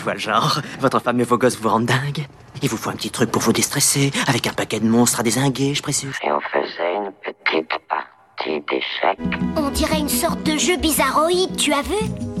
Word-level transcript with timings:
je 0.00 0.04
vois 0.04 0.14
le 0.14 0.18
genre. 0.18 0.60
Votre 0.80 0.98
femme 0.98 1.20
et 1.20 1.24
vos 1.24 1.36
gosses 1.36 1.58
vous 1.58 1.68
rendent 1.68 1.84
dingue. 1.84 2.26
Il 2.62 2.70
vous 2.70 2.78
faut 2.78 2.88
un 2.88 2.94
petit 2.94 3.10
truc 3.10 3.30
pour 3.30 3.42
vous 3.42 3.52
déstresser, 3.52 4.10
avec 4.26 4.46
un 4.46 4.52
paquet 4.52 4.80
de 4.80 4.88
monstres 4.88 5.20
à 5.20 5.22
désinguer, 5.22 5.74
je 5.74 5.82
précise. 5.82 6.14
Et 6.24 6.32
on 6.32 6.40
faisait 6.40 6.94
une 6.94 7.12
petite 7.22 7.78
partie 7.86 8.60
d'échecs. 8.62 9.18
On 9.56 9.68
dirait 9.68 9.98
une 9.98 10.08
sorte 10.08 10.42
de 10.42 10.56
jeu 10.56 10.78
bizarroïde, 10.78 11.54
tu 11.56 11.74
as 11.74 11.82
vu? 11.82 11.96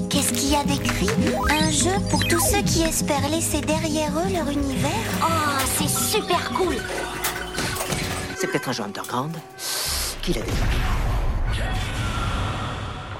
Qu'est-ce 0.08 0.32
qu'il 0.32 0.52
y 0.52 0.56
a 0.56 0.64
d'écrit? 0.64 1.10
Un 1.50 1.70
jeu 1.70 1.92
pour 2.10 2.24
tous 2.24 2.40
ceux 2.40 2.62
qui 2.62 2.82
espèrent 2.82 3.28
laisser 3.28 3.60
derrière 3.60 4.10
eux 4.12 4.32
leur 4.32 4.48
univers 4.48 4.90
Oh, 5.22 5.60
c'est 5.66 5.88
super 5.88 6.50
cool 6.52 6.76
C'est 8.36 8.46
peut-être 8.46 8.70
un 8.70 8.72
jeu 8.72 8.84
underground. 8.84 9.36
Qui 10.22 10.32
l'a 10.32 10.40
dit 10.40 10.50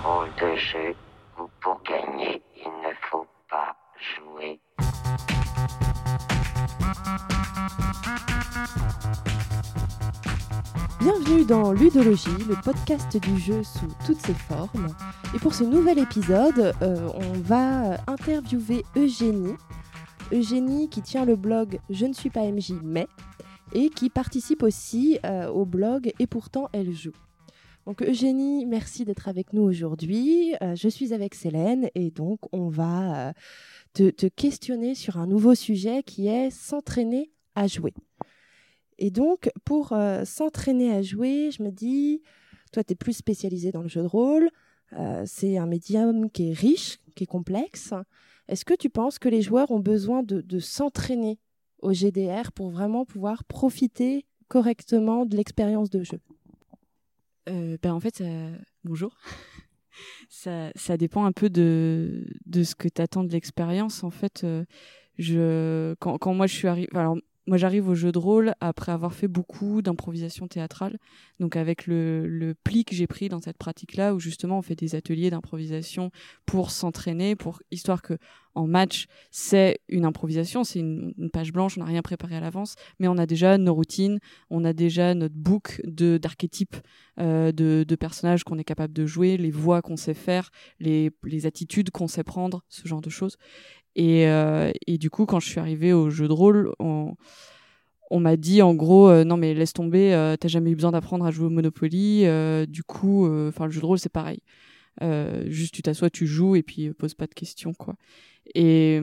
Drôle 0.02 0.28
de 0.40 0.56
jeu 0.56 0.94
Dans 11.46 11.72
Ludologie, 11.72 12.28
le 12.48 12.54
podcast 12.62 13.16
du 13.16 13.38
jeu 13.38 13.62
sous 13.62 13.88
toutes 14.04 14.20
ses 14.20 14.34
formes. 14.34 14.88
Et 15.34 15.38
pour 15.38 15.54
ce 15.54 15.64
nouvel 15.64 15.98
épisode, 15.98 16.74
euh, 16.82 17.08
on 17.14 17.32
va 17.40 17.98
interviewer 18.06 18.84
Eugénie. 18.96 19.54
Eugénie 20.32 20.88
qui 20.90 21.00
tient 21.02 21.24
le 21.24 21.36
blog 21.36 21.78
Je 21.88 22.04
ne 22.06 22.12
suis 22.12 22.30
pas 22.30 22.42
MJ 22.42 22.72
mais 22.82 23.06
et 23.72 23.88
qui 23.88 24.10
participe 24.10 24.62
aussi 24.62 25.18
euh, 25.24 25.48
au 25.48 25.64
blog 25.64 26.12
Et 26.18 26.26
pourtant 26.26 26.68
elle 26.72 26.92
joue. 26.92 27.14
Donc 27.86 28.02
Eugénie, 28.02 28.66
merci 28.66 29.04
d'être 29.04 29.28
avec 29.28 29.52
nous 29.52 29.62
aujourd'hui. 29.62 30.54
Euh, 30.62 30.74
je 30.74 30.88
suis 30.88 31.14
avec 31.14 31.34
Célène 31.34 31.88
et 31.94 32.10
donc 32.10 32.40
on 32.52 32.68
va 32.68 33.32
te 33.94 34.26
questionner 34.26 34.94
sur 34.94 35.16
un 35.16 35.26
nouveau 35.26 35.54
sujet 35.54 36.02
qui 36.02 36.28
est 36.28 36.50
s'entraîner 36.50 37.30
à 37.54 37.66
jouer. 37.66 37.94
Et 39.00 39.10
donc, 39.10 39.50
pour 39.64 39.92
euh, 39.92 40.24
s'entraîner 40.26 40.92
à 40.92 41.00
jouer, 41.00 41.50
je 41.50 41.62
me 41.62 41.70
dis, 41.70 42.22
toi, 42.70 42.84
tu 42.84 42.92
es 42.92 42.94
plus 42.94 43.14
spécialisé 43.14 43.72
dans 43.72 43.80
le 43.80 43.88
jeu 43.88 44.02
de 44.02 44.06
rôle. 44.06 44.50
Euh, 44.92 45.22
c'est 45.26 45.56
un 45.56 45.66
médium 45.66 46.30
qui 46.30 46.50
est 46.50 46.52
riche, 46.52 46.98
qui 47.16 47.24
est 47.24 47.26
complexe. 47.26 47.94
Est-ce 48.46 48.66
que 48.66 48.74
tu 48.74 48.90
penses 48.90 49.18
que 49.18 49.30
les 49.30 49.40
joueurs 49.40 49.70
ont 49.70 49.80
besoin 49.80 50.22
de, 50.22 50.58
s'entraîner 50.58 51.38
au 51.78 51.94
GDR 51.94 52.52
pour 52.52 52.68
vraiment 52.68 53.06
pouvoir 53.06 53.44
profiter 53.44 54.26
correctement 54.48 55.24
de 55.24 55.34
l'expérience 55.34 55.88
de 55.88 56.02
jeu? 56.02 56.20
Euh, 57.48 57.78
ben 57.82 57.94
En 57.94 58.00
fait, 58.00 58.22
bonjour. 58.84 59.16
ça, 60.28 60.96
dépend 60.98 61.24
un 61.24 61.32
peu 61.32 61.48
de, 61.48 62.26
ce 62.52 62.74
que 62.74 62.88
tu 62.88 63.00
attends 63.00 63.24
de 63.24 63.32
l'expérience. 63.32 64.04
En 64.04 64.10
fait, 64.10 64.44
quand, 65.18 66.18
quand, 66.18 66.34
moi 66.34 66.46
je 66.46 66.54
suis 66.54 66.68
arrivé. 66.68 66.88
Alors, 66.92 67.16
moi, 67.46 67.56
j'arrive 67.56 67.88
au 67.88 67.94
jeu 67.94 68.12
de 68.12 68.18
rôle 68.18 68.54
après 68.60 68.92
avoir 68.92 69.14
fait 69.14 69.28
beaucoup 69.28 69.82
d'improvisation 69.82 70.46
théâtrale. 70.46 70.98
Donc, 71.40 71.56
avec 71.56 71.86
le, 71.86 72.54
pli 72.64 72.84
que 72.84 72.94
j'ai 72.94 73.06
pris 73.06 73.28
dans 73.28 73.40
cette 73.40 73.58
pratique-là, 73.58 74.14
où 74.14 74.20
justement 74.20 74.58
on 74.58 74.62
fait 74.62 74.76
des 74.76 74.94
ateliers 74.94 75.30
d'improvisation 75.30 76.10
pour 76.46 76.70
s'entraîner, 76.70 77.36
pour 77.36 77.60
histoire 77.70 78.02
que 78.02 78.18
en 78.56 78.66
match, 78.66 79.06
c'est 79.30 79.78
une 79.88 80.04
improvisation, 80.04 80.64
c'est 80.64 80.80
une, 80.80 81.14
page 81.32 81.52
blanche, 81.52 81.78
on 81.78 81.80
n'a 81.80 81.86
rien 81.86 82.02
préparé 82.02 82.36
à 82.36 82.40
l'avance, 82.40 82.74
mais 82.98 83.06
on 83.06 83.16
a 83.16 83.24
déjà 83.24 83.56
nos 83.58 83.72
routines, 83.72 84.18
on 84.50 84.64
a 84.64 84.72
déjà 84.72 85.14
notre 85.14 85.36
book 85.36 85.80
de 85.84 86.18
d'archétypes 86.18 86.76
euh, 87.20 87.52
de, 87.52 87.94
personnages 87.94 88.42
qu'on 88.42 88.58
est 88.58 88.64
capable 88.64 88.92
de 88.92 89.06
jouer, 89.06 89.36
les 89.36 89.52
voix 89.52 89.82
qu'on 89.82 89.96
sait 89.96 90.14
faire, 90.14 90.50
les 90.80 91.12
attitudes 91.44 91.90
qu'on 91.90 92.08
sait 92.08 92.24
prendre, 92.24 92.64
ce 92.68 92.88
genre 92.88 93.00
de 93.00 93.10
choses. 93.10 93.36
Et, 93.96 94.28
euh, 94.28 94.70
et, 94.86 94.98
du 94.98 95.10
coup, 95.10 95.26
quand 95.26 95.40
je 95.40 95.48
suis 95.48 95.60
arrivée 95.60 95.92
au 95.92 96.10
jeu 96.10 96.28
de 96.28 96.32
rôle, 96.32 96.72
on, 96.78 97.16
m'a 98.20 98.36
dit 98.36 98.62
en 98.62 98.74
gros, 98.74 99.08
euh, 99.08 99.24
non 99.24 99.36
mais 99.36 99.54
laisse 99.54 99.72
tomber, 99.72 100.14
euh, 100.14 100.36
t'as 100.36 100.48
jamais 100.48 100.70
eu 100.70 100.74
besoin 100.74 100.92
d'apprendre 100.92 101.24
à 101.24 101.30
jouer 101.30 101.46
au 101.46 101.50
Monopoly. 101.50 102.26
Euh, 102.26 102.66
du 102.66 102.82
coup, 102.82 103.26
enfin 103.48 103.66
le 103.66 103.72
jeu 103.72 103.80
de 103.80 103.86
rôle 103.86 103.98
c'est 103.98 104.12
pareil. 104.12 104.40
juste 105.46 105.74
tu 105.74 105.82
t'assois, 105.82 106.10
tu 106.10 106.26
joues 106.26 106.56
et 106.56 106.62
puis 106.62 106.92
pose 106.92 107.14
pas 107.14 107.26
de 107.26 107.34
questions 107.34 107.72
quoi. 107.72 107.94
Et 108.54 109.00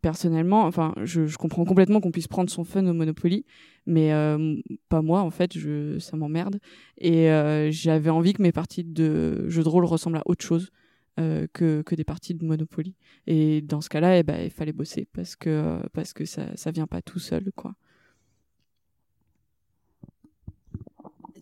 personnellement, 0.00 0.64
enfin 0.64 0.94
je, 1.02 1.36
comprends 1.36 1.64
complètement 1.64 2.00
qu'on 2.00 2.10
puisse 2.10 2.28
prendre 2.28 2.50
son 2.50 2.64
fun 2.64 2.86
au 2.86 2.92
Monopoly, 2.94 3.44
mais 3.86 4.10
pas 4.88 5.02
moi 5.02 5.20
en 5.20 5.30
fait, 5.30 5.52
ça 5.98 6.16
m'emmerde. 6.16 6.58
Et 6.98 7.28
j'avais 7.70 8.10
envie 8.10 8.32
que 8.32 8.42
mes 8.42 8.52
parties 8.52 8.84
de 8.84 9.48
jeu 9.48 9.62
de 9.62 9.68
rôle 9.68 9.84
ressemblent 9.84 10.18
à 10.18 10.22
autre 10.26 10.44
chose. 10.44 10.70
Euh, 11.20 11.46
que, 11.52 11.82
que, 11.82 11.94
des 11.94 12.04
parties 12.04 12.32
de 12.32 12.42
Monopoly. 12.42 12.96
Et 13.26 13.60
dans 13.60 13.82
ce 13.82 13.90
cas-là, 13.90 14.16
eh 14.16 14.22
ben, 14.22 14.40
il 14.42 14.50
fallait 14.50 14.72
bosser 14.72 15.06
parce 15.12 15.36
que, 15.36 15.78
parce 15.92 16.14
que 16.14 16.24
ça, 16.24 16.56
ça 16.56 16.70
vient 16.70 16.86
pas 16.86 17.02
tout 17.02 17.18
seul. 17.18 17.52
Quoi. 17.54 17.74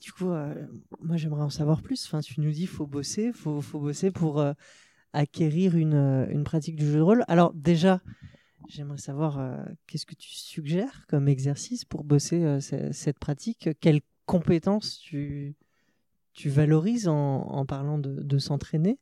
Du 0.01 0.11
coup, 0.11 0.31
euh, 0.31 0.67
moi 1.01 1.17
j'aimerais 1.17 1.43
en 1.43 1.51
savoir 1.51 1.83
plus. 1.83 2.05
Enfin, 2.05 2.19
tu 2.19 2.41
nous 2.41 2.51
dis 2.51 2.67
faut 2.67 2.89
bosser, 2.89 3.33
faut, 3.33 3.61
faut 3.61 3.79
bosser 3.79 4.11
pour 4.11 4.41
euh, 4.41 4.55
acquérir 5.13 5.77
une, 5.77 6.27
une 6.31 6.43
pratique 6.43 6.75
du 6.75 6.87
jeu 6.87 6.97
de 6.97 7.03
rôle. 7.03 7.25
Alors 7.29 7.55
déjà, 7.55 8.01
j'aimerais 8.69 8.99
savoir 8.99 9.65
qu'est-ce 9.87 10.05
que 10.05 10.17
tu 10.17 10.31
suggères 10.31 11.07
comme 11.07 11.29
exercice 11.29 11.85
pour 11.85 12.03
bosser 12.03 12.59
cette 12.61 13.21
pratique? 13.21 13.69
Quelles 13.79 14.01
compétences 14.27 14.99
tu, 14.99 15.55
tu 16.33 16.49
valorises 16.49 17.07
en, 17.07 17.43
en 17.43 17.65
parlant 17.67 17.99
de, 17.99 18.21
de 18.21 18.39
s'entraîner? 18.39 18.99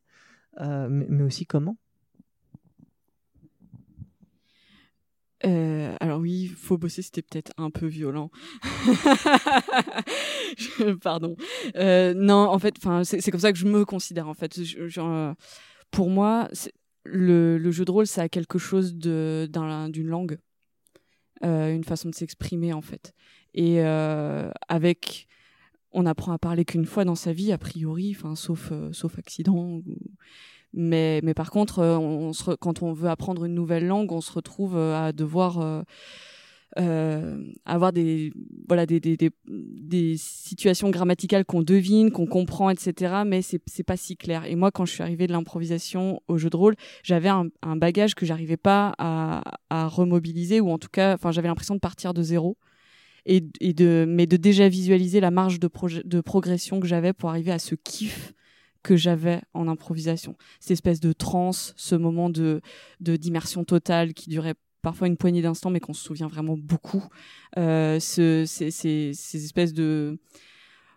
Euh, 0.61 0.87
mais, 0.89 1.23
aussi 1.23 1.45
comment? 1.45 1.77
Euh, 5.45 5.95
alors 6.01 6.19
oui, 6.19 6.47
faut 6.47 6.77
bosser, 6.77 7.01
c'était 7.01 7.21
peut-être 7.21 7.53
un 7.57 7.69
peu 7.69 7.87
violent. 7.87 8.29
Pardon. 11.01 11.37
Euh, 11.75 12.13
non, 12.13 12.49
en 12.49 12.59
fait, 12.59 12.75
enfin, 12.77 13.05
c'est 13.05 13.31
comme 13.31 13.39
ça 13.39 13.53
que 13.53 13.57
je 13.57 13.65
me 13.65 13.85
considère. 13.85 14.27
En 14.27 14.33
fait, 14.33 14.59
pour 15.91 16.09
moi, 16.09 16.49
le, 17.05 17.71
jeu 17.71 17.85
de 17.85 17.91
rôle, 17.91 18.07
ça 18.07 18.23
a 18.23 18.29
quelque 18.29 18.59
chose 18.59 18.95
d'une 18.95 20.07
langue, 20.07 20.39
une 21.41 21.85
façon 21.85 22.09
de 22.09 22.15
s'exprimer 22.15 22.73
en 22.73 22.81
fait. 22.81 23.13
Et 23.53 23.79
avec, 23.79 25.29
on 25.91 26.05
apprend 26.05 26.31
à 26.31 26.37
parler 26.37 26.65
qu'une 26.65 26.85
fois 26.85 27.05
dans 27.05 27.15
sa 27.15 27.33
vie, 27.33 27.51
a 27.51 27.57
priori, 27.57 28.15
enfin, 28.15 28.35
sauf 28.35 28.71
sauf 28.91 29.17
accident. 29.17 29.55
Ou, 29.55 29.83
mais, 30.73 31.19
mais 31.23 31.33
par 31.33 31.51
contre, 31.51 31.79
euh, 31.79 32.31
quand 32.59 32.83
on 32.83 32.93
veut 32.93 33.09
apprendre 33.09 33.45
une 33.45 33.55
nouvelle 33.55 33.87
langue, 33.87 34.11
on 34.11 34.21
se 34.21 34.31
retrouve 34.31 34.75
euh, 34.77 35.07
à 35.07 35.11
devoir 35.11 35.59
euh, 35.59 35.81
euh, 36.77 37.43
avoir 37.65 37.91
des 37.91 38.31
voilà 38.67 38.85
des, 38.85 40.15
situations 40.17 40.91
grammaticales 40.91 41.43
qu'on 41.43 41.63
devine, 41.63 42.11
qu'on 42.11 42.27
comprend, 42.27 42.69
etc. 42.69 43.23
Mais 43.25 43.41
c'est 43.41 43.61
c'est 43.65 43.83
pas 43.83 43.97
si 43.97 44.15
clair. 44.15 44.45
Et 44.45 44.55
moi, 44.55 44.69
quand 44.69 44.85
je 44.85 44.93
suis 44.93 45.01
arrivée 45.01 45.25
de 45.25 45.31
l'improvisation 45.31 46.21
au 46.27 46.37
jeu 46.37 46.51
de 46.51 46.57
rôle, 46.57 46.75
j'avais 47.03 47.29
un, 47.29 47.47
bagage 47.75 48.13
que 48.13 48.25
j'arrivais 48.25 48.57
pas 48.57 48.93
à, 48.99 49.87
remobiliser 49.87 50.59
ou 50.59 50.69
en 50.69 50.77
tout 50.77 50.89
cas, 50.91 51.17
j'avais 51.31 51.47
l'impression 51.47 51.73
de 51.75 51.79
partir 51.79 52.13
de 52.13 52.21
zéro. 52.21 52.57
Et, 53.25 53.41
de 53.41 54.05
mais 54.07 54.27
de 54.27 54.37
déjà 54.37 54.69
visualiser 54.69 55.19
la 55.19 55.31
marge 55.31 55.59
de, 55.59 56.21
progression 56.21 56.79
que 56.79 56.87
j'avais 56.87 57.13
pour 57.13 57.29
arriver 57.29 57.51
à 57.51 57.59
ce 57.59 57.75
kiff 57.75 58.33
que 58.81 58.95
j'avais 58.95 59.41
en 59.53 59.67
improvisation. 59.67 60.35
Cette 60.59 60.71
espèce 60.71 60.99
de 60.99 61.13
transe, 61.13 61.73
ce 61.77 61.95
moment 61.95 62.29
de 62.29 62.61
d'immersion 62.99 63.63
totale 63.63 64.13
qui 64.13 64.29
durait 64.29 64.55
parfois 64.81 65.07
une 65.07 65.17
poignée 65.17 65.41
d'instants, 65.41 65.69
mais 65.69 65.79
qu'on 65.79 65.93
se 65.93 66.03
souvient 66.03 66.27
vraiment 66.27 66.57
beaucoup. 66.57 67.03
Euh, 67.57 67.99
ce, 67.99 68.45
ces, 68.45 68.71
ces, 68.71 69.11
ces, 69.13 69.43
espèces 69.43 69.73
de 69.73 70.19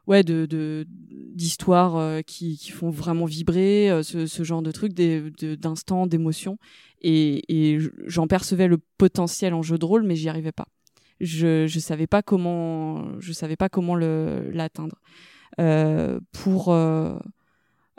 ouais 0.06 0.22
de 0.24 0.86
d'histoires 0.88 1.96
euh, 1.96 2.20
qui, 2.22 2.56
qui 2.58 2.70
font 2.70 2.90
vraiment 2.90 3.24
vibrer 3.24 3.90
euh, 3.90 4.02
ce, 4.02 4.26
ce, 4.26 4.42
genre 4.42 4.62
de 4.62 4.72
trucs 4.72 4.94
d'instants 4.94 6.06
d'émotions 6.06 6.58
et, 7.00 7.42
et 7.48 7.78
j'en 8.06 8.26
percevais 8.26 8.66
le 8.66 8.78
potentiel 8.98 9.54
en 9.54 9.62
jeu 9.62 9.78
de 9.78 9.84
rôle 9.84 10.02
mais 10.02 10.16
j'y 10.16 10.28
arrivais 10.28 10.52
pas 10.52 10.66
je 11.22 11.66
je 11.66 11.78
savais 11.78 12.06
pas 12.06 12.22
comment 12.22 13.18
je 13.20 13.32
savais 13.32 13.56
pas 13.56 13.68
comment 13.68 13.94
le 13.94 14.50
l'atteindre 14.52 15.00
euh, 15.60 16.20
pour 16.32 16.72
euh, 16.72 17.18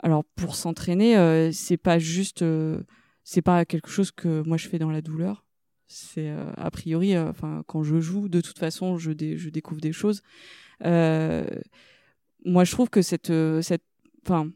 alors 0.00 0.24
pour 0.36 0.56
s'entraîner, 0.56 1.16
euh, 1.16 1.50
c'est 1.52 1.76
pas 1.76 1.98
juste, 1.98 2.42
euh, 2.42 2.82
c'est 3.22 3.42
pas 3.42 3.64
quelque 3.64 3.88
chose 3.88 4.10
que 4.10 4.42
moi 4.42 4.56
je 4.56 4.68
fais 4.68 4.78
dans 4.78 4.90
la 4.90 5.00
douleur. 5.00 5.44
C'est 5.86 6.30
a 6.56 6.70
priori, 6.70 7.16
enfin 7.18 7.62
quand 7.66 7.82
je 7.82 8.00
joue, 8.00 8.28
de 8.28 8.40
toute 8.40 8.58
façon, 8.58 8.96
je, 8.96 9.12
dé 9.12 9.36
je 9.36 9.50
découvre 9.50 9.80
des 9.80 9.92
choses. 9.92 10.22
Moi, 10.80 12.64
je 12.64 12.72
trouve 12.72 12.90
que 12.90 13.00
cette, 13.02 13.32
cette, 13.62 13.84
enfin, 14.26 14.50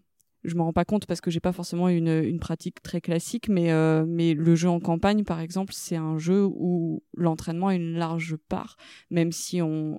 je 0.49 0.56
me 0.56 0.62
rends 0.62 0.73
pas 0.73 0.85
compte 0.85 1.06
parce 1.06 1.21
que 1.21 1.31
j'ai 1.31 1.41
pas 1.41 1.53
forcément 1.53 1.89
une, 1.89 2.09
une 2.09 2.41
pratique 2.41 2.83
très 2.83 3.00
classique, 3.00 3.49
mais 3.49 3.69
mais 4.06 4.35
le 4.35 4.55
jeu 4.55 4.69
en 4.69 4.81
campagne, 4.81 5.25
par 5.25 5.41
exemple, 5.41 5.73
c'est 5.75 5.97
un 5.97 6.19
jeu 6.19 6.45
où 6.45 7.03
l'entraînement 7.15 7.69
a 7.69 7.75
une 7.75 7.95
large 7.95 8.37
part, 8.49 8.77
même 9.11 9.33
si 9.33 9.62
on, 9.62 9.99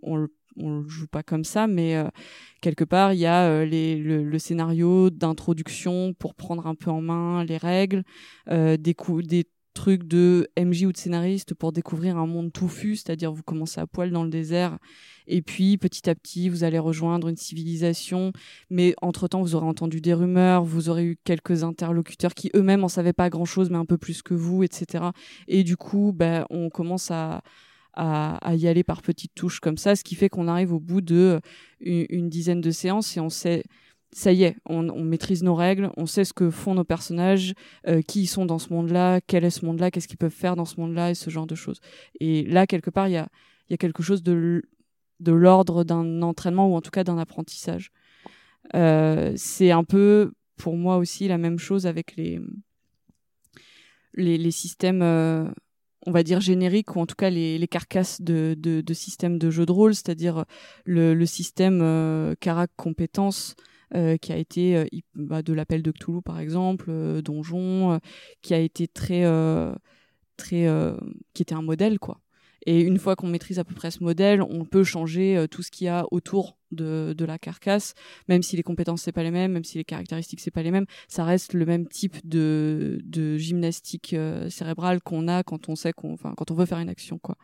on 0.60 0.80
le 0.80 0.88
joue 0.88 1.08
pas 1.08 1.24
comme 1.24 1.44
ça, 1.44 1.68
mais 1.68 1.96
euh, 1.96 2.08
quelque 2.62 2.84
part 2.84 3.14
il 3.14 3.20
y 3.20 3.26
a 3.26 3.48
euh, 3.48 3.66
les, 3.66 3.96
le, 3.98 4.40
scénario 4.40 5.10
d'introduction 5.10 6.14
pour 6.14 6.36
prendre 6.36 6.68
un 6.68 6.76
peu 6.76 6.90
en 6.90 7.02
main 7.02 7.44
les 7.44 7.58
règles, 7.58 8.04
euh, 8.50 8.78
des 8.78 8.94
coups, 8.94 9.26
des 9.26 9.46
truc 9.80 10.04
de 10.04 10.50
MJ 10.60 10.84
ou 10.84 10.92
de 10.92 10.98
scénariste 10.98 11.54
pour 11.54 11.72
découvrir 11.72 12.18
un 12.18 12.28
monde 12.28 12.52
touffu, 12.52 12.98
c'est-à-dire 12.98 13.32
vous 13.32 13.44
commencez 13.44 13.80
à 13.80 13.88
poil 13.88 14.12
dans 14.12 14.26
le 14.26 14.30
désert 14.30 14.78
et 15.26 15.42
puis 15.42 15.78
petit 15.78 16.10
à 16.10 16.16
petit 16.16 16.50
vous 16.50 16.66
allez 16.66 16.80
rejoindre 16.80 17.30
une 17.30 17.38
civilisation, 17.38 18.34
mais 18.70 18.94
entre-temps 19.02 19.42
vous 19.42 19.56
aurez 19.56 19.68
entendu 19.68 20.02
des 20.02 20.14
rumeurs, 20.14 20.66
vous 20.66 20.90
aurez 20.90 21.06
eu 21.06 21.18
quelques 21.24 21.64
interlocuteurs 21.64 22.34
qui 22.34 22.52
eux-mêmes 22.58 22.84
en 22.84 22.90
savaient 22.90 23.14
pas 23.14 23.30
grand-chose 23.30 23.70
mais 23.70 23.78
un 23.78 23.86
peu 23.86 23.98
plus 23.98 24.22
que 24.22 24.34
vous, 24.34 24.64
etc. 24.64 25.06
Et 25.48 25.64
du 25.64 25.78
coup, 25.78 26.12
ben, 26.14 26.46
on 26.50 26.70
commence 26.70 27.10
à 27.10 27.42
à, 27.94 28.56
y 28.56 28.68
aller 28.68 28.84
par 28.84 29.02
petites 29.02 29.36
touches 29.36 29.60
comme 29.60 29.78
ça, 29.78 29.96
ce 29.96 30.04
qui 30.04 30.16
fait 30.16 30.30
qu'on 30.30 30.48
arrive 30.48 30.72
au 30.72 30.80
bout 30.80 31.02
de 31.02 31.42
une, 31.82 32.30
dizaine 32.30 32.62
de 32.62 32.72
séances 32.72 33.18
et 33.18 33.20
on 33.20 33.30
sait 33.30 33.64
ça 34.12 34.32
y 34.32 34.44
est, 34.44 34.56
on, 34.66 34.84
maîtrise 35.04 35.44
nos 35.44 35.56
règles, 35.56 35.92
on 35.96 36.06
sait 36.06 36.24
ce 36.24 36.34
que 36.34 36.50
font 36.50 36.74
nos 36.74 36.84
personnages, 36.84 37.54
euh, 37.88 38.02
qui 38.02 38.24
ils 38.24 38.28
sont 38.28 38.46
dans 38.46 38.58
ce 38.58 38.74
monde-là, 38.74 39.22
quel 39.22 39.44
est 39.44 39.52
ce 39.52 39.66
monde-là, 39.66 39.92
qu'est-ce 39.92 40.08
qu'ils 40.08 40.18
peuvent 40.18 40.32
faire 40.32 40.56
dans 40.56 40.66
ce 40.66 40.80
monde-là 40.80 41.12
et 41.12 41.16
ce 41.16 41.30
genre 41.30 41.46
de 41.46 41.56
choses. 41.56 41.80
Et 42.20 42.44
là, 42.46 42.66
quelque 42.66 42.90
part, 42.90 43.08
il 43.08 43.14
y 43.14 43.18
a, 43.18 43.28
quelque 43.78 44.02
chose 44.02 44.24
de, 44.24 44.64
l'ordre 45.26 45.84
d'un 45.84 46.22
entraînement 46.24 46.68
ou 46.70 46.76
en 46.76 46.82
tout 46.82 46.92
cas 46.92 47.04
d'un 47.04 47.20
apprentissage. 47.20 47.92
Euh, 48.76 49.34
c'est 49.36 49.72
un 49.72 49.84
peu, 49.84 50.32
pour 50.58 50.76
moi 50.76 50.98
aussi, 50.98 51.28
la 51.28 51.38
même 51.38 51.60
chose 51.60 51.86
avec 51.86 52.16
les, 52.16 52.42
systèmes. 54.52 55.04
Euh, 55.04 55.46
on 56.08 56.12
va 56.12 56.24
dire 56.24 56.40
génériques 56.40 56.96
ou 56.96 57.00
en 57.02 57.06
tout 57.06 57.16
cas 57.16 57.30
les, 57.30 57.68
carcasses 57.68 58.22
de, 58.22 58.84
systèmes 58.94 59.38
de 59.38 59.52
jeu 59.52 59.68
de 59.68 59.72
rôle, 59.72 59.94
c'est-à-dire 59.94 60.46
le, 60.86 61.26
système 61.26 62.36
Carac 62.40 62.72
compétences 62.76 63.56
euh, 63.96 64.18
qui 64.18 64.32
a 64.32 64.38
été 64.38 64.78
euh, 64.78 64.86
bah, 65.16 65.42
de 65.42 65.52
l'appel 65.52 65.82
de 65.82 65.92
Cthulhu 65.92 66.22
par 66.22 66.40
exemple, 66.40 66.86
euh, 66.90 67.24
Donjon, 67.24 68.00
qui 68.44 68.54
a 68.54 68.60
été 68.60 68.88
très 68.88 69.24
très 70.38 70.68
qui 71.34 71.42
était 71.42 71.56
un 71.56 71.64
modèle 71.64 71.98
quoi. 72.00 72.20
Et 72.66 72.82
une 72.82 73.00
fois 73.00 73.16
qu'on 73.16 73.28
maîtrise 73.28 73.58
à 73.58 73.64
peu 73.64 73.74
près 73.74 73.90
ce 73.90 74.04
modèle, 74.04 74.42
on 74.44 74.66
peut 74.66 74.84
changer 74.84 75.46
tout 75.50 75.64
ce 75.64 75.72
qu'il 75.72 75.86
y 75.86 75.88
a 75.88 76.06
autour 76.12 76.58
de, 76.72 77.16
de, 77.18 77.26
la 77.26 77.40
carcasse, 77.40 77.94
même 78.28 78.44
si 78.44 78.58
les 78.58 78.64
compétences 78.64 79.02
c'est 79.02 79.14
pas 79.14 79.24
les 79.24 79.32
mêmes, 79.32 79.54
même 79.54 79.64
si 79.64 79.78
les 79.78 79.86
caractéristiques 79.86 80.42
c'est 80.42 80.52
pas 80.52 80.62
les 80.62 80.70
mêmes, 80.70 80.86
ça 81.08 81.24
reste 81.24 81.54
le 81.54 81.66
même 81.66 81.88
type 81.88 82.18
de, 82.28 83.00
de 83.06 83.38
gymnastique 83.38 84.16
cérébrale 84.50 85.02
qu'on 85.02 85.28
a 85.28 85.42
quand 85.44 85.70
on 85.70 85.76
sait 85.76 85.94
qu'on, 85.94 86.14
enfin 86.14 86.34
quand 86.38 86.52
on 86.52 86.54
veut 86.54 86.66
faire 86.66 86.80
une 86.80 86.90
action 86.90 87.18
quoi. 87.18 87.38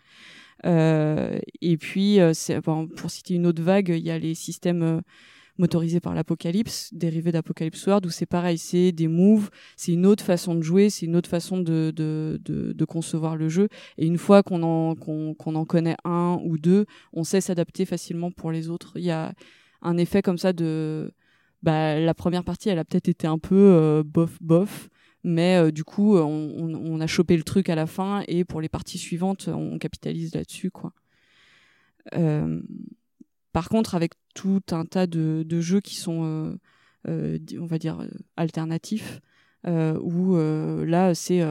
Et 0.64 1.78
puis, 1.78 2.20
c'est, 2.34 2.62
pour 2.62 3.10
citer 3.10 3.34
une 3.34 3.48
autre 3.48 3.64
vague, 3.64 3.90
il 3.90 4.06
y 4.06 4.12
a 4.12 4.20
les 4.20 4.36
systèmes 4.36 5.02
motorisé 5.58 6.00
par 6.00 6.14
l'Apocalypse, 6.14 6.94
dérivé 6.94 7.32
d'Apocalypse 7.32 7.86
World, 7.88 8.06
où 8.06 8.10
c'est 8.10 8.26
pareil, 8.26 8.58
c'est 8.58 8.92
des 8.92 9.08
moves, 9.08 9.50
c'est 9.78 9.94
une 9.94 10.06
autre 10.06 10.24
façon 10.24 10.56
de 10.56 10.62
jouer, 10.62 10.90
c'est 10.90 11.06
une 11.06 11.16
autre 11.16 11.30
façon 11.30 11.58
de, 11.60 11.92
de, 11.96 12.40
de, 12.44 12.86
concevoir 12.86 13.36
le 13.36 13.50
jeu. 13.50 13.70
Et 13.98 14.06
une 14.06 14.18
fois 14.18 14.44
qu'on 14.44 14.64
en, 14.64 14.96
qu'on, 14.96 15.34
qu'on 15.34 15.56
en 15.56 15.66
connaît 15.66 15.96
un 16.04 16.40
ou 16.44 16.58
deux, 16.58 16.86
on 17.14 17.24
sait 17.24 17.42
s'adapter 17.42 17.86
facilement 17.86 18.32
pour 18.32 18.52
les 18.52 18.70
autres. 18.70 18.94
Il 18.96 19.04
y 19.04 19.12
a 19.12 19.34
un 19.82 19.98
effet 19.98 20.22
comme 20.22 20.38
ça 20.38 20.54
de... 20.54 21.14
Bah, 21.64 22.00
la 22.00 22.14
première 22.14 22.44
partie, 22.44 22.70
elle 22.70 22.80
a 22.80 22.86
peut-être 22.86 23.08
été 23.08 23.26
un 23.26 23.40
peu 23.40 23.56
euh, 23.56 24.04
bof 24.04 24.38
bof, 24.40 24.90
mais 25.24 25.58
euh, 25.58 25.72
du 25.72 25.84
coup, 25.84 26.16
on, 26.16 26.76
on, 26.76 27.02
a 27.02 27.08
chopé 27.08 27.36
le 27.36 27.42
truc 27.42 27.70
à 27.70 27.76
la 27.76 27.88
fin 27.88 28.24
et 28.28 28.46
pour 28.46 28.62
les 28.62 28.70
parties 28.70 29.00
suivantes, 29.00 29.48
on 29.48 29.80
capitalise 29.80 30.36
là-dessus, 30.36 30.70
quoi. 30.70 30.94
Euh, 32.14 32.62
par 33.56 33.70
contre, 33.70 33.96
avec 33.96 34.12
tout 34.34 34.62
un 34.72 34.84
tas 34.84 35.08
de, 35.08 35.62
jeux 35.62 35.80
qui 35.80 35.96
sont, 35.96 36.26
euh, 36.26 36.58
euh, 37.08 37.40
on 37.58 37.66
va 37.66 37.78
dire, 37.80 38.02
euh, 38.02 38.10
alternatifs, 38.36 39.22
où 39.66 40.36
là, 40.36 41.16
c'est 41.16 41.42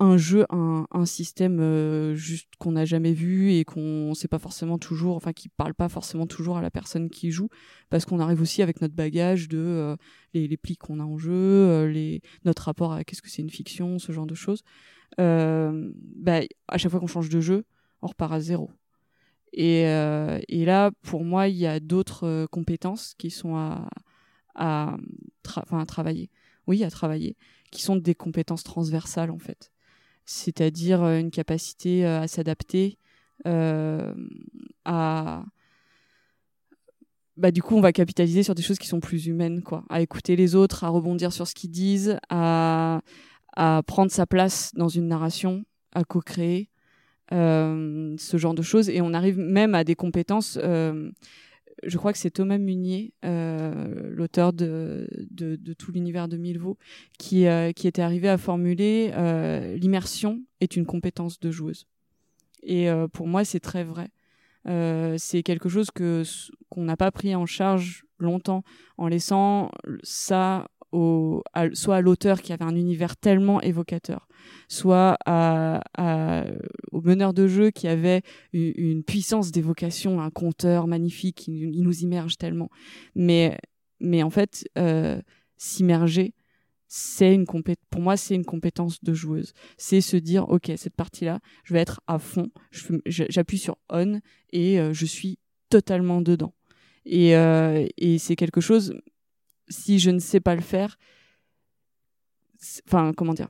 un 0.00 0.16
jeu, 0.16 0.44
un, 0.50 1.06
système 1.06 2.14
juste 2.14 2.48
qu'on 2.58 2.72
n'a 2.72 2.84
jamais 2.84 3.12
vu 3.12 3.52
et 3.52 3.64
qu'on 3.64 4.12
sait 4.14 4.26
pas 4.26 4.40
forcément 4.40 4.76
toujours, 4.76 5.14
enfin 5.14 5.32
qui 5.32 5.48
parle 5.48 5.72
pas 5.72 5.88
forcément 5.88 6.26
toujours 6.26 6.58
à 6.58 6.62
la 6.62 6.70
personne 6.72 7.10
qui 7.10 7.30
joue, 7.30 7.48
parce 7.90 8.04
qu'on 8.04 8.18
arrive 8.18 8.42
aussi 8.42 8.60
avec 8.60 8.80
notre 8.80 8.94
bagage 8.94 9.48
de 9.48 9.96
les, 10.34 10.56
plis 10.56 10.76
qu'on 10.76 10.98
a 10.98 11.04
en 11.04 11.16
jeu, 11.16 12.20
notre 12.44 12.64
rapport 12.64 12.92
à 12.92 13.04
qu'est-ce 13.04 13.22
que 13.22 13.30
c'est 13.30 13.42
une 13.42 13.50
fiction, 13.50 14.00
ce 14.00 14.10
genre 14.10 14.26
de 14.26 14.34
choses. 14.34 14.64
bah, 15.16 16.40
à 16.66 16.76
chaque 16.76 16.90
fois 16.90 16.98
qu'on 16.98 17.06
change 17.06 17.28
de 17.28 17.40
jeu, 17.40 17.64
on 18.02 18.08
repart 18.08 18.32
à 18.32 18.40
zéro. 18.40 18.72
Et, 19.52 19.86
euh, 19.86 20.40
et 20.48 20.64
là, 20.64 20.90
pour 21.02 21.24
moi, 21.24 21.48
il 21.48 21.56
y 21.56 21.66
a 21.66 21.80
d'autres 21.80 22.26
euh, 22.26 22.46
compétences 22.46 23.14
qui 23.18 23.30
sont 23.30 23.56
à, 24.54 24.96
travailler. 25.86 26.30
Oui, 26.66 26.84
à 26.84 26.90
travailler, 26.90 27.36
qui 27.70 27.82
sont 27.82 27.96
des 27.96 28.14
compétences 28.14 28.62
transversales 28.62 29.30
en 29.30 29.38
fait. 29.38 29.72
C'est-à-dire 30.26 31.02
euh, 31.02 31.18
une 31.18 31.30
capacité 31.30 32.04
à 32.04 32.28
s'adapter, 32.28 32.98
à 33.44 35.44
bah, 37.38 37.52
du 37.52 37.62
coup, 37.62 37.76
on 37.76 37.80
va 37.80 37.92
capitaliser 37.92 38.42
sur 38.42 38.56
des 38.56 38.62
choses 38.62 38.80
qui 38.80 38.88
sont 38.88 38.98
plus 38.98 39.26
humaines, 39.26 39.62
quoi. 39.62 39.84
À 39.88 40.00
écouter 40.00 40.34
les 40.34 40.56
autres, 40.56 40.82
à 40.82 40.88
rebondir 40.88 41.32
sur 41.32 41.46
ce 41.46 41.54
qu'ils 41.54 41.70
disent, 41.70 42.18
à, 42.30 43.00
prendre 43.86 44.10
sa 44.10 44.26
place 44.26 44.72
dans 44.74 44.88
une 44.88 45.06
narration, 45.06 45.64
à 45.92 46.02
co-créer, 46.02 46.68
ce 47.30 48.36
genre 48.36 48.54
de 48.54 48.62
choses. 48.62 48.88
Et 48.88 49.00
on 49.00 49.12
arrive 49.12 49.38
même 49.38 49.74
à 49.74 49.84
des 49.84 49.94
compétences. 49.94 50.58
Euh, 50.62 51.10
je 51.84 51.96
crois 51.96 52.12
que 52.12 52.18
c'est 52.18 52.30
Thomas 52.30 52.58
Munier, 52.58 53.12
euh, 53.24 54.10
l'auteur 54.10 54.52
de, 54.52 55.08
de, 55.30 55.56
de, 55.56 55.72
tout 55.74 55.92
l'univers 55.92 56.26
de 56.26 56.36
Milvaux, 56.36 56.76
qui, 57.18 57.46
qui 57.76 57.86
était 57.86 58.02
arrivé 58.02 58.28
à 58.28 58.36
formuler 58.36 59.12
l'immersion 59.76 60.42
est 60.60 60.76
une 60.76 60.86
compétence 60.86 61.38
de 61.38 61.50
joueuse. 61.50 61.86
Et 62.64 62.88
pour 63.12 63.28
moi, 63.28 63.44
c'est 63.44 63.60
très 63.60 63.84
vrai. 63.84 64.08
c'est 65.18 65.44
quelque 65.44 65.68
chose 65.68 65.92
que 65.92 66.24
qu'on 66.68 66.82
n'a 66.82 66.96
pas 66.96 67.12
pris 67.12 67.36
en 67.36 67.46
charge 67.46 68.04
longtemps 68.18 68.64
en 68.96 69.06
laissant 69.06 69.70
ça 70.02 70.68
soit 70.92 71.96
à 71.96 72.00
l'auteur 72.00 72.42
qui 72.42 72.52
avait 72.52 72.64
un 72.64 72.76
univers 72.76 73.16
tellement 73.16 73.60
évocateur, 73.60 74.28
soit 74.68 75.16
à, 75.26 75.82
au 76.92 77.00
meneur 77.00 77.34
de 77.34 77.46
jeu 77.46 77.70
qui 77.70 77.88
avait 77.88 78.22
une, 78.52 79.04
puissance 79.04 79.52
d'évocation, 79.52 80.20
un 80.20 80.30
conteur 80.30 80.86
magnifique, 80.86 81.46
il, 81.48 81.82
nous 81.82 82.00
immerge 82.00 82.38
tellement. 82.38 82.70
Mais, 83.14 83.58
mais 84.00 84.22
en 84.22 84.30
fait, 84.30 84.68
euh, 84.78 85.20
s'immerger, 85.56 86.34
c'est 86.88 87.34
une 87.34 87.44
pour 87.90 88.00
moi 88.00 88.16
c'est 88.16 88.34
une 88.34 88.46
compétence 88.46 89.04
de 89.04 89.12
joueuse 89.12 89.52
c'est 89.76 90.00
se 90.00 90.16
dire 90.16 90.48
ok 90.48 90.72
cette 90.76 90.94
partie 90.94 91.26
là 91.26 91.38
je 91.64 91.74
vais 91.74 91.80
être 91.80 92.00
à 92.06 92.18
fond 92.18 92.50
j'appuie 93.04 93.58
sur 93.58 93.76
on 93.90 94.20
et 94.52 94.80
euh, 94.80 94.94
je 94.94 95.04
suis 95.04 95.38
totalement 95.68 96.22
dedans 96.22 96.54
et, 97.04 97.36
euh, 97.36 97.86
et 97.98 98.16
c'est 98.16 98.36
quelque 98.36 98.62
chose 98.62 98.94
si 99.68 99.98
je 99.98 100.10
ne 100.10 100.18
sais 100.18 100.40
pas 100.40 100.54
le 100.54 100.60
faire, 100.60 100.98
enfin, 102.86 103.12
comment 103.16 103.34
dire, 103.34 103.48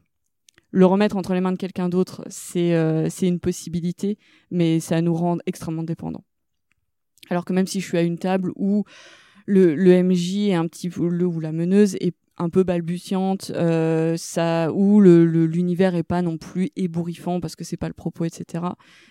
le 0.70 0.86
remettre 0.86 1.16
entre 1.16 1.34
les 1.34 1.40
mains 1.40 1.52
de 1.52 1.56
quelqu'un 1.56 1.88
d'autre, 1.88 2.24
c'est 2.28 2.74
euh, 2.74 3.08
c'est 3.08 3.26
une 3.26 3.40
possibilité, 3.40 4.18
mais 4.50 4.80
ça 4.80 5.00
nous 5.00 5.14
rend 5.14 5.38
extrêmement 5.46 5.82
dépendants. 5.82 6.24
Alors 7.30 7.44
que 7.44 7.52
même 7.52 7.66
si 7.66 7.80
je 7.80 7.86
suis 7.86 7.98
à 7.98 8.02
une 8.02 8.18
table 8.18 8.52
où 8.56 8.84
le, 9.46 9.74
le 9.74 10.02
MJ 10.02 10.48
est 10.48 10.54
un 10.54 10.66
petit 10.66 10.90
peu 10.90 11.08
le 11.08 11.26
ou 11.26 11.40
la 11.40 11.52
meneuse 11.52 11.96
est 12.00 12.14
un 12.36 12.50
peu 12.50 12.62
balbutiante, 12.62 13.50
euh, 13.54 14.16
ça 14.16 14.70
où 14.72 15.00
le 15.00 15.24
l'univers 15.24 15.94
est 15.94 16.04
pas 16.04 16.22
non 16.22 16.38
plus 16.38 16.70
ébouriffant 16.76 17.40
parce 17.40 17.56
que 17.56 17.64
c'est 17.64 17.76
pas 17.76 17.88
le 17.88 17.94
propos, 17.94 18.24
etc. 18.24 18.64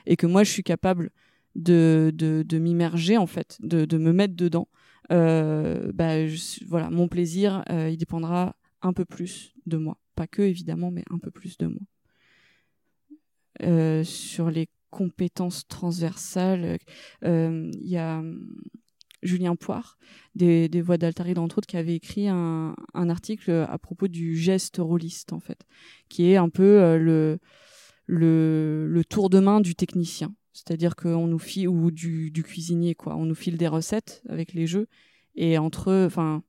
Et 0.06 0.16
que 0.16 0.28
moi 0.28 0.44
je 0.44 0.52
suis 0.52 0.64
capable 0.64 1.10
de 1.56 2.12
de, 2.14 2.44
de 2.48 2.58
m'immerger 2.60 3.18
en 3.18 3.28
fait, 3.28 3.58
de 3.62 3.86
de 3.86 3.98
me 3.98 4.14
mettre 4.14 4.36
dedans 4.36 4.68
euh, 5.12 5.92
bah, 5.94 6.16
voilà, 6.68 6.90
mon 6.90 7.08
plaisir, 7.08 7.64
euh, 7.70 7.90
il 7.90 7.98
dépendra 7.98 8.56
un 8.82 8.94
peu 8.94 9.06
plus 9.06 9.54
de 9.66 9.78
moi. 9.78 9.98
Pas 10.16 10.28
que, 10.28 10.42
évidemment, 10.42 10.92
mais 10.92 11.04
un 11.10 11.20
peu 11.20 11.32
plus 11.32 11.58
de 11.58 11.68
moi. 11.68 11.82
Euh, 13.64 14.04
sur 14.04 14.52
les 14.52 14.70
compétences 14.90 15.68
transversales, 15.68 16.78
il 17.24 17.72
y 17.82 17.98
a 17.98 18.20
hum, 18.20 18.56
Julien 19.24 19.56
Poire, 19.56 19.98
des, 20.36 20.70
Voix 20.82 20.98
d'Altaride, 20.98 21.40
entre 21.40 21.58
autres, 21.58 21.68
qui 21.68 21.78
avait 21.78 21.96
écrit 21.96 22.28
un, 22.28 22.76
article 22.94 23.66
à 23.68 23.78
propos 23.78 24.08
du 24.08 24.36
geste 24.38 24.78
rôliste, 24.78 25.34
en 25.34 25.40
fait, 25.40 25.66
qui 26.10 26.32
est 26.32 26.38
un 26.38 26.50
peu 26.50 26.98
le, 26.98 27.40
le 28.06 29.04
tour 29.04 29.30
de 29.30 29.40
main 29.40 29.60
du 29.60 29.76
technicien. 29.76 30.34
C'est-à-dire 30.58 30.96
qu'on 30.96 31.28
nous 31.28 31.38
file, 31.38 31.68
ou 31.68 31.92
du, 31.92 32.32
du, 32.32 32.42
cuisinier, 32.42 32.96
quoi. 32.96 33.16
On 33.16 33.26
nous 33.26 33.36
file 33.36 33.58
des 33.58 33.68
recettes 33.68 34.24
avec 34.28 34.54
les 34.54 34.66
jeux. 34.66 34.88
Et 35.36 35.60
entre, 35.60 36.06
enfin, 36.08 36.42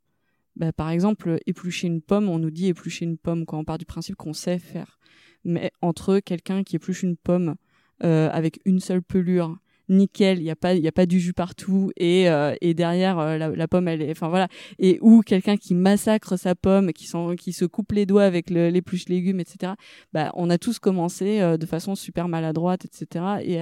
bah, 0.56 0.72
par 0.72 0.88
exemple, 0.88 1.38
éplucher 1.44 1.88
une 1.88 2.00
pomme, 2.00 2.30
on 2.30 2.38
nous 2.38 2.50
dit 2.50 2.68
éplucher 2.68 3.04
une 3.04 3.18
pomme, 3.18 3.44
quand 3.44 3.58
on 3.58 3.64
part 3.64 3.76
du 3.76 3.84
principe 3.84 4.16
qu'on 4.16 4.32
sait 4.32 4.58
faire. 4.58 4.98
Mais 5.44 5.72
entre 5.82 6.20
quelqu'un 6.20 6.64
qui 6.64 6.76
épluche 6.76 7.02
une 7.02 7.18
pomme 7.18 7.56
euh, 8.02 8.30
avec 8.32 8.60
une 8.64 8.80
seule 8.80 9.02
pelure, 9.02 9.58
nickel, 9.88 10.38
il 10.38 10.44
y 10.44 10.50
a 10.50 10.56
pas 10.56 10.74
il 10.74 10.82
y 10.82 10.88
a 10.88 10.92
pas 10.92 11.06
du 11.06 11.20
jus 11.20 11.32
partout 11.32 11.90
et 11.96 12.28
euh, 12.28 12.54
et 12.60 12.74
derrière 12.74 13.18
euh, 13.18 13.36
la, 13.36 13.68
pomme 13.68 13.88
elle 13.88 14.02
est 14.02 14.10
enfin 14.10 14.28
voilà 14.28 14.48
et 14.78 14.98
ou 15.00 15.22
quelqu'un 15.22 15.56
qui 15.56 15.74
massacre 15.74 16.36
sa 16.38 16.54
pomme, 16.54 16.92
qui 16.92 17.06
sont 17.06 17.34
qui 17.36 17.52
se 17.52 17.64
coupe 17.64 17.92
les 17.92 18.06
doigts 18.06 18.24
avec 18.24 18.52
pluches 18.84 19.08
légumes 19.08 19.40
etc. 19.40 19.72
Bah 20.12 20.30
on 20.34 20.50
a 20.50 20.58
tous 20.58 20.78
commencé 20.78 21.40
de 21.58 21.66
façon 21.66 21.94
super 21.94 22.28
maladroite 22.28 22.84
etc. 22.84 23.24
Et 23.42 23.58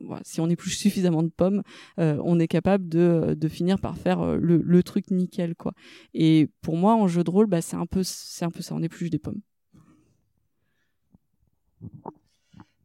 voilà, 0.00 0.22
si 0.24 0.40
on 0.40 0.48
épluche 0.48 0.76
suffisamment 0.76 1.22
de 1.22 1.30
pommes, 1.30 1.62
on 1.98 2.38
est 2.38 2.48
capable 2.48 2.88
de 2.88 3.34
de 3.38 3.48
finir 3.48 3.78
par 3.78 3.96
faire 3.96 4.36
le, 4.36 4.58
le 4.58 4.82
truc 4.82 5.10
nickel 5.10 5.54
quoi. 5.54 5.72
Et 6.14 6.48
pour 6.60 6.76
moi 6.76 6.94
en 6.94 7.08
jeu 7.08 7.24
de 7.24 7.30
rôle 7.30 7.46
bah 7.46 7.62
c'est 7.62 7.76
un 7.76 7.86
peu 7.86 8.02
c'est 8.02 8.44
un 8.44 8.50
peu 8.50 8.62
ça, 8.62 8.74
on 8.74 8.82
épluche 8.82 9.10
des 9.10 9.18
pommes. 9.18 9.40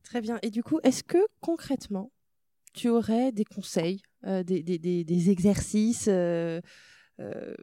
Très 0.03 0.22
bien. 0.22 0.39
Et 0.41 0.51
du 0.51 0.63
coup, 0.63 0.79
est-ce 0.84 1.03
que 1.03 1.17
concrètement, 1.41 2.12
tu 2.77 2.89
aurais 2.89 3.31
des 3.31 3.43
conseils, 3.43 4.01
euh, 4.25 4.43
des, 4.43 5.29
exercices 5.31 6.07
euh, 6.07 6.62
euh, 7.19 7.55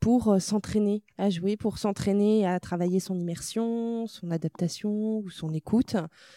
pour 0.00 0.40
s'entraîner 0.40 1.02
à 1.18 1.28
jouer, 1.28 1.58
pour 1.58 1.76
s'entraîner 1.76 2.46
à 2.46 2.58
travailler 2.58 3.00
son 3.00 3.18
immersion, 3.18 4.06
son 4.06 4.30
adaptation 4.30 5.18
ou 5.18 5.28
son 5.28 5.52
écoute? 5.52 5.96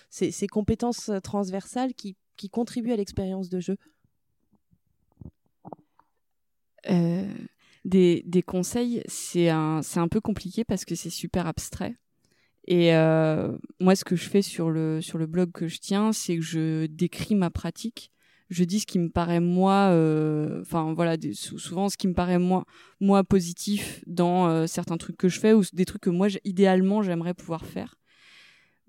Ces, 0.10 0.32
ces 0.32 0.48
compétences 0.48 1.12
transversales 1.24 1.94
qui, 1.94 2.18
contribuent 2.52 2.92
à 2.92 2.98
l'expérience 2.98 3.48
de 3.50 3.62
jeu 3.62 3.78
des, 7.86 8.44
conseils, 8.46 9.02
c'est 9.08 9.50
un 9.50 10.08
peu 10.12 10.20
compliqué 10.20 10.66
parce 10.66 10.84
que 10.84 10.96
c'est 10.96 11.10
super 11.10 11.48
abstrait. 11.48 11.96
Et 12.66 12.96
euh, 12.96 13.58
moi, 13.80 13.96
ce 13.96 14.06
que 14.06 14.16
je 14.16 14.30
fais 14.30 14.42
sur 14.42 14.70
le 14.70 15.02
sur 15.02 15.18
le 15.18 15.26
blog 15.26 15.52
que 15.52 15.68
je 15.68 15.80
tiens, 15.80 16.14
c'est 16.14 16.38
que 16.38 16.42
je 16.42 16.86
décris 16.86 17.36
ma 17.36 17.50
pratique. 17.50 18.12
Je 18.50 18.64
dis 18.64 18.82
ce 18.82 18.86
qui 18.86 19.00
me 19.00 19.10
paraît 19.10 19.40
moi, 19.40 19.90
euh, 19.92 20.62
enfin 20.62 20.94
voilà, 20.94 21.16
souvent 21.34 21.90
ce 21.90 21.98
qui 21.98 22.08
me 22.08 22.14
paraît 22.14 22.40
moi 22.40 22.66
moi 23.00 23.24
positif 23.24 24.04
dans 24.06 24.48
euh, 24.48 24.68
certains 24.68 24.98
trucs 24.98 25.18
que 25.18 25.28
je 25.28 25.40
fais 25.40 25.54
ou 25.54 25.64
des 25.74 25.86
trucs 25.86 26.04
que 26.04 26.10
moi 26.10 26.28
idéalement 26.44 27.02
j'aimerais 27.02 27.34
pouvoir 27.34 27.66
faire. 27.66 27.96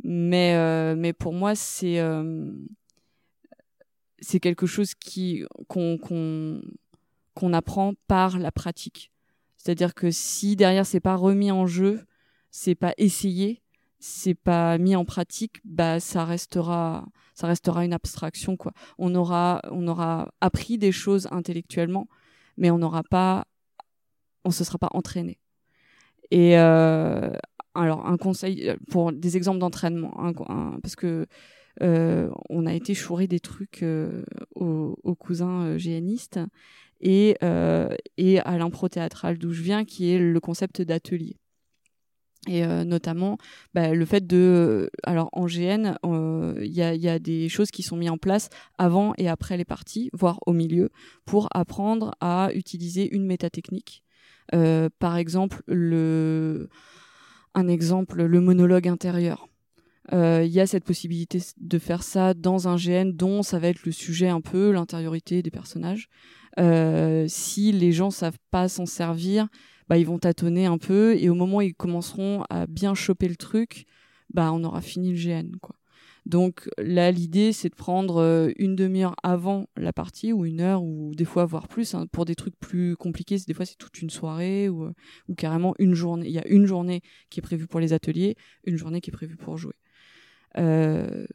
Mais 0.02 0.54
mais 0.97 1.12
pour 1.12 1.33
moi 1.33 1.54
c'est 1.54 2.00
c'est 4.21 4.40
quelque 4.40 4.66
chose 4.66 4.95
qui 4.95 5.45
qu'on 5.69 5.99
qu'on 5.99 6.61
qu'on 7.35 7.52
apprend 7.52 7.95
par 8.07 8.38
la 8.38 8.52
pratique. 8.52 9.12
C'est-à-dire 9.57 9.95
que 9.95 10.11
si 10.11 10.57
derrière 10.57 10.85
c'est 10.85 11.00
pas 11.00 11.16
remis 11.16 11.50
en 11.50 11.66
jeu, 11.66 12.00
c'est 12.50 12.75
pas 12.75 12.95
essayé, 12.99 13.63
c'est 14.07 14.35
pas 14.35 14.77
mis 14.77 14.97
en 14.97 15.07
pratique, 15.07 15.63
bah 15.65 15.99
ça 15.99 16.27
restera 16.27 17.07
ça 17.35 17.47
restera 17.47 17.87
une 17.87 17.95
abstraction 17.95 18.55
quoi. 18.55 18.73
On 18.99 19.15
aura 19.15 19.63
on 19.71 19.89
aura 19.89 20.35
appris 20.43 20.77
des 20.77 20.93
choses 20.93 21.27
intellectuellement, 21.31 22.07
mais 22.59 22.71
on 22.71 22.77
n'aura 22.77 23.03
pas 23.03 23.47
on 24.45 24.51
se 24.51 24.63
sera 24.63 24.77
pas 24.77 24.91
entraîné. 24.93 25.41
Et 26.31 26.59
euh, 26.59 27.31
alors 27.75 28.07
un 28.07 28.19
conseil 28.19 28.69
euh, 28.69 28.77
pour 28.91 29.11
des 29.11 29.39
exemples 29.39 29.59
d'entraînement 29.59 30.13
parce 30.83 30.97
que 30.97 31.27
euh, 31.83 32.29
on 32.51 32.67
a 32.67 32.75
été 32.75 32.93
chourer 32.95 33.27
des 33.27 33.41
trucs 33.41 33.83
euh, 33.83 34.23
aux, 34.55 34.99
aux, 35.03 35.15
cousins 35.15 35.79
géanistes 35.79 36.41
et, 37.01 37.37
et 38.19 38.39
à 38.41 38.59
l'impro 38.59 38.89
théâtral 38.91 39.39
d'où 39.39 39.53
je 39.53 39.63
viens 39.63 39.87
qui 39.87 40.11
est 40.11 40.19
le 40.19 40.41
concept 40.41 40.83
d'atelier 40.83 41.39
et 42.49 42.65
euh, 42.65 42.85
notamment 42.85 43.39
bah, 43.73 43.95
le 43.95 44.05
fait 44.05 44.27
de 44.27 44.37
euh, 44.37 44.91
alors 45.03 45.29
en 45.33 45.47
GN 45.47 45.97
il 46.05 46.11
euh, 46.11 46.55
y, 46.67 46.83
a, 46.83 46.95
y, 46.95 47.09
a, 47.09 47.19
des 47.19 47.49
choses 47.49 47.71
qui 47.71 47.83
sont 47.83 47.97
mises 47.97 48.11
en 48.11 48.19
place 48.19 48.49
avant 48.79 49.15
et 49.19 49.29
après 49.29 49.57
les 49.57 49.65
parties 49.65 50.11
voire 50.13 50.39
au 50.47 50.53
milieu 50.53 50.91
pour 51.25 51.49
apprendre 51.53 52.15
à 52.21 52.51
utiliser 52.55 53.15
une 53.15 53.27
métatechnique. 53.27 54.03
Euh, 54.55 54.91
par 54.99 55.17
exemple 55.17 55.63
le 55.67 56.69
un 57.55 57.69
exemple 57.69 58.23
le 58.23 58.41
monologue 58.41 58.89
intérieur. 58.89 59.49
Il 60.13 60.19
euh, 60.19 60.45
y 60.45 60.61
a 60.61 60.67
cette 60.67 60.85
possibilité 60.85 61.41
de 61.59 61.79
faire 61.79 62.03
ça 62.03 62.35
dans 62.35 62.69
un 62.69 62.77
GN 62.77 63.13
dont 63.13 63.43
ça 63.43 63.59
va 63.59 63.69
être 63.69 63.87
le 63.87 63.93
sujet 63.93 64.29
un 64.29 64.43
peu 64.43 64.71
l'intériorité 64.71 65.43
des 65.43 65.51
personnages. 65.51 66.09
Si 66.59 67.73
les 67.73 67.93
gens 67.93 68.11
savent 68.11 68.39
pas 68.51 68.69
s'en 68.69 68.87
servir 68.87 69.49
bah, 69.88 69.99
ils 69.99 70.07
vont 70.07 70.19
tâtonner 70.19 70.67
un 70.67 70.79
peu 70.79 71.17
et 71.17 71.29
au 71.29 71.35
moment 71.35 71.59
où 71.59 71.62
ils 71.62 71.75
commenceront 71.75 72.45
à 72.50 72.67
bien 72.67 72.95
choper 72.95 73.29
le 73.29 73.37
truc, 73.37 73.87
bah, 74.33 74.53
on 74.53 74.64
aura 74.64 74.81
fini 74.81 75.12
le 75.12 75.17
GN. 75.17 75.50
Donc 76.26 76.71
là, 76.79 77.11
l'idée, 77.11 77.53
c'est 77.53 77.69
de 77.69 77.75
prendre 77.75 78.17
euh, 78.17 78.50
une 78.57 78.76
demi-heure 78.76 79.14
avant 79.23 79.67
la 79.76 79.93
partie 79.93 80.33
ou 80.33 80.47
une 80.47 80.62
heure 80.62 80.83
ou 80.83 81.14
des 81.14 81.26
fois 81.26 81.45
voire 81.45 81.69
plus 81.69 81.95
hein, 81.95 82.07
pour 82.11 82.25
des 82.25 82.35
trucs 82.35 82.59
plus 82.59 82.97
compliqués. 82.97 83.37
Des 83.47 83.53
fois, 83.53 83.67
c'est 83.67 83.76
toute 83.76 84.00
une 84.00 84.09
soirée 84.09 84.71
ou, 84.71 84.85
euh, 84.85 84.93
ou 85.29 85.35
carrément 85.35 85.75
une 85.79 85.95
journée. 85.95 86.26
Il 86.26 86.33
y 86.33 86.38
a 86.38 86.49
une 86.49 86.64
journée 86.64 87.03
qui 87.29 87.41
est 87.41 87.43
prévue 87.43 87.67
pour 87.67 87.79
les 87.79 87.93
ateliers, 87.93 88.37
une 88.64 88.76
journée 88.76 89.03
qui 89.03 89.11
est 89.11 89.12
prévue 89.12 89.37
pour 89.37 89.59
jouer. 89.59 89.75
Euh, 90.57 91.26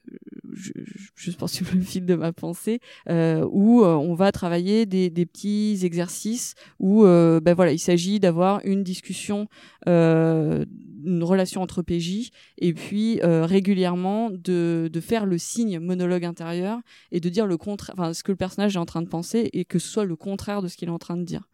je, 0.53 0.71
je 1.15 1.31
pense 1.31 1.53
sur 1.53 1.65
le 1.73 1.81
fil 1.81 2.05
de 2.05 2.15
ma 2.15 2.33
pensée, 2.33 2.79
euh, 3.09 3.47
où 3.51 3.83
euh, 3.83 3.93
on 3.95 4.13
va 4.13 4.31
travailler 4.31 4.85
des, 4.85 5.09
des 5.09 5.25
petits 5.25 5.79
exercices 5.83 6.55
où 6.79 7.05
euh, 7.05 7.39
ben 7.39 7.53
voilà, 7.53 7.71
il 7.71 7.79
s'agit 7.79 8.19
d'avoir 8.19 8.61
une 8.63 8.83
discussion, 8.83 9.47
euh, 9.87 10.65
une 11.03 11.23
relation 11.23 11.61
entre 11.61 11.81
PJ, 11.81 12.31
et 12.57 12.73
puis 12.73 13.19
euh, 13.23 13.45
régulièrement 13.45 14.29
de, 14.29 14.89
de 14.91 14.99
faire 14.99 15.25
le 15.25 15.37
signe 15.37 15.79
monologue 15.79 16.25
intérieur 16.25 16.79
et 17.11 17.19
de 17.19 17.29
dire 17.29 17.47
le 17.47 17.57
contraire, 17.57 17.95
enfin 17.97 18.13
ce 18.13 18.23
que 18.23 18.31
le 18.31 18.37
personnage 18.37 18.75
est 18.75 18.79
en 18.79 18.85
train 18.85 19.01
de 19.01 19.07
penser 19.07 19.49
et 19.53 19.65
que 19.65 19.79
ce 19.79 19.87
soit 19.87 20.05
le 20.05 20.15
contraire 20.15 20.61
de 20.61 20.67
ce 20.67 20.77
qu'il 20.77 20.89
est 20.89 20.91
en 20.91 20.99
train 20.99 21.17
de 21.17 21.23
dire 21.23 21.47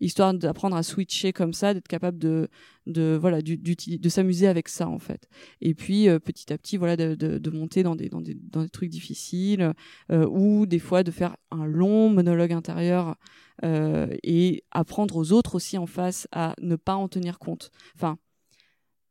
histoire 0.00 0.34
d'apprendre 0.34 0.76
à 0.76 0.82
switcher 0.82 1.32
comme 1.32 1.52
ça, 1.52 1.74
d'être 1.74 1.88
capable 1.88 2.18
de, 2.18 2.48
de 2.86 3.16
voilà, 3.20 3.40
de 3.42 4.08
s'amuser 4.08 4.46
avec 4.46 4.68
ça 4.68 4.88
en 4.88 4.98
fait. 4.98 5.28
Et 5.60 5.74
puis 5.74 6.08
euh, 6.08 6.18
petit 6.18 6.52
à 6.52 6.58
petit, 6.58 6.76
voilà, 6.76 6.96
de, 6.96 7.50
monter 7.50 7.82
dans 7.82 7.96
des, 7.96 8.08
dans 8.08 8.20
des, 8.20 8.34
dans 8.34 8.62
des 8.62 8.68
trucs 8.68 8.90
difficiles 8.90 9.72
euh, 10.10 10.26
ou 10.26 10.66
des 10.66 10.78
fois 10.78 11.02
de 11.02 11.10
faire 11.10 11.36
un 11.50 11.64
long 11.64 12.10
monologue 12.10 12.52
intérieur 12.52 13.16
euh, 13.64 14.08
et 14.22 14.64
apprendre 14.70 15.16
aux 15.16 15.32
autres 15.32 15.54
aussi 15.54 15.78
en 15.78 15.86
face 15.86 16.28
à 16.32 16.54
ne 16.60 16.76
pas 16.76 16.94
en 16.94 17.08
tenir 17.08 17.38
compte. 17.38 17.70
Enfin, 17.94 18.18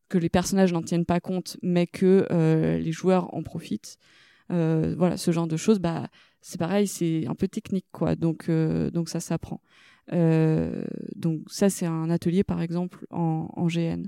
que 0.08 0.18
les 0.20 0.30
personnages 0.30 0.72
n'en 0.72 0.84
tiennent 0.84 1.06
pas 1.06 1.20
compte, 1.20 1.58
mais 1.64 1.88
que 1.88 2.28
les 2.78 2.92
joueurs 2.92 3.34
en 3.34 3.42
profitent. 3.42 3.98
Voilà, 4.50 5.18
ce 5.18 5.32
genre 5.32 5.48
de 5.48 5.58
choses, 5.58 5.80
bah 5.80 6.10
c'est 6.42 6.60
pareil, 6.60 6.86
c'est 6.86 7.26
un 7.26 7.34
peu 7.34 7.48
technique 7.48 7.88
quoi. 7.92 8.16
Donc 8.16 8.48
donc 8.48 9.10
ça 9.10 9.20
s'apprend. 9.20 9.62
Euh, 10.14 10.84
donc 11.16 11.42
ça, 11.48 11.70
c'est 11.70 11.86
un 11.86 12.10
atelier, 12.10 12.44
par 12.44 12.62
exemple, 12.62 13.06
en, 13.10 13.68
GN. 13.68 14.04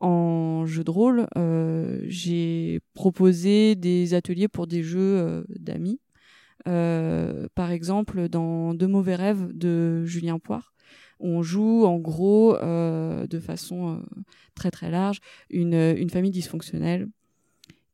En 0.00 0.66
jeu 0.66 0.84
de 0.84 0.90
rôle, 0.90 1.26
euh, 1.36 2.00
j'ai 2.04 2.80
proposé 2.94 3.74
des 3.76 4.14
ateliers 4.14 4.48
pour 4.48 4.66
des 4.66 4.82
jeux 4.82 5.18
euh, 5.18 5.44
d'amis. 5.48 6.00
Par 6.64 7.70
exemple, 7.70 8.28
dans 8.28 8.74
De 8.74 8.86
mauvais 8.86 9.14
rêves 9.14 9.52
de 9.52 10.04
Julien 10.04 10.38
Poire, 10.38 10.74
on 11.20 11.40
joue 11.40 11.84
en 11.86 11.96
gros, 11.98 12.56
de 12.56 13.40
façon 13.40 14.02
très 14.56 14.72
très 14.72 14.90
large, 14.90 15.20
une, 15.48 15.74
une 15.74 16.10
famille 16.10 16.32
dysfonctionnelle 16.32 17.08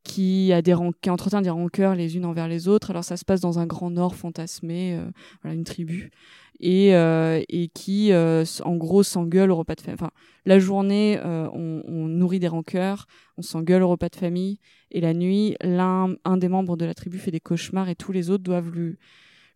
qui 0.05 0.53
a 0.55 0.63
des 0.63 0.75
qui 1.03 1.11
entretient 1.11 1.43
des 1.43 1.51
rancœurs 1.51 1.95
les 1.95 2.17
unes 2.17 2.25
envers 2.25 2.49
les 2.49 2.67
autres. 2.67 2.91
Alors 2.91 3.05
ça 3.05 3.19
se 3.19 3.27
passe 3.27 3.43
dans 3.43 3.59
un 3.59 3.67
grand 3.67 3.91
nord 3.91 4.15
fantasmé, 4.15 4.99
voilà 5.43 5.55
une 5.55 5.65
tribu 5.65 6.11
et 6.63 6.95
euh, 6.95 7.43
et 7.49 7.69
qui 7.69 8.13
euh, 8.13 8.45
en 8.65 8.77
gros 8.77 9.03
s'engueule 9.03 9.51
au 9.51 9.57
repas 9.57 9.75
de 9.75 9.81
famille. 9.81 9.99
Enfin 10.01 10.13
la 10.47 10.59
journée 10.59 11.19
euh, 11.19 11.49
on, 11.53 12.07
nourrit 12.09 12.39
des 12.39 12.49
rancœurs, 12.49 13.07
on 13.37 13.43
s'engueule 13.43 13.83
au 13.83 13.89
repas 13.89 14.09
de 14.09 14.17
famille 14.17 14.59
et 14.93 15.01
la 15.01 15.13
nuit 15.13 15.57
l'un 15.61 16.15
un 16.25 16.37
des 16.37 16.49
membres 16.49 16.77
de 16.77 16.85
la 16.85 16.95
tribu 16.95 17.19
fait 17.19 17.33
des 17.33 17.41
cauchemars 17.41 17.89
et 17.89 17.97
tous 17.97 18.13
les 18.13 18.31
autres 18.31 18.45
doivent 18.45 18.71
lui 18.71 18.97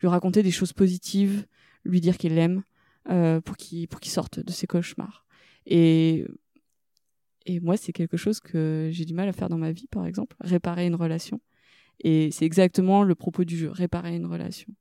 raconter 0.02 0.42
des 0.42 0.50
choses 0.50 0.72
positives, 0.72 1.46
lui 1.84 2.00
dire 2.00 2.18
qu'il 2.18 2.34
l'aime 2.34 2.62
pour 3.44 3.56
qu'il 3.56 3.88
sorte 4.04 4.40
de 4.40 4.50
ses 4.50 4.66
cauchemars. 4.66 5.24
Et 5.64 6.26
moi, 7.62 7.76
c'est 7.76 7.92
quelque 7.92 8.16
chose 8.16 8.40
que 8.40 8.88
j'ai 8.92 9.04
du 9.04 9.14
mal 9.14 9.28
à 9.28 9.32
faire 9.32 9.48
dans 9.48 9.58
ma 9.58 9.70
vie, 9.70 9.86
par 9.86 10.04
exemple, 10.04 10.36
réparer 10.40 10.86
une 10.86 10.96
relation. 10.96 11.40
Et 12.00 12.30
c'est 12.32 12.44
exactement 12.44 13.04
le 13.04 13.14
propos 13.14 13.44
du 13.44 13.56
jeu, 13.56 13.70
réparer 13.70 14.16
une 14.16 14.26
relation. 14.26 14.72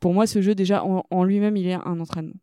Pour 0.00 0.14
moi, 0.14 0.26
ce 0.26 0.40
jeu, 0.40 0.54
déjà, 0.54 0.84
en, 0.84 1.24
lui-même, 1.24 1.56
il 1.56 1.66
est 1.66 1.74
un 1.74 2.00
entraînement. 2.00 2.36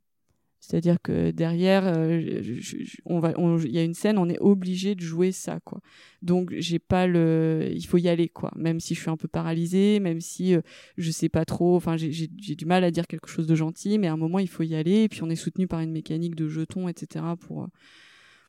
C'est-à-dire 0.60 0.98
que 1.02 1.30
derrière, 1.30 1.86
euh, 1.86 2.20
il 2.20 3.72
y 3.72 3.78
a 3.78 3.84
une 3.84 3.94
scène, 3.94 4.18
on 4.18 4.28
est 4.28 4.40
obligé 4.40 4.96
de 4.96 5.02
jouer 5.02 5.32
ça, 5.32 5.60
quoi. 5.60 5.80
Donc 6.24 6.52
j'ai 6.58 6.80
pas 6.80 7.06
le, 7.06 7.70
il 7.72 7.86
faut 7.86 8.00
y 8.00 8.10
aller, 8.10 8.30
quoi. 8.30 8.52
Même 8.56 8.80
si 8.80 8.96
je 8.96 9.02
suis 9.02 9.12
un 9.12 9.18
peu 9.18 9.28
paralysée, 9.28 10.00
même 10.00 10.22
si 10.22 10.56
euh, 10.56 10.62
je 10.98 11.12
sais 11.12 11.30
pas 11.30 11.46
trop, 11.46 11.76
enfin 11.76 11.98
j'ai 11.98 12.28
du 12.28 12.66
mal 12.66 12.84
à 12.84 12.90
dire 12.90 13.06
quelque 13.06 13.28
chose 13.28 13.46
de 13.46 13.54
gentil, 13.54 14.00
mais 14.00 14.08
à 14.08 14.14
un 14.14 14.18
moment 14.18 14.40
il 14.40 14.50
faut 14.50 14.64
y 14.64 14.74
aller. 14.74 15.04
Et 15.04 15.10
puis 15.10 15.22
on 15.22 15.30
est 15.30 15.36
soutenu 15.36 15.68
par 15.68 15.82
une 15.82 15.92
mécanique 15.92 16.36
de 16.36 16.48
jetons, 16.48 16.88
etc. 16.88 17.24
pour 17.40 17.68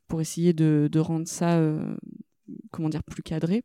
pour 0.07 0.21
essayer 0.21 0.53
de, 0.53 0.89
de 0.91 0.99
rendre 0.99 1.27
ça, 1.27 1.57
euh, 1.57 1.95
comment 2.71 2.89
dire, 2.89 3.03
plus 3.03 3.23
cadré. 3.23 3.63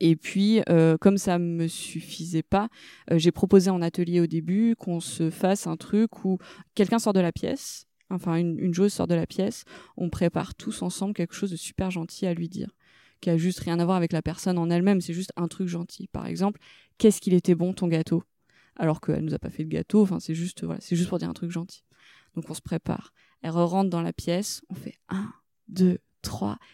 Et 0.00 0.16
puis, 0.16 0.60
euh, 0.68 0.96
comme 0.98 1.18
ça 1.18 1.38
me 1.38 1.66
suffisait 1.66 2.42
pas, 2.42 2.68
euh, 3.10 3.18
j'ai 3.18 3.32
proposé 3.32 3.70
en 3.70 3.82
atelier 3.82 4.20
au 4.20 4.26
début 4.26 4.76
qu'on 4.76 5.00
se 5.00 5.30
fasse 5.30 5.66
un 5.66 5.76
truc 5.76 6.24
où 6.24 6.38
quelqu'un 6.74 6.98
sort 6.98 7.12
de 7.12 7.20
la 7.20 7.32
pièce, 7.32 7.86
enfin 8.10 8.36
une, 8.36 8.72
joueuse 8.74 8.92
sort 8.92 9.06
de 9.06 9.14
la 9.14 9.26
pièce, 9.26 9.64
on 9.96 10.10
prépare 10.10 10.54
tous 10.54 10.82
ensemble 10.82 11.14
quelque 11.14 11.34
chose 11.34 11.50
de 11.50 11.56
super 11.56 11.90
gentil 11.90 12.26
à 12.26 12.34
lui 12.34 12.48
dire, 12.48 12.70
qui 13.20 13.30
a 13.30 13.36
juste 13.36 13.60
rien 13.60 13.78
à 13.80 13.84
voir 13.84 13.96
avec 13.96 14.12
la 14.12 14.22
personne 14.22 14.58
en 14.58 14.70
elle-même, 14.70 15.00
c'est 15.00 15.14
juste 15.14 15.32
un 15.36 15.48
truc 15.48 15.68
gentil. 15.68 16.08
Par 16.08 16.26
exemple, 16.26 16.60
qu'est-ce 16.98 17.20
qu'il 17.20 17.34
était 17.34 17.54
bon 17.54 17.72
ton 17.72 17.88
gâteau? 17.88 18.22
Alors 18.76 19.00
qu'elle 19.00 19.24
nous 19.24 19.34
a 19.34 19.38
pas 19.38 19.50
fait 19.50 19.64
de 19.64 19.70
gâteau, 19.70 20.02
enfin 20.02 20.18
c'est 20.18 20.34
juste 20.34 20.64
voilà, 20.64 20.80
c'est 20.80 20.96
juste 20.96 21.08
pour 21.08 21.18
dire 21.18 21.28
un 21.28 21.34
truc 21.34 21.50
gentil. 21.50 21.84
Donc 22.34 22.50
on 22.50 22.54
se 22.54 22.62
prépare. 22.62 23.12
Elle 23.42 23.50
rentre 23.50 23.90
dans 23.90 24.02
la 24.02 24.12
pièce, 24.12 24.62
on 24.68 24.74
fait 24.74 24.96
un, 25.08 25.32
deux, 25.68 25.98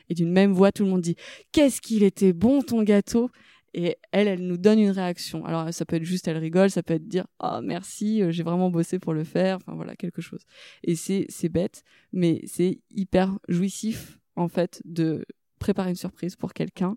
et 0.09 0.15
d'une 0.15 0.33
même 0.33 0.53
voix, 0.53 0.73
tout 0.73 0.85
le 0.85 0.91
monde 0.91 1.01
dit 1.01 1.17
Qu'est-ce 1.53 1.81
qu'il 1.81 2.03
était 2.03 2.33
bon 2.33 2.63
ton 2.63 2.83
gâteau 2.83 3.31
et 3.73 3.97
elle, 4.11 4.27
elle 4.27 4.45
nous 4.47 4.57
donne 4.57 4.81
une 4.81 4.91
réaction. 4.91 5.45
Alors 5.45 5.73
ça 5.73 5.85
peut 5.85 5.97
être 5.97 6.05
juste, 6.05 6.27
elle 6.27 6.39
rigole, 6.39 6.71
ça 6.71 6.83
peut 6.83 6.95
être 6.95 7.07
dire 7.07 7.27
oh 7.41 7.61
merci, 7.63 8.23
euh, 8.23 8.33
j'ai 8.33 8.43
vraiment 8.43 8.71
bossé 8.71 8.99
pour 8.99 9.15
le 9.15 9.25
faire. 9.25 9.57
Enfin 9.57 9.75
voilà 9.75 9.95
quelque 9.95 10.21
chose. 10.21 10.41
Et 10.83 10.97
c'est 10.97 11.27
c'est 11.29 11.49
bête, 11.49 11.85
mais 12.13 12.43
c'est 12.47 12.81
hyper 12.91 13.39
jouissif 13.49 14.19
en 14.37 14.49
fait 14.49 14.83
de 14.85 15.25
préparer 15.59 15.91
une 15.91 15.97
surprise 15.97 16.37
pour 16.37 16.53
quelqu'un. 16.53 16.97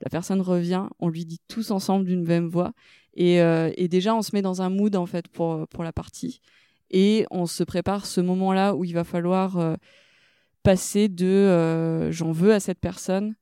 La 0.00 0.10
personne 0.10 0.40
revient, 0.40 0.86
on 0.98 1.08
lui 1.08 1.24
dit 1.24 1.40
tous 1.48 1.70
ensemble 1.70 2.04
d'une 2.04 2.24
même 2.24 2.48
voix, 2.48 2.72
et, 3.14 3.40
euh, 3.40 3.70
déjà 3.88 4.14
on 4.14 4.22
se 4.22 4.30
met 4.34 4.42
dans 4.42 4.60
un 4.60 4.68
mood 4.68 4.94
en 4.96 5.06
fait 5.06 5.28
pour 5.28 5.66
pour 5.68 5.82
la 5.82 5.92
partie, 5.92 6.40
et 6.90 7.26
on 7.30 7.46
se 7.46 7.64
prépare 7.64 8.06
ce 8.06 8.20
moment-là 8.20 8.74
où 8.74 8.84
il 8.84 8.92
va 8.94 9.04
falloir 9.04 9.56
euh, 9.58 9.74
passer 10.64 11.08
de 11.08 11.26
euh, 11.26 12.10
j'en 12.10 12.32
veux 12.32 12.52
à 12.52 12.58
cette 12.58 12.80
personne 12.80 13.36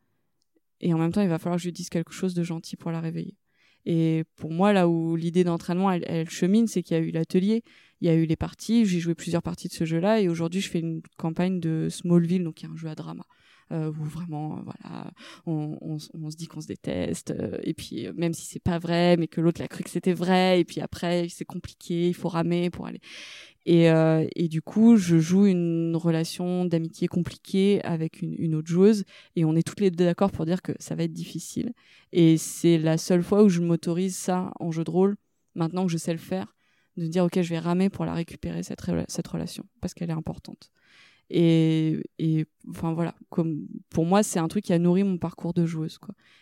et 0.81 0.93
en 0.93 0.99
même 0.99 1.13
temps 1.13 1.23
il 1.23 1.29
va 1.29 1.39
falloir 1.39 1.57
que 1.57 1.63
je 1.63 1.69
lui 1.69 1.73
dise 1.73 1.89
quelque 1.89 2.13
chose 2.13 2.35
de 2.35 2.43
gentil 2.43 2.77
pour 2.77 2.91
la 2.91 3.01
réveiller. 3.01 3.39
Et 3.87 4.25
pour 4.37 4.51
moi 4.51 4.73
là 4.73 4.89
où 4.89 5.17
l'idée 5.17 5.45
d'entraînement 5.45 5.91
elle, 5.91 6.29
chemine 6.29 6.67
c'est 6.67 6.83
qu'il 6.83 6.97
y 6.97 7.01
a 7.01 7.03
eu 7.03 7.13
l'atelier, 7.13 7.63
il 8.01 8.09
y 8.09 8.11
a 8.11 8.15
eu 8.15 8.27
les 8.27 8.37
parties, 8.37 8.85
j'ai 8.85 8.99
joué 8.99 9.15
plusieurs 9.15 9.43
parties 9.43 9.69
de 9.69 9.73
ce 9.73 9.85
jeu-là 9.85 10.21
et 10.21 10.29
aujourd'hui 10.29 10.61
je 10.61 10.69
fais 10.69 10.81
une 10.81 11.01
campagne 11.17 11.61
de 11.61 11.89
Smallville 11.89 12.45
donc 12.45 12.65
un 12.65 12.77
jeu 12.77 12.89
à 12.89 12.97
drama. 12.97 13.25
Euh, 13.73 13.91
où 13.91 14.05
vraiment 14.05 14.59
euh, 14.59 14.63
voilà 14.65 15.11
on, 15.47 15.99
se 15.99 16.37
dit 16.37 16.47
qu'on 16.47 16.61
se 16.61 16.67
déteste 16.67 17.31
euh, 17.31 17.57
et 17.63 17.73
puis 17.73 18.07
même 18.15 18.35
si 18.35 18.45
c'est 18.45 18.63
pas 18.63 18.79
vrai 18.79 19.17
mais 19.17 19.29
que 19.29 19.41
l'autre 19.41 19.63
l'a 19.63 19.69
cru 19.69 19.83
que 19.83 19.89
c'était 19.89 20.13
vrai 20.13 20.61
et 20.61 20.65
puis 20.65 20.83
après 20.83 21.29
c'est 21.31 21.47
compliqué 21.47 22.09
il 22.09 22.15
faut 22.15 22.29
ramer 22.29 22.69
pour 22.69 22.87
aller 22.87 23.01
et, 23.65 24.49
du 24.49 24.61
coup, 24.61 24.97
je 24.97 25.21
joue 25.21 25.47
une 25.47 25.95
relation 25.95 26.65
d'amitié 26.65 27.07
compliquée 27.07 27.81
avec 27.85 28.21
une, 28.21 28.57
autre 28.57 28.67
joueuse, 28.67 29.05
et 29.37 29.45
on 29.45 29.55
est 29.55 29.63
toutes 29.63 29.79
les 29.79 29.93
deux 29.93 30.05
d'accord 30.05 30.33
pour 30.33 30.45
dire 30.47 30.63
que 30.63 30.73
ça 30.81 30.97
va 30.97 31.05
être 31.05 31.13
difficile. 31.13 31.73
Et 32.11 32.39
c'est 32.39 32.77
la 32.77 32.99
seule 32.99 33.23
fois 33.23 33.45
où 33.45 33.49
je 33.49 33.61
m'autorise 33.61 34.17
ça 34.17 34.51
en 34.59 34.73
jeu 34.73 34.83
de 34.83 34.91
rôle, 34.91 35.15
maintenant 35.55 35.87
que 35.87 35.93
je 35.93 35.97
sais 35.97 36.11
le 36.11 36.19
faire, 36.19 36.57
de 36.97 37.07
dire 37.07 37.25
ok, 37.25 37.41
je 37.41 37.51
vais 37.51 37.61
ramer 37.61 37.89
pour 37.89 38.05
la 38.05 38.15
récupérer 38.15 38.65
cette 38.65 38.81
relation 38.81 39.65
parce 39.81 39.95
qu'elle 39.95 40.11
est 40.11 40.13
importante. 40.13 40.73
Et, 41.35 42.47
enfin 42.69 42.93
voilà, 42.93 43.15
pour 43.91 44.05
moi, 44.05 44.23
c'est 44.23 44.39
un 44.39 44.49
truc 44.49 44.65
qui 44.65 44.73
a 44.73 44.79
nourri 44.79 45.03
mon 45.03 45.17
parcours 45.19 45.55
de 45.55 45.65
joueuse. 45.65 45.99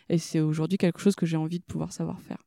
Et 0.09 0.17
c'est 0.17 0.41
aujourd'hui 0.41 0.77
quelque 0.77 0.99
chose 0.99 1.15
que 1.15 1.25
j'ai 1.25 1.37
envie 1.37 1.59
de 1.59 1.65
pouvoir 1.65 1.93
savoir 1.93 2.21
faire. 2.21 2.43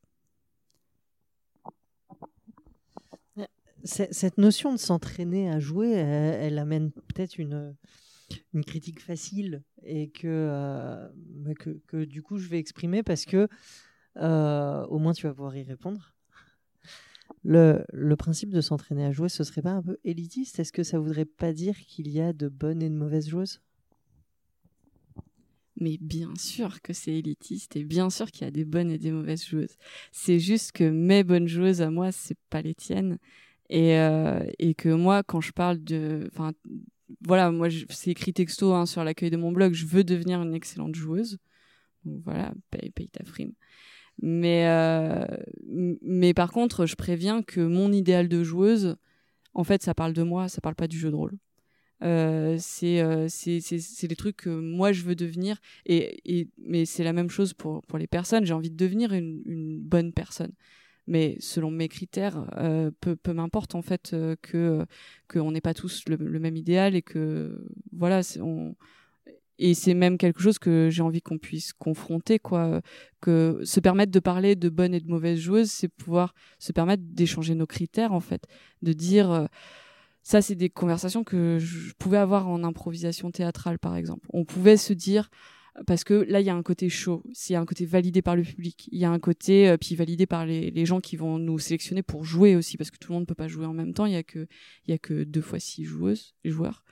cette 3.83 4.39
notion 4.39 4.71
de 4.73 4.79
s'entraîner 4.79 5.47
à 5.49 5.59
jouer, 5.59 5.91
elle, 5.91 6.57
amène 6.57 6.91
peut-être 6.91 7.37
une, 7.37 7.75
critique 8.65 8.99
facile 8.99 9.61
et 9.83 10.09
que, 10.09 10.27
euh, 10.27 11.07
que, 11.59 11.79
que, 11.87 12.03
du 12.03 12.23
coup 12.23 12.39
je 12.39 12.49
vais 12.49 12.57
exprimer 12.57 13.03
parce 13.03 13.25
que 13.25 13.47
euh, 14.17 14.85
au 14.87 14.97
moins 14.97 15.13
tu 15.13 15.27
vas 15.27 15.33
pouvoir 15.35 15.55
y 15.55 15.61
répondre. 15.61 16.14
Le, 17.43 17.85
le 17.93 18.15
principe 18.15 18.49
de 18.49 18.61
s'entraîner 18.61 19.05
à 19.05 19.11
jouer, 19.11 19.29
ce 19.29 19.43
serait 19.43 19.61
pas 19.61 19.71
un 19.71 19.81
peu 19.81 19.97
élitiste? 20.03 20.59
Est-ce 20.59 20.73
que 20.73 20.83
ça 20.83 20.99
voudrait 20.99 21.25
pas 21.25 21.53
dire 21.53 21.77
qu'il 21.77 22.09
y 22.09 22.19
a 22.19 22.33
de 22.33 22.47
bonnes 22.47 22.81
et 22.81 22.89
de 22.89 22.95
mauvaises 22.95 23.29
joueuses? 23.29 23.61
Mais 25.79 25.97
bien 25.99 26.33
sûr 26.37 26.81
que 26.81 26.93
c'est 26.93 27.13
élitiste 27.13 27.75
et 27.75 27.83
bien 27.83 28.09
sûr 28.09 28.31
qu'il 28.31 28.45
y 28.45 28.47
a 28.47 28.51
des 28.51 28.63
bonnes 28.63 28.89
et 28.89 28.97
des 28.97 29.11
mauvaises 29.11 29.45
joueuses. 29.45 29.75
C'est 30.11 30.39
juste 30.39 30.71
que 30.71 30.89
mes 30.89 31.23
bonnes 31.23 31.47
joueuses 31.47 31.81
à 31.81 31.91
moi, 31.91 32.11
c'est 32.11 32.37
pas 32.49 32.61
les 32.61 32.73
tiennes 32.73 33.17
et, 33.69 33.97
euh, 33.97 34.39
et 34.57 34.73
que 34.73 34.89
moi, 34.89 35.21
quand 35.23 35.41
je 35.41 35.51
parle 35.51 35.83
de, 35.83 36.29
enfin, 36.31 36.53
voilà, 37.21 37.51
moi, 37.51 37.67
c'est 37.89 38.11
écrit 38.11 38.33
texto 38.33 38.73
hein, 38.73 38.85
sur 38.85 39.03
l'accueil 39.03 39.29
de 39.29 39.37
mon 39.37 39.51
blog, 39.51 39.73
je 39.73 39.85
veux 39.85 40.03
devenir 40.03 40.41
une 40.41 40.53
excellente 40.53 40.95
joueuse. 40.95 41.39
Donc 42.05 42.21
voilà, 42.23 42.53
paye, 42.71 42.91
paye 42.91 43.09
ta 43.09 43.25
frime. 43.25 43.51
Mais, 44.21 44.67
euh, 44.67 45.25
mais 46.01 46.33
par 46.33 46.51
contre, 46.51 46.85
je 46.85 46.95
préviens 46.95 47.41
que 47.41 47.61
mon 47.61 47.91
idéal 47.91 48.27
de 48.29 48.43
joueuse, 48.43 48.95
en 49.53 49.63
fait, 49.63 49.83
ça 49.83 49.93
parle 49.93 50.13
de 50.13 50.23
moi, 50.23 50.47
ça 50.47 50.61
parle 50.61 50.75
pas 50.75 50.87
du 50.87 50.97
jeu 50.97 51.11
de 51.11 51.15
rôle. 51.15 51.37
Euh, 52.03 52.57
c'est 52.59 53.01
euh, 53.01 53.27
les 53.45 54.15
trucs 54.17 54.35
que 54.35 54.49
moi 54.49 54.91
je 54.91 55.03
veux 55.03 55.15
devenir 55.15 55.61
et, 55.85 56.19
et 56.25 56.49
mais 56.57 56.83
c'est 56.83 57.05
la 57.05 57.13
même 57.13 57.29
chose 57.29 57.53
pour 57.53 57.83
pour 57.83 57.97
les 57.97 58.05
personnes 58.05 58.45
j'ai 58.45 58.53
envie 58.53 58.69
de 58.69 58.75
devenir 58.75 59.13
une, 59.13 59.79
bonne 59.79 60.11
personne 60.11 60.51
mais 61.07 61.37
selon 61.39 61.71
mes 61.71 61.87
critères, 61.87 62.49
euh, 62.57 62.91
peu, 62.99 63.15
peu 63.15 63.31
m'importe 63.31 63.75
en 63.75 63.81
fait 63.81 64.11
euh, 64.13 64.35
que 64.41 64.85
qu'on 65.29 65.51
n'ait 65.51 65.61
pas 65.61 65.73
tous 65.73 66.03
le, 66.07 66.15
le, 66.17 66.39
même 66.39 66.57
idéal 66.57 66.95
et 66.95 67.01
que 67.01 67.63
voilà, 67.93 68.21
on 68.41 68.75
et 69.57 69.73
c'est 69.73 69.93
même 69.93 70.17
quelque 70.17 70.41
chose 70.41 70.59
que 70.59 70.89
j'ai 70.91 71.01
envie 71.01 71.21
qu'on 71.21 71.37
puisse 71.37 71.73
confronter 71.73 72.39
quoi. 72.39 72.81
Que 73.21 73.61
se 73.63 73.79
permettre 73.79 74.11
de 74.11 74.19
parler 74.19 74.55
de 74.55 74.69
bonnes 74.69 74.93
et 74.93 74.99
de 74.99 75.07
mauvaises 75.07 75.39
joueuses 75.39 75.71
c'est 75.71 75.87
pouvoir 75.87 76.33
se 76.59 76.71
permettre 76.71 77.03
d'échanger 77.05 77.55
nos 77.55 77.67
critères 77.67 78.11
en 78.11 78.19
fait. 78.19 78.43
De 78.81 78.93
dire 78.93 79.31
euh, 79.31 79.45
ça 80.23 80.41
c'est 80.41 80.55
des 80.55 80.69
conversations 80.69 81.23
que 81.23 81.57
je 81.59 81.93
pouvais 81.97 82.17
avoir 82.17 82.47
en 82.47 82.63
improvisation 82.63 83.31
théâtrale 83.31 83.79
par 83.79 83.95
exemple. 83.95 84.27
On 84.33 84.45
pouvait 84.45 84.77
se 84.77 84.93
dire 84.93 85.29
parce 85.87 86.03
que 86.03 86.13
là 86.13 86.41
il 86.41 86.45
y 86.45 86.49
a 86.49 86.55
un 86.55 86.63
côté 86.63 86.89
chaud, 86.89 87.23
il 87.25 87.53
y 87.53 87.55
a 87.55 87.61
un 87.61 87.65
côté 87.65 87.85
validé 87.85 88.21
par 88.21 88.35
le 88.35 88.43
public, 88.43 88.87
il 88.91 88.99
y 88.99 89.05
a 89.05 89.11
un 89.11 89.19
côté 89.19 89.69
euh, 89.69 89.77
puis 89.77 89.95
validé 89.95 90.25
par 90.25 90.45
les, 90.45 90.85
gens 90.85 90.99
qui 90.99 91.15
vont 91.15 91.37
nous 91.39 91.59
sélectionner 91.59 92.03
pour 92.03 92.25
jouer 92.25 92.55
aussi 92.55 92.77
parce 92.77 92.91
que 92.91 92.97
tout 92.97 93.11
le 93.11 93.15
monde 93.15 93.23
ne 93.23 93.27
peut 93.27 93.35
pas 93.35 93.47
jouer 93.47 93.65
en 93.65 93.73
même 93.73 93.93
temps, 93.93 94.05
il 94.05 94.13
y 94.13 94.17
a 94.17 94.23
que 94.23 94.47
a 94.89 94.97
que 94.97 95.23
deux 95.23 95.41
fois 95.41 95.59
six 95.59 95.85
joueuses 95.85 96.35
joueurs. 96.43 96.83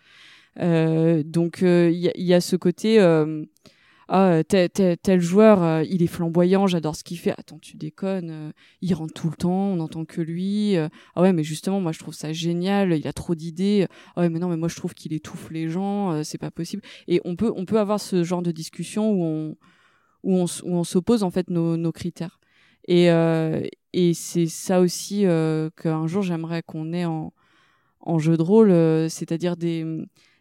Euh, 0.59 1.23
donc 1.23 1.63
euh, 1.63 1.89
il 1.91 1.99
y, 1.99 2.11
y, 2.25 2.33
a 2.33 2.41
ce 2.41 2.55
côté 2.55 2.99
euh, 2.99 3.43
ah 4.09 4.43
tel, 4.47 4.69
tel, 4.69 4.97
tel 4.97 5.21
joueur 5.21 5.63
euh, 5.63 5.83
il 5.89 6.03
est 6.03 6.07
flamboyant 6.07 6.67
j'adore 6.67 6.95
ce 6.95 7.03
qu'il 7.03 7.17
fait. 7.17 7.31
Attends 7.37 7.57
tu 7.59 7.77
déconnes 7.77 8.29
euh, 8.31 8.51
il 8.81 8.93
rentre 8.93 9.13
tout 9.13 9.29
le 9.29 9.35
temps 9.35 9.71
on 9.71 9.77
n'entend 9.77 10.05
que 10.05 10.21
lui 10.21 10.75
euh, 10.77 10.89
ah 11.15 11.21
ouais 11.21 11.33
mais 11.33 11.43
justement 11.43 11.79
moi 11.79 11.91
je 11.93 11.99
trouve 11.99 12.13
ça 12.13 12.33
génial 12.33 12.93
il 12.93 13.07
a 13.07 13.13
trop 13.13 13.33
d'idées. 13.33 13.87
Ah 14.15 14.21
ouais 14.21 14.29
mais 14.29 14.39
non 14.39 14.49
mais 14.49 14.57
moi 14.57 14.67
je 14.67 14.75
trouve 14.75 14.93
qu'il 14.93 15.13
étouffe 15.13 15.49
les 15.51 15.69
gens 15.69 16.23
c'est 16.23 16.37
pas 16.37 16.51
possible. 16.51 16.83
Et 17.07 17.21
on 17.25 17.35
peut 17.35 17.51
on 17.55 17.65
peut 17.65 17.79
avoir 17.79 17.99
ce 17.99 18.23
genre 18.23 18.41
de 18.41 18.51
discussion 18.51 19.11
où 19.11 19.23
on 19.23 19.55
où 20.23 20.37
on, 20.37 20.45
où 20.45 20.75
on 20.75 20.83
s'oppose 20.83 21.23
en 21.23 21.31
fait 21.31 21.49
nos, 21.49 21.77
nos 21.77 21.91
critères. 21.91 22.39
Et 22.87 23.05
et 23.93 24.13
c'est 24.13 24.47
ça 24.47 24.81
aussi 24.81 25.21
qu'un 25.21 26.07
jour 26.07 26.21
j'aimerais 26.23 26.61
qu'on 26.61 26.91
ait 26.93 27.05
en 27.05 27.33
en 28.01 28.19
jeu 28.19 28.35
de 28.35 28.41
rôle 28.43 28.69
c'est-à-dire 29.09 29.55
des 29.55 29.85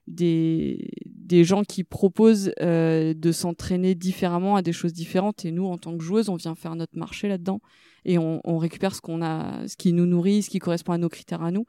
des, 0.06 0.90
des 1.06 1.44
gens 1.44 1.62
qui 1.62 1.84
proposent 1.84 2.52
euh, 2.60 3.14
de 3.14 3.32
s'entraîner 3.32 3.94
différemment 3.94 4.56
à 4.56 4.62
des 4.62 4.72
choses 4.72 4.92
différentes. 4.92 5.44
Et 5.44 5.52
nous, 5.52 5.66
en 5.66 5.78
tant 5.78 5.96
que 5.96 6.02
joueuses, 6.02 6.28
on 6.28 6.36
vient 6.36 6.54
faire 6.54 6.74
notre 6.74 6.98
marché 6.98 7.28
là-dedans 7.28 7.60
et 8.04 8.18
on, 8.18 8.40
on 8.44 8.58
récupère 8.58 8.94
ce 8.94 9.00
qu'on 9.00 9.22
a, 9.22 9.66
ce 9.68 9.76
qui 9.76 9.92
nous 9.92 10.06
nourrit, 10.06 10.42
ce 10.42 10.50
qui 10.50 10.58
correspond 10.58 10.92
à 10.92 10.98
nos 10.98 11.08
critères 11.08 11.42
à 11.42 11.50
nous. 11.50 11.66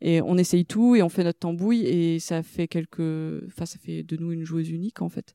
Et 0.00 0.20
on 0.20 0.36
essaye 0.36 0.66
tout 0.66 0.96
et 0.96 1.02
on 1.02 1.08
fait 1.08 1.24
notre 1.24 1.38
tambouille 1.38 1.82
et 1.86 2.18
ça 2.18 2.42
fait 2.42 2.68
quelque, 2.68 3.44
enfin, 3.46 3.64
ça 3.64 3.78
fait 3.78 4.02
de 4.02 4.16
nous 4.16 4.32
une 4.32 4.44
joueuse 4.44 4.70
unique 4.70 5.02
en 5.02 5.08
fait. 5.08 5.34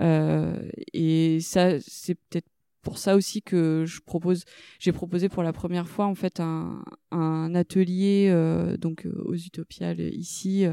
Euh, 0.00 0.68
et 0.92 1.38
ça, 1.40 1.78
c'est 1.80 2.14
peut-être 2.14 2.48
pour 2.82 2.98
ça 2.98 3.16
aussi 3.16 3.40
que 3.40 3.84
je 3.86 4.00
propose, 4.00 4.44
j'ai 4.78 4.92
proposé 4.92 5.28
pour 5.28 5.42
la 5.42 5.52
première 5.52 5.88
fois 5.88 6.06
en 6.06 6.14
fait 6.14 6.38
un, 6.38 6.84
un 7.12 7.54
atelier 7.54 8.28
euh, 8.30 8.76
donc 8.76 9.06
aux 9.24 9.34
Utopiales 9.34 10.00
ici 10.00 10.66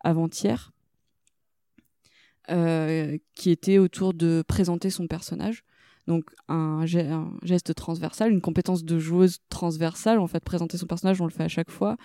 avant-hier, 0.00 0.72
euh, 2.50 3.18
qui 3.34 3.50
était 3.50 3.78
autour 3.78 4.14
de 4.14 4.42
présenter 4.46 4.90
son 4.90 5.06
personnage. 5.06 5.64
Donc 6.06 6.24
un, 6.48 6.84
geste 6.86 7.74
transversal, 7.74 8.32
une 8.32 8.40
compétence 8.40 8.84
de 8.84 8.98
joueuse 8.98 9.38
transversale. 9.48 10.18
En 10.18 10.26
fait, 10.26 10.42
présenter 10.42 10.76
son 10.76 10.86
personnage, 10.86 11.20
on 11.20 11.26
le 11.26 11.30
fait 11.30 11.44
à 11.44 11.48
chaque 11.48 11.70
fois. 11.70 11.96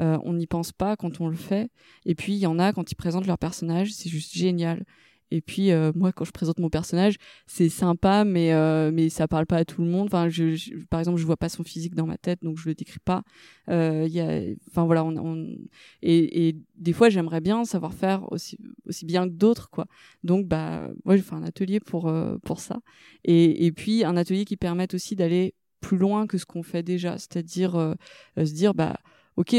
Euh, 0.00 0.18
on 0.24 0.32
n'y 0.32 0.46
pense 0.46 0.72
pas 0.72 0.96
quand 0.96 1.20
on 1.20 1.28
le 1.28 1.36
fait. 1.36 1.70
Et 2.06 2.14
puis 2.14 2.32
il 2.32 2.38
y 2.38 2.46
en 2.46 2.58
a 2.58 2.72
quand 2.72 2.90
ils 2.90 2.94
présentent 2.94 3.26
leur 3.26 3.38
personnage, 3.38 3.92
c'est 3.92 4.08
juste 4.08 4.34
génial. 4.34 4.84
Et 5.30 5.40
puis 5.40 5.70
euh, 5.70 5.92
moi, 5.94 6.12
quand 6.12 6.24
je 6.24 6.32
présente 6.32 6.58
mon 6.58 6.70
personnage, 6.70 7.16
c'est 7.46 7.68
sympa, 7.68 8.24
mais 8.24 8.52
euh, 8.52 8.90
mais 8.92 9.08
ça 9.08 9.28
parle 9.28 9.46
pas 9.46 9.58
à 9.58 9.64
tout 9.64 9.82
le 9.82 9.88
monde. 9.88 10.06
Enfin, 10.06 10.28
je, 10.28 10.54
je- 10.54 10.74
par 10.90 11.00
exemple, 11.00 11.18
je 11.18 11.26
vois 11.26 11.36
pas 11.36 11.48
son 11.48 11.62
physique 11.64 11.94
dans 11.94 12.06
ma 12.06 12.18
tête, 12.18 12.42
donc 12.42 12.58
je 12.58 12.68
le 12.68 12.74
décris 12.74 12.98
pas. 13.04 13.22
Euh, 13.68 14.06
Il 14.10 14.56
enfin 14.68 14.84
voilà, 14.84 15.04
on, 15.04 15.16
on- 15.16 15.56
et, 16.02 16.48
et 16.48 16.56
des 16.76 16.92
fois, 16.92 17.08
j'aimerais 17.10 17.40
bien 17.40 17.64
savoir 17.64 17.94
faire 17.94 18.30
aussi 18.32 18.58
aussi 18.86 19.04
bien 19.06 19.28
que 19.28 19.34
d'autres, 19.34 19.70
quoi. 19.70 19.86
Donc 20.24 20.46
bah, 20.46 20.88
moi, 21.04 21.16
j'ai 21.16 21.22
fait 21.22 21.34
un 21.34 21.42
atelier 21.44 21.80
pour 21.80 22.08
euh, 22.08 22.36
pour 22.44 22.60
ça. 22.60 22.80
Et 23.24 23.66
et 23.66 23.72
puis 23.72 24.04
un 24.04 24.16
atelier 24.16 24.44
qui 24.44 24.56
permette 24.56 24.94
aussi 24.94 25.16
d'aller 25.16 25.54
plus 25.80 25.96
loin 25.98 26.26
que 26.26 26.38
ce 26.38 26.44
qu'on 26.46 26.62
fait 26.62 26.82
déjà, 26.82 27.18
c'est-à-dire 27.18 27.76
euh, 27.76 27.94
se 28.36 28.52
dire 28.52 28.74
bah 28.74 28.98
ok, 29.36 29.54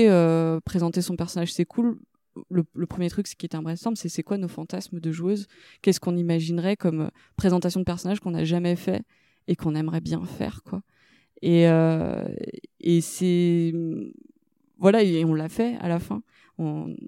présenter 0.66 1.02
son 1.02 1.16
personnage 1.16 1.52
c'est 1.54 1.66
cool. 1.66 1.98
Le, 2.50 2.86
premier 2.86 3.10
truc, 3.10 3.28
qui 3.28 3.46
est 3.46 3.56
un 3.56 3.62
brainstorm, 3.62 3.96
c'est 3.96 4.10
c'est 4.10 4.24
quoi 4.24 4.38
nos 4.38 4.48
fantasmes 4.48 5.00
de 5.00 5.12
joueuse 5.12 5.48
Qu'est-ce 5.82 6.00
qu'on 6.00 6.16
imaginerait 6.16 6.78
comme 6.78 7.02
euh, 7.02 7.10
présentation 7.36 7.80
de 7.80 7.86
personnage 7.86 8.20
qu'on 8.20 8.32
n'a 8.32 8.46
jamais 8.46 8.76
fait 8.76 9.04
et 9.48 9.56
qu'on 9.56 9.76
aimerait 9.76 10.02
bien 10.02 10.24
faire, 10.24 10.64
quoi? 10.64 10.82
Et, 11.42 11.68
euh, 11.68 12.24
et 12.80 13.02
c'est 13.02 13.74
voilà, 14.78 15.04
et 15.04 15.26
on 15.26 15.34
l'a 15.34 15.50
fait 15.50 15.76
à 15.80 15.88
la 15.88 16.00
fin. 16.00 16.24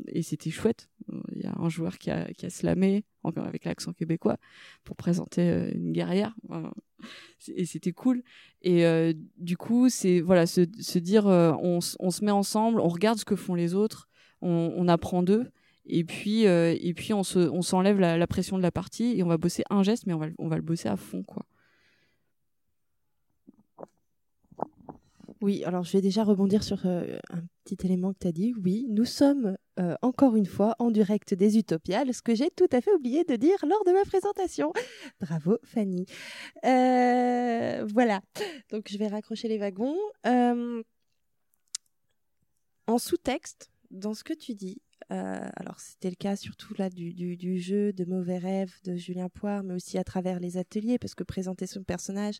Et 0.08 0.24
c'était 0.24 0.50
chouette. 0.50 0.90
Il 1.36 1.44
y 1.44 1.46
a 1.46 1.54
un 1.60 1.70
joueur 1.70 2.00
qui 2.00 2.10
a, 2.10 2.26
qui 2.34 2.48
a 2.48 2.50
slamé, 2.50 3.06
encore 3.22 3.46
avec 3.46 3.66
l'accent 3.66 3.94
québécois, 3.94 4.38
pour 4.84 4.96
présenter 4.96 5.42
euh, 5.42 5.72
une 5.76 5.92
guerrière. 5.92 6.36
Et 7.50 7.66
c'était 7.66 7.92
cool. 7.92 8.24
Et 8.64 8.84
du 9.38 9.58
coup, 9.58 9.90
c'est 9.90 10.22
voilà, 10.22 10.48
se, 10.48 10.62
dire, 10.98 11.26
on, 11.28 11.80
on 12.00 12.12
se 12.12 12.26
met 12.26 12.32
ensemble, 12.32 12.80
on 12.80 12.88
regarde 12.88 13.20
ce 13.20 13.26
que 13.26 13.36
font 13.36 13.54
les 13.54 13.76
autres, 13.76 14.10
on, 14.44 14.88
apprend 14.88 15.24
d'eux, 15.24 15.50
et 15.86 16.04
puis 16.04 16.48
euh, 16.48 16.76
et 16.80 16.94
puis 16.94 17.14
on 17.14 17.24
se, 17.24 17.40
on 17.40 17.62
s'enlève 17.62 18.00
la, 18.00 18.18
la 18.18 18.28
pression 18.28 18.58
de 18.58 18.62
la 18.62 18.72
partie 18.72 19.18
et 19.18 19.24
on 19.24 19.28
va 19.28 19.38
bosser 19.38 19.64
un 19.70 19.84
geste, 19.84 20.06
mais 20.06 20.14
on 20.14 20.20
va, 20.20 20.28
on 20.38 20.48
va 20.48 20.56
le 20.58 20.62
bosser 20.62 20.90
à 20.90 20.98
fond, 20.98 21.24
quoi. 21.24 21.46
Oui, 25.42 25.66
alors 25.66 25.84
je 25.84 25.92
vais 25.92 26.02
déjà 26.02 26.24
rebondir 26.24 26.64
sur 26.64 26.86
euh, 26.86 27.18
un 27.30 27.42
petit 27.66 27.86
élément 27.86 28.14
que 28.14 28.20
tu 28.20 28.28
as 28.28 28.32
dit. 28.32 28.54
Oui, 28.64 28.86
nous 28.90 29.04
sommes 29.04 29.58
euh, 29.78 29.96
encore 30.02 30.38
une 30.38 30.46
fois 30.46 30.74
en 30.80 30.90
direct 30.90 31.34
des 31.34 31.58
Utopiales, 31.58 32.14
ce 32.14 32.22
que 32.22 32.34
j'ai 32.34 32.50
tout 32.50 32.70
à 32.72 32.80
fait 32.80 32.94
oublié 32.94 33.26
de 33.26 33.36
dire 33.36 33.58
lors 33.68 33.84
de 33.84 33.92
ma 33.92 34.06
présentation. 34.06 34.72
Bravo 35.20 35.58
Fanny. 35.66 36.06
Voilà, 36.64 38.22
donc 38.72 38.88
je 38.90 38.98
vais 38.98 39.08
raccrocher 39.08 39.50
les 39.50 39.58
wagons. 39.58 39.98
En 42.88 42.98
sous-texte, 42.98 43.73
dans 43.94 44.14
ce 44.14 44.24
que 44.24 44.34
tu 44.34 44.56
dis, 44.56 44.82
euh, 45.12 45.50
alors 45.56 45.80
c'était 45.80 46.10
le 46.10 46.16
cas 46.16 46.36
surtout 46.36 46.74
là 46.78 46.90
du, 46.90 47.60
jeu 47.60 47.94
de 47.94 48.06
mauvais 48.06 48.40
rêves 48.40 48.74
de 48.84 48.96
Julien 48.96 49.30
Poire, 49.30 49.64
mais 49.64 49.76
aussi 49.76 49.98
à 49.98 50.04
travers 50.04 50.40
les 50.40 50.58
ateliers, 50.58 50.98
parce 50.98 51.16
que 51.16 51.24
présenter 51.24 51.68
son 51.68 51.84
personnage, 51.84 52.40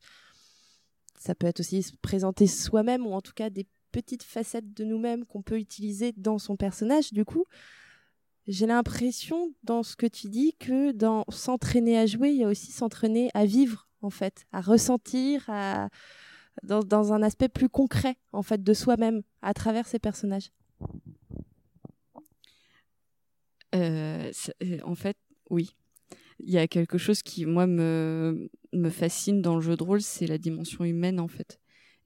ça 1.20 1.36
peut 1.36 1.48
être 1.48 1.60
aussi 1.60 1.84
se 1.84 1.96
présenter 2.02 2.48
soi-même 2.48 3.06
ou 3.06 3.14
en 3.14 3.22
tout 3.22 3.34
cas 3.34 3.50
des 3.50 3.68
petites 3.92 4.24
facettes 4.24 4.74
de 4.74 4.84
nous-mêmes 4.84 5.26
qu'on 5.26 5.44
peut 5.44 5.60
utiliser 5.60 6.12
dans 6.18 6.40
son 6.40 6.58
personnage. 6.58 7.14
Du 7.14 7.24
coup, 7.24 7.46
j'ai 8.48 8.66
l'impression 8.66 9.54
dans 9.64 9.84
ce 9.84 9.96
que 9.96 10.08
tu 10.08 10.28
dis 10.28 10.56
que 10.60 10.92
dans 10.92 11.24
s'entraîner 11.30 11.98
à 12.00 12.08
jouer, 12.08 12.32
il 12.32 12.38
y 12.38 12.44
a 12.44 12.48
aussi 12.48 12.72
s'entraîner 12.72 13.30
à 13.36 13.46
vivre 13.46 13.88
en 14.02 14.10
fait, 14.10 14.46
à 14.52 14.60
ressentir, 14.60 15.50
dans, 16.64 16.82
dans 16.82 17.14
un 17.14 17.22
aspect 17.22 17.48
plus 17.48 17.70
concret 17.70 18.18
en 18.32 18.42
fait 18.42 18.64
de 18.64 18.74
soi-même 18.74 19.22
à 19.42 19.54
travers 19.54 19.88
ces 19.88 20.00
personnages. 20.00 20.50
Euh, 23.76 24.32
euh, 24.64 24.80
en 24.84 24.96
fait, 24.96 25.18
oui. 25.50 25.76
Il 26.40 26.52
y 26.52 26.58
a 26.58 26.68
quelque 26.68 26.98
chose 26.98 27.22
qui, 27.22 27.46
moi, 27.46 27.68
me, 27.68 28.50
me 28.74 28.90
fascine 28.90 29.42
dans 29.42 29.56
le 29.56 29.62
jeu 29.62 29.76
de 29.78 29.84
rôle, 29.84 30.02
c'est 30.02 30.28
la 30.28 30.38
dimension 30.38 30.84
humaine, 30.84 31.20
en 31.20 31.28
fait. 31.28 31.60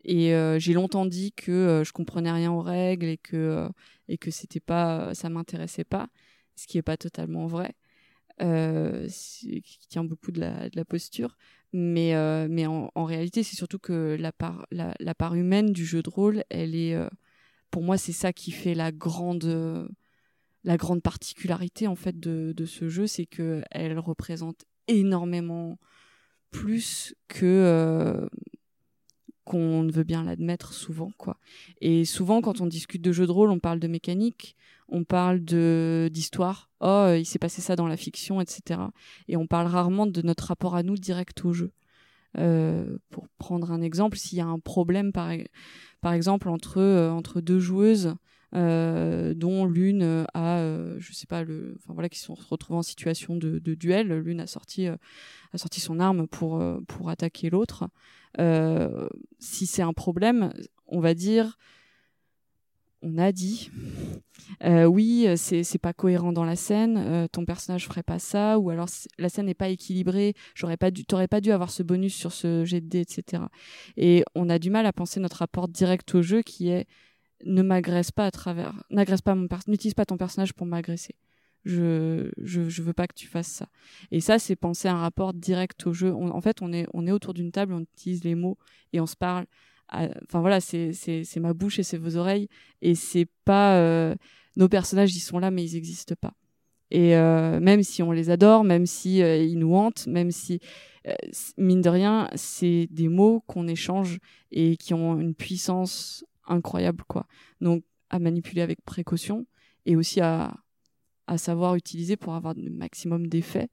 Et 0.04 0.34
euh, 0.34 0.60
j'ai 0.60 0.74
longtemps 0.74 1.06
dit 1.06 1.32
que 1.34 1.84
je 1.86 1.92
comprenais 1.92 2.32
rien 2.32 2.52
aux 2.52 2.62
règles 2.62 3.08
et 3.08 3.18
que, 3.18 3.68
et 4.08 4.18
que 4.18 4.32
c'était 4.32 4.60
pas, 4.60 5.14
ça 5.16 5.30
m'intéressait 5.30 5.84
pas, 5.84 6.08
ce 6.56 6.68
qui 6.68 6.78
est 6.78 6.84
pas 6.84 6.98
totalement 6.98 7.48
vrai. 7.48 7.74
Qui 8.40 9.88
tient 9.90 10.04
beaucoup 10.04 10.32
de 10.32 10.40
la, 10.40 10.86
posture. 10.86 11.38
Mais, 11.74 12.14
mais 12.48 12.68
en, 12.68 13.06
réalité, 13.06 13.44
c'est 13.44 13.56
surtout 13.56 13.80
que 13.80 14.16
la 14.20 14.32
part, 14.32 14.68
la, 14.72 14.94
la 15.00 15.16
part 15.16 15.34
humaine 15.34 15.72
du 15.72 15.86
jeu 15.86 16.04
de 16.04 16.10
rôle, 16.10 16.44
elle 16.50 16.76
est, 16.76 16.96
pour 17.78 17.84
moi, 17.84 18.00
c'est 18.00 18.12
ça 18.12 18.34
qui 18.34 18.50
fait 18.50 18.74
la 18.74 18.92
grande, 18.92 19.88
la 20.64 20.78
grande 20.78 21.04
particularité 21.04 21.86
en 21.86 21.96
fait 21.96 22.20
de, 22.20 22.66
ce 22.66 22.90
jeu, 22.90 23.06
c'est 23.06 23.28
que 23.28 23.62
elle 23.70 24.00
représente 24.00 24.66
énormément 24.88 25.78
plus 26.50 27.14
que 27.28 27.46
euh, 27.46 28.28
qu'on 29.44 29.84
ne 29.84 29.92
veut 29.92 30.06
bien 30.06 30.24
l'admettre 30.24 30.74
souvent 30.74 31.12
quoi. 31.20 31.38
Et 31.80 32.04
souvent 32.04 32.42
quand 32.42 32.62
on 32.62 32.66
discute 32.66 33.04
de 33.04 33.12
jeux 33.12 33.28
de 33.28 33.32
rôle, 33.32 33.52
on 33.52 33.60
parle 33.60 33.80
de 33.80 33.88
mécanique, 33.88 34.56
on 34.90 35.04
parle 35.04 35.42
d'histoire. 35.42 36.72
Oh, 36.80 36.88
euh, 36.88 37.20
il 37.20 37.26
s'est 37.26 37.38
passé 37.38 37.62
ça 37.62 37.76
dans 37.76 37.86
la 37.86 37.96
fiction, 37.96 38.42
etc. 38.42 38.82
Et 39.28 39.38
on 39.38 39.46
parle 39.46 39.68
rarement 39.68 40.08
de 40.08 40.24
notre 40.24 40.46
rapport 40.46 40.74
à 40.74 40.82
nous 40.82 40.96
direct 40.96 41.46
au 41.46 41.54
jeu. 41.54 41.72
Euh, 42.38 42.98
pour 43.10 43.28
prendre 43.40 43.72
un 43.72 43.82
exemple, 43.82 44.18
s'il 44.18 44.38
y 44.38 44.42
a 44.42 44.48
un 44.48 44.60
problème 44.60 45.12
par, 45.12 45.32
par 46.02 46.14
exemple 46.14 46.50
entre 46.50 46.80
euh, 46.80 47.10
entre 47.12 47.42
deux 47.42 47.60
joueuses 47.60 48.16
euh, 48.56 49.34
dont 49.34 49.66
l'une 49.66 50.26
a, 50.34 50.60
euh, 50.60 50.96
je 51.00 51.12
sais 51.12 51.28
pas, 51.28 51.44
le, 51.44 51.76
enfin 51.78 51.94
voilà, 51.94 52.08
qui 52.08 52.18
se 52.18 52.26
sont 52.26 52.34
retrouvées 52.50 52.80
en 52.80 52.84
situation 52.84 53.36
de, 53.36 53.60
duel. 53.60 54.14
L'une 54.20 54.40
a 54.40 54.48
sorti, 54.48 54.88
euh, 54.88 54.96
a 55.54 55.58
sorti 55.58 55.82
son 55.82 56.00
arme 56.00 56.28
pour 56.28 56.64
pour 56.88 57.10
attaquer 57.10 57.50
l'autre. 57.50 57.90
Si 59.40 59.66
c'est 59.66 59.82
un 59.82 59.94
problème, 59.94 60.54
on 60.88 61.00
va 61.00 61.14
dire, 61.14 61.58
on 63.02 63.18
a 63.18 63.32
dit, 63.32 63.70
euh, 64.64 64.86
oui, 64.86 65.28
c'est 65.36 65.64
c'est 65.64 65.78
pas 65.78 65.94
cohérent 65.94 66.34
dans 66.34 66.44
la 66.44 66.56
scène. 66.56 66.98
euh, 66.98 67.28
ton 67.28 67.46
personnage 67.46 67.86
ferait 67.86 68.04
pas 68.04 68.20
ça, 68.20 68.58
ou 68.60 68.70
alors 68.70 68.88
la 69.18 69.30
scène 69.30 69.46
n'est 69.46 69.54
pas 69.54 69.70
équilibrée. 69.70 70.34
J'aurais 70.56 70.78
pas 70.78 70.92
dû, 70.92 71.06
t'aurais 71.06 71.28
pas 71.28 71.42
dû 71.42 71.52
avoir 71.52 71.70
ce 71.70 71.84
bonus 71.84 72.16
sur 72.16 72.32
ce 72.32 72.66
jet 72.66 72.82
de 72.82 72.98
etc. 73.00 73.44
Et 73.98 74.24
on 74.36 74.50
a 74.50 74.60
du 74.60 74.70
mal 74.70 74.86
à 74.86 74.94
penser 74.94 75.20
notre 75.20 75.38
rapport 75.38 75.68
direct 75.68 76.16
au 76.16 76.22
jeu 76.22 76.42
qui 76.42 76.70
est 76.70 76.88
ne 77.46 77.62
m'agresse 77.62 78.12
pas 78.12 78.26
à 78.26 78.32
travers, 78.32 78.74
n'agresse 78.90 79.22
pas 79.22 79.36
mon 79.36 79.48
n'utilise 79.68 79.94
pas 79.94 80.06
ton 80.06 80.18
personnage 80.18 80.54
pour 80.54 80.66
m'agresser. 80.66 81.16
Je, 81.66 82.32
je, 82.38 82.82
veux 82.82 82.94
pas 82.94 83.08
que 83.08 83.14
tu 83.14 83.28
fasses 83.28 83.48
ça. 83.48 83.68
Et 84.12 84.22
ça, 84.22 84.40
c'est 84.40 84.56
penser 84.56 84.88
un 84.88 84.98
rapport 84.98 85.34
direct 85.34 85.86
au 85.86 85.92
jeu. 85.92 86.14
En 86.14 86.40
fait, 86.40 86.62
on 86.62 86.72
est, 86.72 86.88
on 86.94 87.06
est 87.06 87.12
autour 87.12 87.34
d'une 87.34 87.52
table, 87.52 87.74
on 87.74 87.82
utilise 87.82 88.24
les 88.24 88.36
mots 88.36 88.58
et 88.94 89.02
on 89.02 89.06
se 89.06 89.18
parle. 89.18 89.46
Enfin 89.90 90.42
voilà, 90.42 90.60
c'est, 90.60 90.92
ma 91.38 91.54
bouche 91.54 91.80
et 91.80 91.84
c'est 91.84 91.98
vos 91.98 92.18
oreilles. 92.18 92.48
Et 92.82 92.96
c'est 92.96 93.28
pas 93.46 93.78
euh, 93.78 94.16
nos 94.56 94.68
personnages, 94.68 95.16
ils 95.16 95.22
sont 95.22 95.40
là, 95.40 95.52
mais 95.52 95.66
ils 95.66 95.76
n'existent 95.76 96.16
pas. 96.20 96.34
Et 96.90 97.16
euh, 97.16 97.60
même 97.60 97.84
si 97.84 98.02
on 98.02 98.12
les 98.12 98.30
adore, 98.30 98.64
même 98.64 98.86
si 98.86 99.22
euh, 99.22 99.38
ils 99.38 99.60
nous 99.60 99.76
hantent, 99.76 100.08
même 100.08 100.32
si 100.32 100.60
mine 101.58 101.80
de 101.82 101.90
rien, 101.90 102.30
c'est 102.36 102.88
des 102.92 103.08
mots 103.08 103.42
qu'on 103.48 103.66
échange 103.70 104.20
et 104.52 104.76
qui 104.76 104.94
ont 104.94 105.18
une 105.18 105.36
puissance 105.36 106.26
incroyable 106.46 107.04
quoi. 107.08 107.28
Donc 107.62 107.86
à 108.10 108.20
manipuler 108.20 108.62
avec 108.62 108.82
précaution 108.84 109.46
et 109.86 109.96
aussi 109.96 110.20
à 110.20 110.54
à 111.28 111.38
savoir 111.38 111.76
utiliser 111.76 112.16
pour 112.16 112.34
avoir 112.34 112.54
le 112.56 112.72
maximum 112.72 113.28
d'effets. 113.28 113.70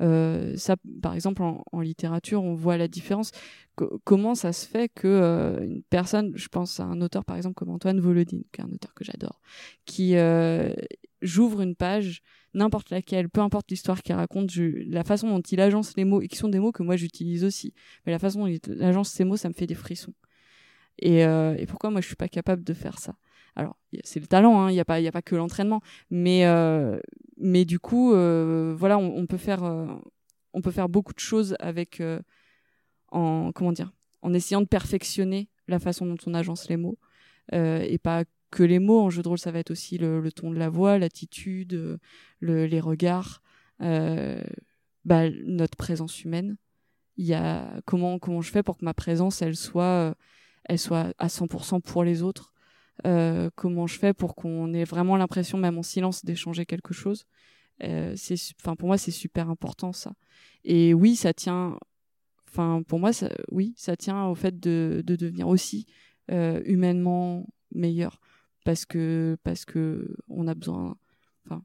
Euh, 0.00 0.56
ça, 0.56 0.76
par 1.02 1.14
exemple, 1.14 1.42
en, 1.42 1.80
littérature, 1.80 2.42
on 2.42 2.54
voit 2.54 2.76
la 2.76 2.88
différence. 2.88 3.32
Co- 3.74 4.00
comment 4.04 4.34
ça 4.34 4.52
se 4.52 4.66
fait 4.66 4.88
que 4.88 5.08
euh, 5.08 5.64
une 5.64 5.82
personne, 5.84 6.32
je 6.36 6.48
pense 6.48 6.80
à 6.80 6.84
un 6.84 7.00
auteur 7.00 7.24
par 7.24 7.36
exemple 7.36 7.54
comme 7.54 7.70
Antoine 7.70 8.00
Volodine, 8.00 8.44
qui 8.52 8.60
est 8.60 8.64
un 8.64 8.70
auteur 8.72 8.94
que 8.94 9.04
j'adore, 9.04 9.40
qui 9.86 10.16
euh, 10.16 10.72
j'ouvre 11.22 11.60
une 11.62 11.74
page, 11.76 12.22
n'importe 12.54 12.90
laquelle, 12.90 13.28
peu 13.28 13.40
importe 13.40 13.70
l'histoire 13.70 14.02
qu'il 14.02 14.14
raconte, 14.14 14.50
je- 14.50 14.84
la 14.90 15.04
façon 15.04 15.28
dont 15.28 15.40
il 15.40 15.60
agence 15.60 15.96
les 15.96 16.04
mots, 16.04 16.20
et 16.22 16.28
qui 16.28 16.36
sont 16.36 16.48
des 16.48 16.60
mots 16.60 16.72
que 16.72 16.82
moi 16.82 16.96
j'utilise 16.96 17.44
aussi, 17.44 17.74
mais 18.06 18.12
la 18.12 18.18
façon 18.18 18.40
dont 18.40 18.46
il 18.46 18.60
agence 18.82 19.10
ces 19.10 19.24
mots, 19.24 19.36
ça 19.36 19.48
me 19.48 19.54
fait 19.54 19.66
des 19.66 19.74
frissons. 19.74 20.14
Et, 21.00 21.24
euh, 21.24 21.56
et 21.58 21.66
pourquoi 21.66 21.90
moi 21.90 22.00
je 22.00 22.06
suis 22.08 22.16
pas 22.16 22.28
capable 22.28 22.64
de 22.64 22.74
faire 22.74 22.98
ça? 22.98 23.14
Alors 23.58 23.76
c'est 24.04 24.20
le 24.20 24.28
talent, 24.28 24.60
hein, 24.60 24.70
il 24.70 24.74
n'y 24.74 24.80
a 24.80 24.84
pas, 24.84 25.22
que 25.22 25.34
l'entraînement, 25.34 25.82
mais 26.10 26.46
euh, 26.46 26.96
du 27.36 27.80
coup, 27.80 28.14
euh, 28.14 28.72
voilà, 28.78 28.98
on, 28.98 29.16
on 29.16 29.26
peut 29.26 29.36
faire, 29.36 29.64
euh, 29.64 29.86
on 30.52 30.60
peut 30.62 30.70
faire 30.70 30.88
beaucoup 30.88 31.12
de 31.12 31.18
choses 31.18 31.56
avec, 31.58 32.00
en 33.10 33.50
comment 33.52 33.72
en 34.22 34.32
essayant 34.32 34.60
de 34.60 34.66
perfectionner 34.66 35.48
la 35.66 35.80
façon 35.80 36.06
dont 36.06 36.16
on 36.26 36.34
agence 36.34 36.68
les 36.68 36.76
mots 36.76 36.98
et 37.52 37.98
pas 37.98 38.24
que 38.50 38.62
les 38.62 38.78
mots 38.78 39.00
en 39.00 39.10
jeu 39.10 39.22
de 39.22 39.28
rôle, 39.28 39.38
ça 39.38 39.50
va 39.50 39.58
être 39.58 39.72
aussi 39.72 39.98
le, 39.98 40.30
ton 40.30 40.52
de 40.52 40.58
la 40.58 40.68
voix, 40.68 40.96
l'attitude, 40.96 41.98
le, 42.38 42.66
les 42.66 42.80
regards, 42.80 43.42
bah, 43.80 45.30
notre 45.46 45.76
présence 45.76 46.22
humaine. 46.22 46.58
Y 47.16 47.34
a 47.34 47.80
comment 47.84 48.40
je 48.40 48.52
fais 48.52 48.62
pour 48.62 48.78
que 48.78 48.84
ma 48.84 48.94
présence 48.94 49.42
soit 49.54 50.14
elle 50.64 50.78
soit 50.78 51.12
à 51.18 51.26
100% 51.26 51.80
pour 51.80 52.04
les 52.04 52.22
autres? 52.22 52.52
Euh, 53.06 53.50
comment 53.54 53.86
je 53.86 53.98
fais 53.98 54.12
pour 54.12 54.34
qu'on 54.34 54.72
ait 54.74 54.84
vraiment 54.84 55.16
l'impression, 55.16 55.58
même 55.58 55.78
en 55.78 55.82
silence, 55.82 56.24
d'échanger 56.24 56.66
quelque 56.66 56.94
chose. 56.94 57.24
Euh, 57.84 58.12
c'est, 58.16 58.34
enfin 58.60 58.74
pour 58.74 58.88
moi 58.88 58.98
c'est 58.98 59.12
super 59.12 59.50
important 59.50 59.92
ça. 59.92 60.12
Et 60.64 60.94
oui, 60.94 61.16
ça 61.16 61.32
tient. 61.32 61.78
Enfin 62.48 62.82
pour 62.86 62.98
moi, 62.98 63.10
oui, 63.52 63.74
ça 63.76 63.96
tient 63.96 64.26
au 64.26 64.34
fait 64.34 64.58
de, 64.58 65.02
de 65.06 65.16
devenir 65.16 65.48
aussi 65.48 65.86
euh, 66.30 66.60
humainement 66.64 67.46
meilleur 67.72 68.20
parce 68.64 68.84
que 68.84 69.36
parce 69.44 69.64
que 69.64 70.16
on 70.28 70.48
a 70.48 70.54
besoin. 70.54 70.96
Enfin 71.46 71.62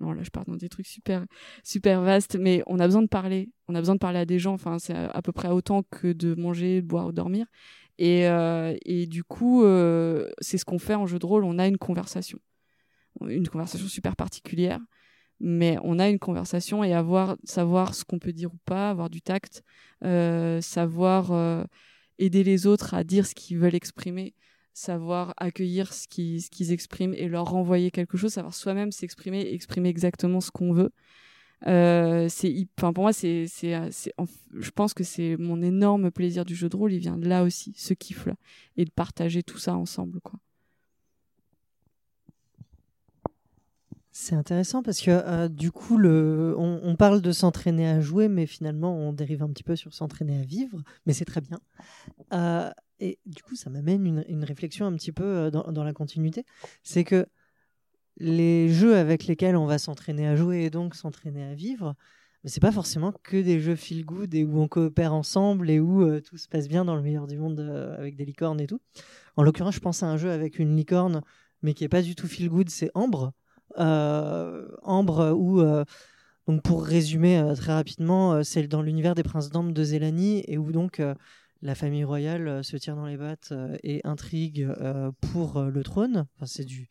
non 0.00 0.12
là 0.12 0.22
je 0.22 0.30
pars 0.30 0.44
dans 0.44 0.56
des 0.56 0.68
trucs 0.68 0.86
super 0.86 1.26
super 1.64 2.02
vastes, 2.02 2.36
mais 2.36 2.62
on 2.66 2.78
a 2.78 2.86
besoin 2.86 3.02
de 3.02 3.08
parler. 3.08 3.50
On 3.68 3.74
a 3.74 3.80
besoin 3.80 3.96
de 3.96 4.00
parler 4.00 4.20
à 4.20 4.26
des 4.26 4.38
gens. 4.38 4.52
Enfin 4.54 4.78
c'est 4.78 4.94
à, 4.94 5.22
peu 5.22 5.32
près 5.32 5.48
autant 5.48 5.82
que 5.82 6.12
de 6.12 6.34
manger, 6.34 6.82
boire 6.82 7.08
ou 7.08 7.12
dormir. 7.12 7.46
Et, 7.98 8.28
euh, 8.28 8.76
et 8.84 9.06
du 9.06 9.24
coup, 9.24 9.64
euh, 9.64 10.28
c'est 10.40 10.58
ce 10.58 10.64
qu'on 10.64 10.78
fait 10.78 10.94
en 10.94 11.06
jeu 11.06 11.18
de 11.18 11.26
rôle. 11.26 11.44
On 11.44 11.58
a 11.58 11.66
une 11.66 11.78
conversation, 11.78 12.38
une 13.26 13.48
conversation 13.48 13.88
super 13.88 14.16
particulière, 14.16 14.80
mais 15.40 15.78
on 15.82 15.98
a 15.98 16.08
une 16.08 16.18
conversation 16.18 16.84
et 16.84 16.92
avoir 16.92 17.36
savoir 17.44 17.94
ce 17.94 18.04
qu'on 18.04 18.18
peut 18.18 18.32
dire 18.32 18.52
ou 18.52 18.58
pas, 18.64 18.90
avoir 18.90 19.10
du 19.10 19.22
tact, 19.22 19.62
euh, 20.04 20.60
savoir 20.60 21.32
euh, 21.32 21.64
aider 22.18 22.44
les 22.44 22.66
autres 22.66 22.94
à 22.94 23.04
dire 23.04 23.26
ce 23.26 23.34
qu'ils 23.34 23.58
veulent 23.58 23.74
exprimer, 23.74 24.34
savoir 24.72 25.34
accueillir 25.36 25.92
ce 25.92 26.06
qu'ils 26.08 26.42
ce 26.42 26.50
qu'ils 26.50 26.72
expriment 26.72 27.14
et 27.14 27.28
leur 27.28 27.46
renvoyer 27.46 27.90
quelque 27.90 28.16
chose, 28.18 28.32
savoir 28.32 28.54
soi-même 28.54 28.92
s'exprimer, 28.92 29.40
exprimer 29.52 29.88
exactement 29.88 30.40
ce 30.40 30.50
qu'on 30.50 30.72
veut. 30.72 30.92
Euh, 31.66 32.28
c'est 32.28 32.68
enfin 32.78 32.92
pour 32.92 33.04
moi 33.04 33.14
c'est 33.14 33.46
c'est 33.48 33.90
c'est 33.90 34.12
je 34.52 34.70
pense 34.70 34.92
que 34.92 35.04
c'est 35.04 35.38
mon 35.38 35.62
énorme 35.62 36.10
plaisir 36.10 36.44
du 36.44 36.54
jeu 36.54 36.68
de 36.68 36.76
rôle 36.76 36.92
il 36.92 36.98
vient 36.98 37.16
de 37.16 37.26
là 37.26 37.44
aussi 37.44 37.72
ce 37.78 37.94
kiff 37.94 38.26
là 38.26 38.34
et 38.76 38.84
de 38.84 38.90
partager 38.90 39.42
tout 39.42 39.56
ça 39.56 39.74
ensemble 39.74 40.20
quoi 40.20 40.38
C'est 44.18 44.34
intéressant 44.34 44.82
parce 44.82 45.02
que 45.02 45.10
euh, 45.10 45.46
du 45.46 45.70
coup, 45.70 45.98
le, 45.98 46.54
on, 46.56 46.96
parle 46.96 47.20
de 47.20 47.32
s'entraîner 47.32 47.86
à 47.86 48.00
jouer, 48.00 48.28
mais 48.28 48.46
finalement, 48.46 48.96
on 48.96 49.12
dérive 49.12 49.42
un 49.42 49.48
petit 49.50 49.62
peu 49.62 49.76
sur 49.76 49.92
s'entraîner 49.92 50.40
à 50.40 50.42
vivre, 50.42 50.82
mais 51.04 51.12
c'est 51.12 51.26
très 51.26 51.42
bien. 51.42 51.60
Euh, 52.32 52.70
et 52.98 53.18
du 53.26 53.42
coup, 53.42 53.56
ça 53.56 53.68
m'amène 53.68 54.06
une, 54.06 54.24
une 54.26 54.42
réflexion 54.42 54.86
un 54.86 54.94
petit 54.94 55.12
peu 55.12 55.22
euh, 55.22 55.50
dans, 55.50 55.70
dans 55.70 55.84
la 55.84 55.92
continuité. 55.92 56.46
C'est 56.82 57.04
que 57.04 57.26
les 58.18 58.68
jeux 58.68 58.96
avec 58.96 59.26
lesquels 59.26 59.56
on 59.56 59.66
va 59.66 59.78
s'entraîner 59.78 60.26
à 60.26 60.36
jouer 60.36 60.64
et 60.64 60.70
donc 60.70 60.94
s'entraîner 60.94 61.44
à 61.44 61.54
vivre, 61.54 61.94
mais 62.42 62.50
c'est 62.50 62.60
pas 62.60 62.72
forcément 62.72 63.12
que 63.12 63.36
des 63.42 63.60
jeux 63.60 63.76
feel 63.76 64.04
good 64.04 64.34
et 64.34 64.44
où 64.44 64.60
on 64.60 64.68
coopère 64.68 65.12
ensemble 65.12 65.70
et 65.70 65.80
où 65.80 66.02
euh, 66.02 66.20
tout 66.20 66.38
se 66.38 66.48
passe 66.48 66.68
bien 66.68 66.84
dans 66.84 66.96
le 66.96 67.02
meilleur 67.02 67.26
du 67.26 67.36
monde 67.38 67.60
euh, 67.60 67.96
avec 67.96 68.16
des 68.16 68.24
licornes 68.24 68.60
et 68.60 68.66
tout. 68.66 68.80
En 69.36 69.42
l'occurrence, 69.42 69.74
je 69.74 69.80
pense 69.80 70.02
à 70.02 70.06
un 70.06 70.16
jeu 70.16 70.30
avec 70.30 70.58
une 70.58 70.76
licorne, 70.76 71.22
mais 71.62 71.74
qui 71.74 71.84
est 71.84 71.88
pas 71.88 72.02
du 72.02 72.14
tout 72.14 72.26
feel 72.26 72.48
good, 72.48 72.70
c'est 72.70 72.90
Ambre. 72.94 73.32
Euh, 73.78 74.68
Ambre 74.82 75.32
où 75.36 75.62
donc 76.46 76.62
pour 76.62 76.84
résumer 76.84 77.44
très 77.56 77.72
rapidement, 77.72 78.44
c'est 78.44 78.68
dans 78.68 78.80
l'univers 78.80 79.16
des 79.16 79.24
princes 79.24 79.50
d'Ambre 79.50 79.72
de 79.72 79.82
Zélanie 79.82 80.44
et 80.46 80.58
où 80.58 80.70
donc 80.70 81.02
la 81.62 81.74
famille 81.74 82.04
royale 82.04 82.62
se 82.62 82.76
tire 82.76 82.94
dans 82.94 83.06
les 83.06 83.16
battes 83.16 83.48
euh, 83.52 83.76
et 83.82 84.00
intrigue 84.04 84.68
pour 85.20 85.62
le 85.62 85.82
trône. 85.82 86.26
Enfin, 86.36 86.46
c'est 86.46 86.64
du 86.64 86.88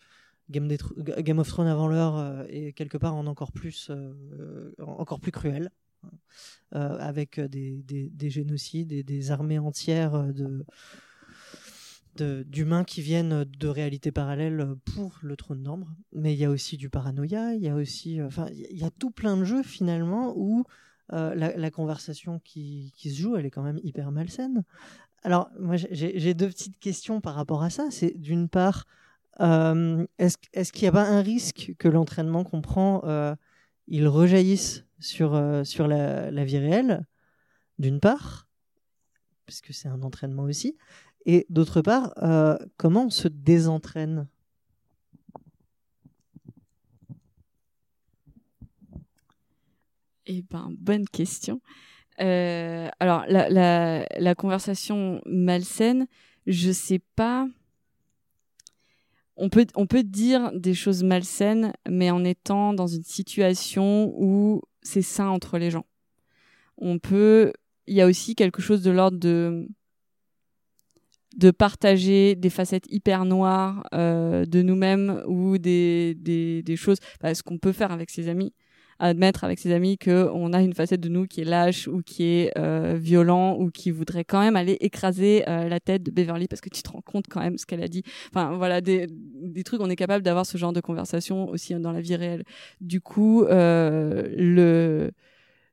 Game, 0.50 1.40
of 1.40 1.48
Thrones 1.48 1.68
avant 1.68 1.88
l'heure 1.88 2.18
euh, 2.18 2.44
et 2.50 2.74
quelque 2.74 2.98
part 2.98 3.16
en 3.16 3.26
encore 3.28 3.52
plus, 3.52 3.90
euh, 3.90 4.74
encore 4.80 5.20
plus 5.20 5.32
cruel. 5.32 5.72
euh, 6.74 6.98
avec 7.00 7.40
des, 7.40 7.84
des, 7.84 8.10
des 8.10 8.30
génocides 8.30 8.92
et 8.92 9.04
des 9.04 9.32
armées 9.32 9.60
entières 9.60 10.34
de 10.34 10.66
d'humains 12.18 12.86
qui 12.86 13.02
viennent 13.02 13.44
de 13.44 13.68
réalités 13.68 14.10
parallèles 14.10 14.76
pour 14.86 15.20
le 15.22 15.36
trône 15.36 15.64
d'ambre. 15.64 15.94
Mais 16.14 16.34
il 16.34 16.40
y 16.40 16.46
a 16.46 16.50
aussi 16.50 16.78
du 16.78 16.90
paranoïa, 16.90 17.56
il 17.56 17.62
y 17.62 17.68
a 17.68 17.76
aussi, 17.76 18.22
enfin, 18.22 18.48
il 18.54 18.80
y 18.80 18.86
a 18.86 18.90
tout 18.90 19.12
plein 19.12 19.36
de 19.36 19.44
jeux 19.44 19.64
finalement 19.64 20.34
où 20.38 20.64
la, 21.10 21.34
la 21.36 21.72
conversation 21.72 22.40
qui, 22.40 22.94
qui 22.96 23.12
se 23.12 23.22
joue, 23.22 23.36
elle 23.36 23.46
est 23.46 23.52
quand 23.52 23.64
même 23.64 23.82
hyper 23.84 24.12
malsaine. 24.12 24.64
Alors, 25.24 25.50
moi, 25.60 25.76
j'ai 25.76 26.34
deux 26.34 26.48
petites 26.48 26.80
questions 26.80 27.20
par 27.20 27.36
rapport 27.36 27.64
à 27.64 27.70
ça. 27.70 27.88
C'est 27.92 28.18
d'une 28.18 28.48
part, 28.48 28.86
euh, 29.42 30.06
est-ce 30.18 30.72
qu'il 30.72 30.84
n'y 30.84 30.90
a 30.90 30.92
pas 30.92 31.08
un 31.08 31.22
risque 31.22 31.74
que 31.78 31.88
l'entraînement 31.88 32.44
qu'on 32.44 32.62
prend, 32.62 33.02
euh, 33.06 33.36
il 33.88 34.08
rejaillisse 34.08 34.86
sur, 35.00 35.36
euh, 35.36 35.64
sur 35.64 35.88
la, 35.88 36.46
vie 36.46 36.58
réelle, 36.58 37.06
d'une 37.78 38.00
part, 38.00 38.48
puisque 39.46 39.74
c'est 39.74 39.90
un 39.90 40.02
entraînement 40.04 40.44
aussi, 40.44 40.78
et 41.26 41.46
d'autre 41.50 41.82
part, 41.82 42.14
comment 42.78 43.06
on 43.06 43.10
se 43.10 43.28
désentraîne? 43.28 44.28
Eh 50.28 50.44
ben, 50.44 50.70
bonne 50.78 51.08
question. 51.08 51.62
Alors, 52.18 53.26
la, 53.28 53.50
la, 53.50 54.06
la 54.18 54.36
conversation 54.36 55.22
malsaine, 55.26 56.08
je 56.46 56.72
sais 56.72 57.02
pas. 57.16 57.48
On 59.38 59.50
peut, 59.50 59.66
on 59.76 59.86
peut 59.86 60.04
dire 60.04 60.52
des 60.54 60.74
choses 60.74 61.04
malsaines, 61.04 61.74
mais 61.90 62.10
en 62.10 62.24
étant 62.24 62.74
dans 62.74 62.88
une 62.88 63.04
situation 63.04 64.14
où 64.16 64.62
c'est 64.82 65.02
sain 65.02 65.28
entre 65.28 65.58
les 65.58 65.72
gens. 65.72 65.86
On 66.78 67.00
peut. 67.00 67.52
Il 67.88 67.96
y 67.96 68.02
a 68.02 68.08
aussi 68.08 68.36
quelque 68.36 68.62
chose 68.62 68.82
de 68.82 68.92
l'ordre 68.92 69.20
de 69.20 69.68
de 71.36 71.52
partager 71.52 72.36
des 72.36 72.50
facettes 72.50 72.86
hyper 72.90 73.26
noires 73.26 73.84
euh, 73.94 74.46
de 74.46 74.62
nous-mêmes 74.62 75.22
ou 75.28 75.58
des, 75.58 76.16
des, 76.16 76.64
des 76.64 76.76
choses, 76.78 77.00
bah, 77.20 77.36
ce 77.36 77.44
qu'on 77.44 77.58
peut 77.58 77.74
faire 77.74 77.92
avec 77.92 78.10
ses 78.10 78.30
amis 78.30 78.54
admettre 79.00 79.44
avec 79.44 79.60
ses 79.60 79.72
amis 79.72 79.98
que 79.98 80.30
on 80.34 80.54
a 80.54 80.62
une 80.62 80.74
facette 80.74 81.02
de 81.02 81.10
nous 81.10 81.28
qui 81.28 81.42
est 81.42 81.46
lâche 81.46 81.88
ou 81.88 82.02
qui 82.02 82.24
est 82.24 82.52
euh, 82.58 82.98
violent 82.98 83.58
ou 83.60 83.70
qui 83.70 83.92
voudrait 83.92 84.24
quand 84.24 84.40
même 84.40 84.56
aller 84.56 84.78
écraser 84.80 85.44
euh, 85.50 85.68
la 85.68 85.80
tête 85.80 86.04
de 86.04 86.12
Beverly 86.12 86.48
parce 86.48 86.62
que 86.62 86.70
tu 86.70 86.82
te 86.82 86.90
rends 86.90 87.02
compte 87.02 87.26
quand 87.30 87.42
même 87.42 87.58
ce 87.58 87.66
qu'elle 87.66 87.84
a 87.84 87.88
dit. 87.88 88.04
Enfin 88.30 88.56
voilà 88.56 88.82
des, 88.82 89.08
des 89.10 89.64
trucs 89.64 89.82
on 89.82 89.90
est 89.90 89.96
capable 89.96 90.24
d'avoir 90.24 90.46
ce 90.46 90.58
genre 90.58 90.74
de 90.74 90.82
conversation 90.82 91.50
aussi 91.50 91.74
dans 91.76 91.92
la 91.92 92.02
vie 92.02 92.16
réelle. 92.16 92.44
Du 92.80 93.02
coup 93.02 93.44
euh, 93.44 94.28
le 94.38 95.12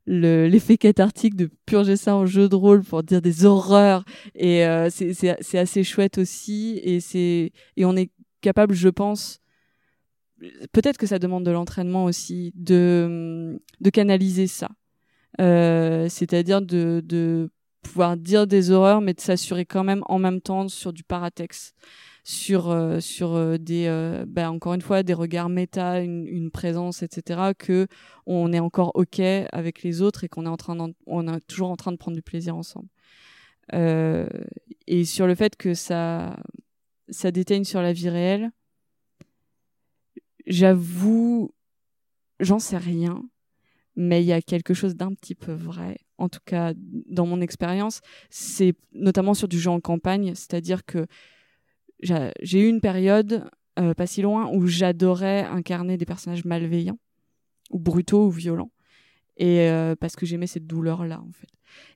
le 0.05 0.49
l'effet 0.49 0.77
cathartique 0.77 1.37
de 1.37 1.49
purger 1.65 1.97
ça 1.97 2.17
en 2.17 2.27
jeu 2.27 2.49
de 2.49 2.57
rôle 2.57 2.83
pour 2.83 3.03
dire 3.05 3.23
des 3.23 3.45
horreurs 3.45 4.05
et 4.35 4.67
euh, 4.67 4.91
c'est 4.91 5.59
assez 5.59 5.85
chouette 5.85 6.19
aussi 6.19 6.81
et 6.83 6.99
c'est 6.99 7.53
et 7.77 7.85
on 7.85 7.95
est 7.97 8.11
capable 8.41 8.75
je 8.75 8.89
pense 8.89 9.42
peut-être 10.73 10.99
que 10.99 11.07
ça 11.07 11.19
demande 11.19 11.45
de 11.45 11.51
l'entraînement 11.51 12.05
aussi 12.05 12.53
de 12.55 13.61
de 13.81 13.91
canaliser 13.91 14.47
ça. 14.47 14.69
Euh, 15.41 16.09
c'est-à-dire 16.09 16.61
de 16.63 17.03
de 17.05 17.51
pouvoir 17.83 18.17
dire 18.17 18.47
des 18.47 18.71
horreurs 18.71 19.01
mais 19.01 19.15
de 19.15 19.21
s'assurer 19.21 19.65
quand 19.65 19.83
même 19.85 20.03
en 20.07 20.19
même 20.19 20.41
temps 20.41 20.69
sur 20.69 20.93
du 20.93 21.03
paratex 21.05 21.73
sur 22.23 22.71
euh, 22.71 23.01
sur 23.01 23.35
euh, 23.35 23.57
des 23.57 23.89
bah, 24.29 24.51
encore 24.51 24.75
une 24.75 24.83
fois 24.83 25.03
des 25.03 25.15
regards 25.15 25.49
méta 25.49 26.01
une, 26.01 26.27
une 26.27 26.51
présence 26.51 27.03
etc 27.03 27.53
que 27.59 27.89
on 28.27 28.53
est 28.53 28.61
encore 28.61 28.93
ok 28.95 29.21
avec 29.53 29.83
les 29.83 30.03
autres 30.03 30.25
et 30.25 30.29
qu'on 30.29 30.45
est 30.45 30.51
en 30.51 30.59
train 30.59 30.77
on 31.07 31.29
est 31.29 31.47
toujours 31.47 31.71
en 31.71 31.77
train 31.77 31.93
de 31.93 31.97
prendre 31.97 32.17
du 32.17 32.23
plaisir 32.23 32.55
ensemble. 32.57 32.89
Et 34.87 35.05
sur 35.05 35.27
le 35.27 35.35
fait 35.35 35.57
que 35.57 35.73
ça 35.73 36.37
ça 37.09 37.31
déteigne 37.31 37.65
sur 37.65 37.81
la 37.81 37.93
vie 37.93 38.11
réelle 38.11 38.51
j'avoue 40.47 41.51
j'en 42.41 42.59
sais 42.59 42.79
rien 42.79 43.23
mais 43.97 44.23
il 44.23 44.27
y 44.27 44.33
a 44.33 44.43
quelque 44.43 44.75
chose 44.75 44.97
d'un 44.97 45.13
petit 45.15 45.35
peu 45.35 45.53
vrai. 45.53 45.99
En 46.19 46.29
tout 46.31 46.41
cas 46.47 46.73
dans 46.77 47.27
mon 47.27 47.41
expérience 47.41 48.01
c'est 48.31 48.75
notamment 48.93 49.35
sur 49.35 49.49
du 49.49 49.59
jeu 49.61 49.71
en 49.71 49.81
campagne 49.81 50.35
c'est-à-dire 50.35 50.85
que 50.85 51.07
j'a- 52.03 52.33
j'ai 52.43 52.61
eu 52.61 52.69
une 52.69 52.81
période 52.81 53.49
euh, 53.79 53.95
pas 53.95 54.07
si 54.07 54.23
loin 54.23 54.51
où 54.53 54.67
j'adorais 54.67 55.45
incarner 55.45 55.97
des 55.97 56.07
personnages 56.07 56.45
malveillants 56.45 56.99
ou 57.71 57.79
brutaux 57.79 58.27
ou 58.27 58.31
violents 58.31 58.72
et 59.43 59.69
euh, 59.69 59.97
parce 59.99 60.15
que 60.15 60.25
j'aimais 60.25 60.47
cette 60.47 60.69
douleur 60.69 61.05
là 61.05 61.21
en 61.21 61.33
fait 61.33 61.49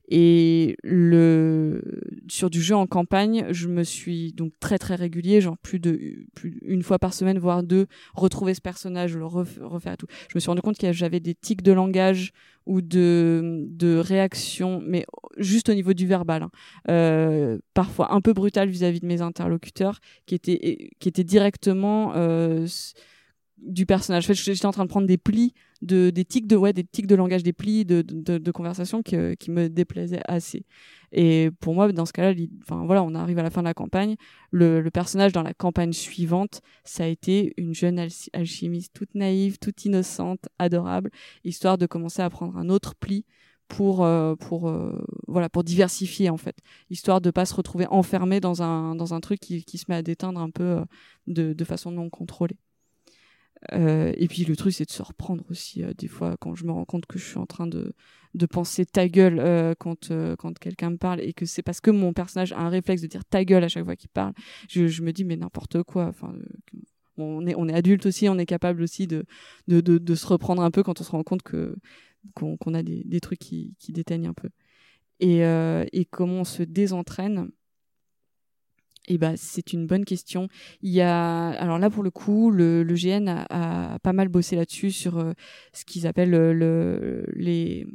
et 0.09 0.77
le 0.83 1.81
sur 2.29 2.51
du 2.51 2.61
jeu 2.61 2.75
en 2.75 2.87
campagne 2.87 3.47
je 3.51 3.69
me 3.69 3.85
suis 3.85 4.33
donc 4.33 4.53
très 4.59 4.79
très 4.79 4.97
régulier 4.97 5.41
genre 5.41 5.59
plus 5.59 5.79
de 5.79 6.27
plus 6.35 6.59
une 6.63 6.83
fois 6.83 6.99
par 6.99 7.15
semaine 7.15 7.39
voire 7.39 7.63
deux 7.63 7.87
retrouver 8.15 8.55
ce 8.55 8.61
personnage 8.61 9.17
le 9.17 9.27
ref- 9.27 9.61
refaire 9.61 9.93
et 9.93 9.97
tout 9.97 10.07
je 10.29 10.33
me 10.35 10.41
suis 10.41 10.49
rendu 10.49 10.63
compte 10.63 10.79
que 10.79 10.93
j'avais 10.93 11.21
des 11.21 11.35
tics 11.35 11.63
de 11.63 11.73
langage 11.73 12.33
ou 12.65 12.81
de 12.81 13.65
de 13.69 13.97
réaction 13.97 14.83
mais 14.85 15.07
juste 15.37 15.69
au 15.69 15.75
niveau 15.75 15.93
du 15.93 16.07
verbal 16.07 16.43
hein. 16.43 16.51
Euh, 16.91 17.59
parfois 17.75 18.13
un 18.13 18.21
peu 18.21 18.33
brutal 18.33 18.69
vis-à-vis 18.69 19.01
de 19.01 19.07
mes 19.07 19.21
interlocuteurs 19.21 20.01
qui 20.27 20.35
étaient 20.35 20.89
qui 20.99 21.09
étaient 21.09 21.25
directement 21.25 22.13
euh, 22.17 22.67
du 23.59 23.87
personnage. 23.87 24.25
En 24.25 24.29
fait, 24.29 24.35
j'étais 24.35 24.67
en 24.67 24.73
train 24.73 24.85
de 24.85 24.89
prendre 24.91 25.07
des 25.07 25.19
plis 25.19 25.55
de 25.83 26.11
des 26.11 26.25
tics 26.25 26.47
de 26.47 26.57
ouais 26.57 26.73
des 26.73 26.85
tics 26.85 27.07
de 27.07 27.15
langage 27.15 27.43
des 27.43 27.53
plis 27.53 27.85
de 27.85 28.03
de, 28.03 28.39
de 28.39 28.51
conversation 28.51 29.03
qui, 29.03 29.17
qui 29.39 29.51
me 29.51 29.69
déplaisaient 29.69 30.23
assez. 30.27 30.65
Et 31.12 31.51
pour 31.61 31.75
moi 31.75 31.91
dans 31.93 32.07
ce 32.07 32.12
cas-là 32.12 32.35
enfin 32.62 32.85
voilà 32.87 33.03
on 33.03 33.15
arrive 33.15 33.39
à 33.39 33.43
la 33.43 33.51
fin 33.51 33.61
de 33.62 33.67
la 33.67 33.75
campagne. 33.75 34.17
Le, 34.51 34.81
le 34.81 34.91
personnage 34.91 35.33
dans 35.33 35.43
la 35.43 35.55
campagne 35.55 35.93
suivante 35.93 36.61
ça 36.85 37.05
a 37.05 37.07
été 37.07 37.53
une 37.57 37.75
jeune 37.75 37.99
alchimiste 38.33 38.93
toute 38.95 39.15
naïve 39.15 39.59
toute 39.59 39.85
innocente 39.85 40.49
adorable 40.59 41.11
histoire 41.45 41.79
de 41.79 41.87
commencer 41.87 42.23
à 42.23 42.31
prendre 42.31 42.57
un 42.57 42.69
autre 42.69 42.95
pli 42.95 43.25
pour 43.69 44.05
euh, 44.05 44.37
pour 44.37 44.69
euh, 44.69 45.05
voilà 45.27 45.49
pour 45.49 45.65
diversifier 45.65 46.31
en 46.31 46.37
fait. 46.37 46.57
Histoire 46.91 47.21
de 47.21 47.31
pas 47.31 47.45
se 47.47 47.55
retrouver 47.55 47.87
enfermé 47.91 48.41
dans 48.41 48.62
un 48.62 48.95
dans 48.95 49.15
un 49.15 49.21
truc 49.21 49.41
qui, 49.41 49.65
qui 49.65 49.79
se 49.79 49.87
met 49.89 49.97
à 49.97 50.03
déteindre 50.03 50.41
un 50.41 50.51
peu 50.51 50.62
euh, 50.62 50.85
de, 51.27 51.53
de 51.53 51.65
façon 51.65 51.91
non 51.91 52.09
contrôlée 52.11 52.57
euh, 53.73 54.12
et 54.16 54.29
puis 54.29 54.45
le 54.45 54.57
truc, 54.57 54.73
c'est 54.73 54.85
de 54.85 54.90
se 54.90 55.03
reprendre 55.03 55.45
aussi 55.51 55.83
euh, 55.83 55.92
des 55.97 56.09
fois 56.09 56.37
quand 56.38 56.55
je 56.55 56.64
me 56.64 56.73
rends 56.73 56.85
compte 56.85 57.07
que 57.07 57.19
je 57.19 57.25
suis 57.25 57.38
en 57.38 57.47
train 57.47 57.66
de, 57.66 57.95
de 58.35 58.47
penser 58.47 58.85
ta 58.87 59.09
gueule 59.09 59.38
euh, 59.38 59.75
quand, 59.79 60.12
quand 60.38 60.59
quelqu'un 60.59 60.90
me 60.90 60.97
parle 60.97 61.21
et 61.21 61.33
que 61.33 61.47
c'est 61.47 61.62
parce 61.62 61.81
que 61.81 61.90
mon 61.90 62.12
personnage 62.12 62.53
a 62.53 62.61
un 62.61 62.69
réflexe 62.69 63.03
de 63.03 63.07
dire 63.07 63.25
ta 63.25 63.45
gueule 63.45 63.64
à 63.64 63.69
chaque 63.69 63.85
fois 63.85 63.97
qu'il 63.97 64.11
parle. 64.11 64.33
Je, 64.69 64.87
je, 64.87 65.03
me 65.03 65.12
dis 65.12 65.25
mais 65.25 65.37
n'importe 65.37 65.83
quoi. 65.83 66.07
Enfin, 66.07 66.35
on 67.16 67.47
est 67.47 67.55
on 67.57 67.69
est 67.69 67.75
adulte 67.75 68.07
aussi, 68.07 68.29
on 68.29 68.38
est 68.38 68.47
capable 68.47 68.83
aussi 68.83 69.07
de 69.07 69.25
de, 69.69 69.81
de, 69.81 70.14
se 70.14 70.27
reprendre 70.27 70.62
un 70.62 70.71
peu 70.71 70.83
quand 70.83 71.01
on 71.01 71.05
se 71.05 71.11
rend 71.11 71.23
compte 71.23 71.42
que 71.42 71.77
qu'on 72.35 72.75
a 72.75 72.83
des, 72.83 73.05
des 73.05 73.21
trucs 73.21 73.38
qui, 73.38 73.75
qui 73.79 73.92
déteignent 73.92 74.29
un 74.29 74.35
peu. 74.35 74.49
Et, 75.21 75.40
et 75.40 76.05
comment 76.05 76.40
on 76.40 76.45
se 76.45 76.62
désentraîne 76.62 77.51
eh 79.09 79.19
ben, 79.19 79.35
c'est 79.37 79.73
une 79.73 79.87
bonne 79.87 80.05
question. 80.05 80.49
Il 80.83 80.92
y 80.92 81.01
a, 81.01 81.49
alors 81.51 81.79
là 81.79 81.90
pour 81.90 82.03
le 82.03 82.11
coup, 82.11 82.51
le, 82.51 82.85
GN 82.85 83.29
a, 83.29 83.99
pas 84.03 84.12
mal 84.12 84.29
bossé 84.29 84.57
là-dessus 84.57 84.90
sur 84.90 85.19
euh, 85.19 85.33
ce 85.73 85.85
qu'ils 85.85 86.07
appellent 86.07 86.31
le, 86.31 86.53
le, 86.53 87.25
les, 87.35 87.87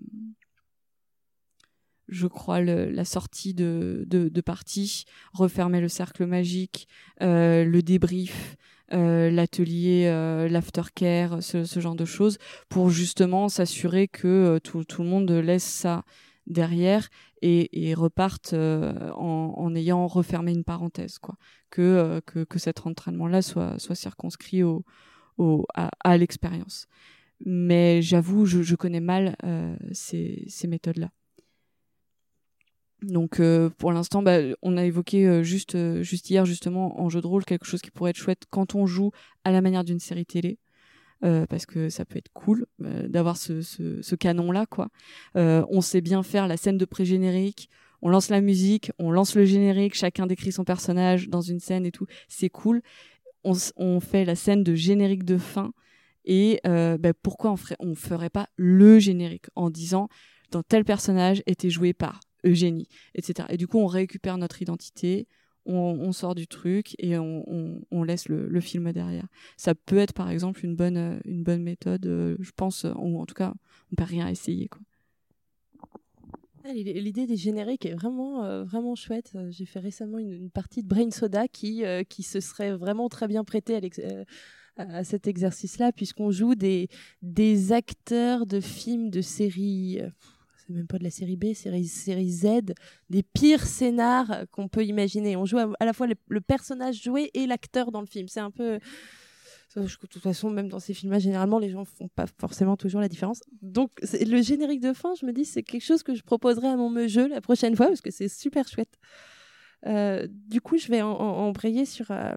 je 2.07 2.27
crois 2.27 2.61
la 2.61 3.05
sortie 3.05 3.53
de, 3.53 4.05
de, 4.07 4.29
refermer 5.33 5.81
le 5.81 5.87
cercle 5.87 6.25
magique, 6.25 6.87
euh, 7.21 7.63
le 7.63 7.81
débrief. 7.81 8.57
Euh, 8.93 9.29
l'atelier, 9.31 10.07
euh, 10.07 10.49
l'aftercare, 10.49 11.41
ce, 11.41 11.63
genre 11.79 11.95
de 11.95 12.03
choses, 12.03 12.37
pour 12.67 12.89
justement 12.89 13.47
s'assurer 13.47 14.09
que 14.09 14.27
euh, 14.27 14.59
tout, 14.59 14.83
tout 14.83 15.03
le 15.03 15.07
monde 15.07 15.31
laisse 15.31 15.63
ça 15.63 16.03
derrière 16.45 17.07
et, 17.41 17.93
repartent 17.93 18.53
euh, 18.53 19.11
en, 19.11 19.75
ayant 19.75 20.07
refermé 20.07 20.51
une 20.51 20.63
parenthèse 20.63 21.19
quoi. 21.19 21.35
Que 21.69 21.81
euh, 21.81 22.21
que, 22.21 22.43
que 22.43 22.59
cet 22.59 22.85
entraînement 22.85 23.27
là 23.27 23.41
soit 23.41 23.79
soit 23.79 23.95
circonscrit 23.95 24.63
au, 24.63 24.83
au 25.37 25.65
à, 25.73 26.17
l'expérience. 26.17 26.87
Mais 27.45 28.01
j'avoue 28.01 28.45
je, 28.45 28.75
connais 28.75 28.99
mal 28.99 29.35
euh, 29.43 29.75
ces, 29.91 30.45
ces 30.47 30.67
méthodes 30.67 30.97
là 30.97 31.09
donc 33.01 33.41
pour 33.79 33.91
l'instant, 33.91 34.21
bah, 34.21 34.37
on 34.61 34.77
a 34.77 34.85
évoqué 34.85 35.43
juste, 35.43 35.75
juste 36.03 36.29
hier 36.29 36.45
justement 36.45 37.01
en 37.01 37.09
jeu 37.09 37.19
de 37.19 37.25
rôle 37.25 37.45
quelque 37.45 37.65
chose 37.65 37.81
qui 37.81 37.89
pourrait 37.89 38.11
être 38.11 38.17
chouette 38.17 38.43
quand 38.51 38.75
on 38.75 38.85
joue 38.85 39.09
à 39.43 39.49
la 39.49 39.61
manière 39.61 39.83
d'une 39.83 39.99
série 39.99 40.27
télé. 40.27 40.59
Euh, 41.23 41.45
parce 41.45 41.67
que 41.67 41.89
ça 41.89 42.03
peut 42.03 42.17
être 42.17 42.31
cool 42.33 42.65
euh, 42.83 43.07
d'avoir 43.07 43.37
ce, 43.37 43.61
ce, 43.61 44.01
ce 44.01 44.15
canon-là, 44.15 44.65
quoi. 44.65 44.89
Euh, 45.35 45.63
on 45.69 45.81
sait 45.81 46.01
bien 46.01 46.23
faire 46.23 46.47
la 46.47 46.57
scène 46.57 46.79
de 46.79 46.85
pré-générique, 46.85 47.69
on 48.01 48.09
lance 48.09 48.29
la 48.29 48.41
musique, 48.41 48.91
on 48.97 49.11
lance 49.11 49.35
le 49.35 49.45
générique, 49.45 49.93
chacun 49.93 50.25
décrit 50.25 50.51
son 50.51 50.63
personnage 50.63 51.29
dans 51.29 51.41
une 51.41 51.59
scène 51.59 51.85
et 51.85 51.91
tout, 51.91 52.07
c'est 52.27 52.49
cool. 52.49 52.81
On, 53.43 53.53
on, 53.75 53.99
fait 53.99 54.25
la 54.25 54.35
scène 54.35 54.63
de 54.63 54.73
générique 54.73 55.23
de 55.23 55.37
fin 55.37 55.73
et 56.25 56.59
bah, 56.63 57.13
pourquoi 57.21 57.51
on 57.51 57.55
ferait, 57.55 57.77
on 57.79 57.93
ferait 57.93 58.29
pas 58.29 58.47
le 58.55 58.97
générique 58.97 59.47
en 59.55 59.69
disant 59.69 60.09
dans 60.51 60.63
tel 60.63 60.85
personnage 60.85 61.43
était 61.45 61.69
joué 61.69 61.93
par 61.93 62.19
Eugénie, 62.43 62.87
etc. 63.13 63.47
Et 63.51 63.57
du 63.57 63.67
coup, 63.67 63.79
on 63.79 63.87
récupère 63.87 64.37
notre 64.37 64.61
identité, 64.61 65.27
on, 65.65 66.11
sort 66.11 66.35
du 66.35 66.47
truc 66.47 66.95
et 66.99 67.17
on, 67.17 68.03
laisse 68.03 68.27
le, 68.29 68.59
film 68.61 68.91
derrière. 68.91 69.27
Ça 69.57 69.75
peut 69.75 69.97
être 69.97 70.13
par 70.13 70.29
exemple 70.29 70.65
une 70.65 70.75
bonne, 70.75 71.21
une 71.25 71.43
bonne 71.43 71.63
méthode, 71.63 72.05
euh, 72.05 72.35
je 72.39 72.51
pense, 72.55 72.85
ou 72.95 73.19
en 73.19 73.25
tout 73.25 73.35
cas, 73.35 73.53
on 73.91 73.95
perd 73.95 74.09
rien 74.09 74.25
à 74.27 74.31
essayer. 74.31 74.67
Quoi. 74.67 74.81
Ah, 76.63 76.73
l'idée 76.73 77.25
des 77.25 77.37
génériques 77.37 77.87
est 77.87 77.93
vraiment, 77.93 78.43
euh, 78.43 78.63
vraiment 78.63 78.93
chouette. 78.95 79.35
J'ai 79.49 79.65
fait 79.65 79.79
récemment 79.79 80.19
une, 80.19 80.51
partie 80.51 80.83
de 80.83 80.87
Brain 80.87 81.09
Soda 81.09 81.47
qui, 81.47 81.83
euh, 81.85 82.03
qui 82.03 82.21
se 82.21 82.39
serait 82.39 82.75
vraiment 82.75 83.09
très 83.09 83.27
bien 83.27 83.43
prêtée 83.43 83.75
à, 83.75 84.81
à 84.81 85.03
cet 85.03 85.27
exercice-là, 85.27 85.91
puisqu'on 85.91 86.29
joue 86.29 86.53
des, 86.53 86.87
des 87.23 87.71
acteurs 87.71 88.45
de 88.45 88.59
films, 88.59 89.09
de 89.09 89.21
séries 89.21 90.01
même 90.71 90.87
pas 90.87 90.97
de 90.97 91.03
la 91.03 91.09
série 91.09 91.35
B, 91.35 91.53
série, 91.53 91.85
Z, 92.29 92.47
des 93.09 93.23
pires 93.23 93.65
scénars 93.65 94.45
qu'on 94.51 94.67
peut 94.67 94.85
imaginer. 94.85 95.35
On 95.35 95.45
joue 95.45 95.57
à, 95.57 95.85
la 95.85 95.93
fois 95.93 96.07
le, 96.07 96.41
personnage 96.41 97.01
joué 97.01 97.31
et 97.33 97.47
l'acteur 97.47 97.91
dans 97.91 98.01
le 98.01 98.07
film. 98.07 98.27
C'est 98.27 98.39
un 98.39 98.51
peu. 98.51 98.79
De 99.75 99.87
toute 99.87 100.21
façon, 100.21 100.49
même 100.49 100.67
dans 100.67 100.79
ces 100.79 100.93
films-là, 100.93 101.19
généralement, 101.19 101.57
les 101.57 101.69
gens 101.69 101.85
font 101.85 102.09
pas 102.09 102.25
forcément 102.39 102.75
toujours 102.75 102.99
la 102.99 103.07
différence. 103.07 103.39
Donc, 103.61 103.91
le 104.01 104.41
générique 104.41 104.81
de 104.81 104.91
fin, 104.91 105.13
je 105.15 105.25
me 105.25 105.31
dis, 105.31 105.45
c'est 105.45 105.63
quelque 105.63 105.85
chose 105.85 106.03
que 106.03 106.13
je 106.13 106.23
proposerai 106.23 106.67
à 106.67 106.75
mon 106.75 107.07
jeu 107.07 107.29
la 107.29 107.39
prochaine 107.39 107.75
fois 107.75 107.87
parce 107.87 108.01
que 108.01 108.11
c'est 108.11 108.27
super 108.27 108.67
chouette. 108.67 108.99
Euh, 109.85 110.27
du 110.29 110.59
coup, 110.59 110.77
je 110.77 110.87
vais 110.87 111.01
en, 111.01 111.11
en, 111.11 111.47
embrayer 111.47 111.85
sur, 111.85 112.11
euh, 112.11 112.35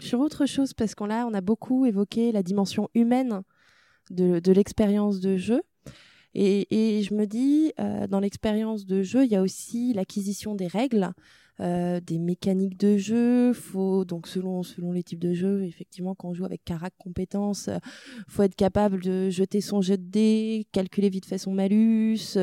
sur 0.00 0.20
autre 0.20 0.46
chose 0.46 0.74
parce 0.74 0.94
qu'on 0.94 1.10
on 1.10 1.34
a 1.34 1.40
beaucoup 1.40 1.86
évoqué 1.86 2.32
la 2.32 2.42
dimension 2.42 2.88
humaine 2.94 3.42
de, 4.10 4.38
de 4.38 4.52
l'expérience 4.52 5.20
de 5.20 5.36
jeu. 5.36 5.62
Et, 6.34 7.02
je 7.02 7.14
me 7.14 7.26
dis, 7.26 7.72
euh, 7.78 8.06
dans 8.08 8.20
l'expérience 8.20 8.86
de 8.86 9.02
jeu, 9.02 9.24
il 9.24 9.30
y 9.30 9.36
a 9.36 9.42
aussi 9.42 9.92
l'acquisition 9.92 10.56
des 10.56 10.66
règles, 10.66 11.12
euh, 11.60 12.00
des 12.00 12.18
mécaniques 12.18 12.76
de 12.76 12.96
jeu. 12.96 13.52
Faut 13.52 14.04
donc 14.04 14.26
selon 14.26 14.64
selon 14.64 14.90
les 14.90 15.04
types 15.04 15.20
de 15.20 15.32
jeux, 15.32 15.64
effectivement, 15.64 16.16
quand 16.16 16.30
on 16.30 16.34
joue 16.34 16.44
avec 16.44 16.64
carac 16.64 16.92
compétences, 16.98 17.68
euh, 17.68 17.78
faut 18.26 18.42
être 18.42 18.56
capable 18.56 19.00
de 19.00 19.30
jeter 19.30 19.60
son 19.60 19.80
jet 19.80 19.96
de 19.96 20.10
dés, 20.10 20.66
calculer 20.72 21.08
vite 21.08 21.26
fait 21.26 21.38
son 21.38 21.52
malus, 21.52 22.36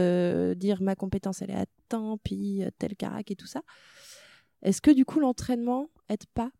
dire 0.56 0.82
ma 0.82 0.96
compétence 0.96 1.42
elle 1.42 1.52
est 1.52 1.56
à 1.56 1.66
temps, 1.90 2.18
puis 2.24 2.62
tel 2.80 2.96
carac 2.96 3.30
et 3.30 3.36
tout 3.36 3.48
ça. 3.48 3.62
Est-ce 4.62 4.82
que 4.82 4.92
du 4.92 5.04
coup 5.04 5.20
l'entraînement 5.20 5.90
aide 6.08 6.26
pas 6.34 6.52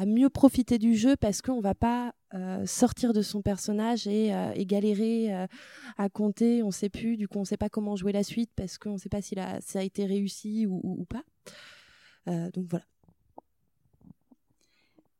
à 0.00 0.06
mieux 0.06 0.30
profiter 0.30 0.78
du 0.78 0.94
jeu 0.94 1.14
parce 1.14 1.42
qu'on 1.42 1.60
va 1.60 1.74
pas 1.74 2.14
euh, 2.32 2.64
sortir 2.64 3.12
de 3.12 3.20
son 3.20 3.42
personnage 3.42 4.06
et, 4.06 4.34
euh, 4.34 4.54
galérer 4.60 5.34
euh, 5.34 5.46
à 5.98 6.08
compter, 6.08 6.62
on 6.62 6.70
sait 6.70 6.88
plus, 6.88 7.18
du 7.18 7.28
coup 7.28 7.38
on 7.38 7.44
sait 7.44 7.58
pas 7.58 7.68
comment 7.68 7.96
jouer 7.96 8.12
la 8.12 8.22
suite 8.22 8.50
parce 8.56 8.78
qu'on 8.78 8.96
sait 8.96 9.10
pas 9.10 9.20
si 9.20 9.34
ça 9.60 9.78
a 9.78 9.82
été 9.82 10.06
réussi 10.06 10.66
ou, 10.66 11.04
pas. 11.04 11.22
Donc 12.26 12.64
voilà. 12.70 12.86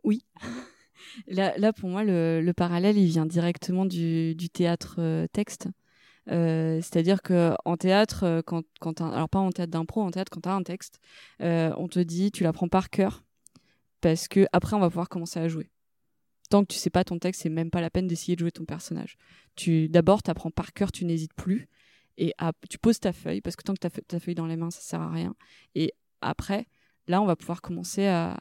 Oui. 0.03 0.25
Là, 1.27 1.73
pour 1.75 1.91
moi, 1.91 2.03
le, 2.03 2.41
le, 2.41 2.53
parallèle, 2.55 2.97
il 2.97 3.07
vient 3.07 3.27
directement 3.27 3.85
du, 3.85 4.35
théâtre 4.51 5.27
texte. 5.33 5.69
C'est-à-dire 6.27 7.21
que 7.21 7.55
en 7.67 7.77
théâtre, 7.77 8.43
quand, 8.47 8.63
quand 8.81 9.01
alors 9.03 9.29
pas 9.29 9.41
en 9.41 9.51
théâtre 9.51 9.73
d'impro, 9.73 10.01
en 10.01 10.11
théâtre, 10.11 10.31
quand 10.31 10.43
tu 10.43 10.49
as 10.49 10.55
un 10.55 10.63
texte, 10.63 11.01
on 11.41 11.89
te 11.89 11.99
dit, 11.99 12.31
tu 12.31 12.45
l'apprends 12.45 12.69
par 12.69 12.89
cœur 12.89 13.25
parce 14.01 14.29
que 14.29 14.47
après 14.53 14.77
on 14.77 14.81
va 14.81 14.89
pouvoir 14.89 15.09
commencer 15.09 15.41
à 15.41 15.49
jouer. 15.49 15.71
Tant 16.49 16.63
que 16.65 16.73
tu 16.73 16.79
sais 16.79 16.91
pas 16.91 17.05
ton 17.05 17.19
texte, 17.19 17.43
c'est 17.43 17.49
même 17.49 17.71
pas 17.71 17.81
la 17.81 17.91
peine 17.91 18.09
d'essayer 18.09 18.35
de 18.35 18.41
jouer 18.41 18.51
ton 18.51 18.65
personnage. 18.65 19.17
Tu 19.55 19.89
d'abord 19.89 20.23
t'apprends 20.23 20.51
par 20.51 20.73
cœur, 20.73 20.91
tu 20.91 21.05
n'hésites 21.05 21.35
plus 21.35 21.69
et 22.19 22.35
tu 22.69 22.79
poses 22.79 23.01
ta 23.01 23.13
feuille 23.13 23.41
parce 23.41 23.57
que 23.57 23.63
tant 23.63 23.75
que 23.75 23.87
tu 23.87 24.03
ta 24.03 24.21
feuille 24.21 24.35
dans 24.35 24.47
les 24.47 24.57
mains, 24.57 24.71
ça 24.71 24.81
sert 24.81 25.01
à 25.01 25.11
rien. 25.11 25.35
Et 25.75 25.95
après, 26.21 26.67
là, 27.09 27.21
on 27.21 27.27
va 27.27 27.37
pouvoir 27.37 27.63
commencer 27.63 28.07
à, 28.07 28.37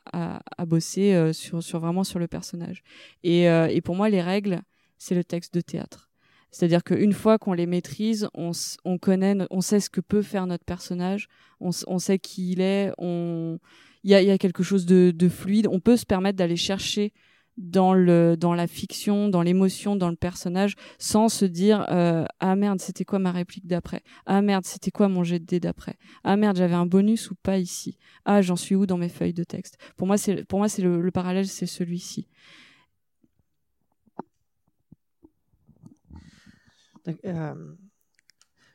bosser 0.66 1.14
euh, 1.14 1.34
sur, 1.34 1.80
vraiment 1.80 2.04
sur 2.04 2.20
le 2.20 2.28
personnage. 2.28 2.84
Et, 3.24 3.50
euh, 3.50 3.68
et 3.68 3.82
pour 3.82 3.96
moi, 3.96 4.10
les 4.10 4.22
règles, 4.22 4.62
c'est 4.98 5.16
le 5.16 5.24
texte 5.24 5.54
de 5.54 5.62
théâtre. 5.62 6.10
C'est-à-dire 6.52 6.84
qu'une 6.84 7.14
fois 7.14 7.38
qu'on 7.38 7.54
les 7.54 7.68
maîtrise, 7.68 8.28
on, 8.34 8.52
on 8.84 8.98
connaît, 8.98 9.36
on 9.52 9.62
sait 9.62 9.80
ce 9.80 9.90
que 9.90 10.02
peut 10.02 10.24
faire 10.24 10.48
notre 10.48 10.66
personnage, 10.66 11.28
on, 11.60 11.70
on 11.88 12.00
sait 12.00 12.20
qui 12.20 12.54
il 12.54 12.62
est, 12.62 12.92
on 12.98 13.60
il 14.04 14.12
y 14.12 14.16
a, 14.16 14.38
quelque 14.38 14.64
chose 14.64 14.86
de, 14.86 15.12
de, 15.16 15.30
fluide. 15.30 15.68
On 15.68 15.80
peut 15.80 15.98
se 15.98 16.06
permettre 16.06 16.38
d'aller 16.38 16.56
chercher 16.56 17.14
dans 17.58 17.94
la 17.94 18.68
fiction, 18.68 19.28
dans 19.28 19.42
l'émotion, 19.42 19.98
dans 19.98 20.10
le 20.10 20.16
personnage, 20.16 20.76
sans 20.98 21.28
se 21.28 21.44
dire 21.44 21.86
euh, 21.90 22.24
ah 22.40 22.56
merde 22.56 22.80
c'était 22.80 23.04
quoi 23.04 23.20
ma 23.20 23.34
réplique 23.34 23.68
d'après, 23.68 24.02
ah 24.26 24.42
merde 24.42 24.64
c'était 24.66 24.92
quoi 24.92 25.10
mon 25.10 25.26
jet 25.26 25.40
de 25.40 25.46
dé 25.46 25.60
d'après, 25.60 25.98
ah 26.24 26.38
merde 26.38 26.56
j'avais 26.56 26.76
un 26.76 26.86
bonus 26.86 27.32
ou 27.32 27.36
pas 27.36 27.58
ici, 27.58 27.98
ah 28.24 28.42
j'en 28.42 28.56
suis 28.56 28.76
où 28.76 28.86
dans 28.86 28.98
mes 28.98 29.10
feuilles 29.10 29.34
de 29.34 29.44
texte? 29.44 29.78
Pour 29.98 30.08
moi 30.08 30.18
c'est 30.18 30.36
le, 30.82 31.02
le 31.02 31.12
parallèle 31.12 31.48
c'est 31.48 31.66
celui-ci. 31.66 32.30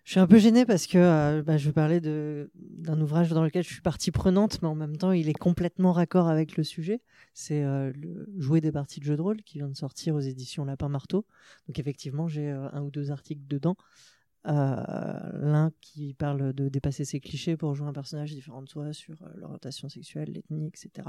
Je 0.04 0.10
suis 0.10 0.20
un 0.20 0.26
peu 0.26 0.38
gêné 0.38 0.66
parce 0.66 0.86
que 0.86 0.98
euh, 0.98 1.42
bah, 1.42 1.56
je 1.56 1.70
de- 1.70 2.50
d'un 2.54 3.00
ouvrage 3.00 3.30
dans 3.30 3.42
lequel 3.42 3.64
je 3.64 3.72
suis 3.72 3.80
partie 3.80 4.10
prenante, 4.10 4.60
mais 4.60 4.68
en 4.68 4.74
même 4.74 4.98
temps, 4.98 5.12
il 5.12 5.30
est 5.30 5.32
complètement 5.38 5.92
raccord 5.92 6.28
avec 6.28 6.58
le 6.58 6.64
sujet. 6.64 7.00
C'est 7.32 7.64
euh, 7.64 7.90
Jouer 8.36 8.60
des 8.60 8.70
parties 8.70 9.00
de 9.00 9.06
jeux 9.06 9.16
de 9.16 9.22
rôle 9.22 9.42
qui 9.42 9.58
vient 9.58 9.68
de 9.68 9.76
sortir 9.76 10.14
aux 10.14 10.20
éditions 10.20 10.66
Lapin 10.66 10.90
Marteau. 10.90 11.24
Donc 11.68 11.78
effectivement, 11.78 12.28
j'ai 12.28 12.50
euh, 12.50 12.68
un 12.72 12.82
ou 12.82 12.90
deux 12.90 13.10
articles 13.10 13.42
dedans. 13.48 13.76
Euh, 14.46 15.30
L'un 15.40 15.72
qui 15.80 16.12
parle 16.14 16.52
de 16.52 16.68
dépasser 16.68 17.04
ses 17.04 17.18
clichés 17.20 17.56
pour 17.56 17.74
jouer 17.74 17.88
un 17.88 17.92
personnage 17.92 18.34
différent 18.34 18.62
de 18.62 18.68
soi 18.68 18.92
sur 18.92 19.22
euh, 19.22 19.28
l'orientation 19.36 19.88
sexuelle, 19.88 20.32
l'ethnie, 20.32 20.66
etc. 20.66 21.08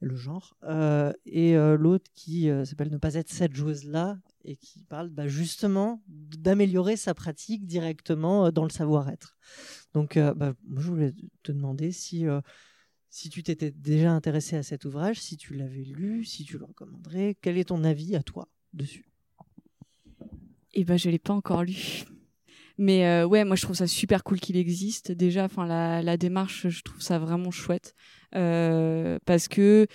Le 0.00 0.14
genre. 0.14 0.56
Euh, 0.64 1.12
et 1.24 1.54
l'autre 1.54 2.10
qui 2.14 2.48
s'appelle 2.64 2.90
Ne 2.90 2.98
pas 2.98 3.14
être 3.14 3.30
cette 3.30 3.54
joueuse-là 3.54 4.18
et 4.44 4.56
qui 4.56 4.84
parle 4.84 5.08
bah, 5.08 5.26
justement 5.26 6.02
d'améliorer 6.08 6.96
sa 6.96 7.14
pratique 7.14 7.66
directement 7.66 8.50
dans 8.50 8.64
le 8.64 8.70
savoir-être. 8.70 9.36
Donc, 9.94 10.18
bah, 10.18 10.54
je 10.76 10.88
voulais 10.88 11.14
te 11.42 11.52
demander 11.52 11.92
si, 11.92 12.26
si 13.10 13.28
tu 13.28 13.42
t'étais 13.42 13.70
déjà 13.70 14.12
intéressé 14.12 14.56
à 14.56 14.62
cet 14.62 14.84
ouvrage, 14.84 15.20
si 15.20 15.36
tu 15.36 15.54
l'avais 15.54 15.84
lu, 15.84 16.24
si 16.24 16.44
tu 16.44 16.58
le 16.58 16.64
recommanderais, 16.64 17.36
quel 17.40 17.58
est 17.58 17.64
ton 17.64 17.84
avis 17.84 18.16
à 18.16 18.22
toi 18.22 18.48
dessus? 18.72 19.10
Et 20.72 20.84
ben, 20.84 20.96
je 20.96 21.10
l'ai 21.10 21.18
pas 21.18 21.34
encore 21.34 21.64
lu. 21.64 22.04
Mais 22.80 23.06
euh, 23.06 23.26
ouais, 23.26 23.44
moi 23.44 23.56
je 23.56 23.62
trouve 23.62 23.76
ça 23.76 23.86
super 23.86 24.24
cool 24.24 24.40
qu'il 24.40 24.56
existe. 24.56 25.12
Déjà, 25.12 25.44
enfin 25.44 25.66
la, 25.66 26.16
démarche, 26.16 26.66
je 26.68 26.82
trouve 26.82 27.02
ça 27.02 27.18
vraiment 27.18 27.50
chouette 27.50 27.94
Euh, 28.34 29.18
parce 29.26 29.48
que 29.48 29.86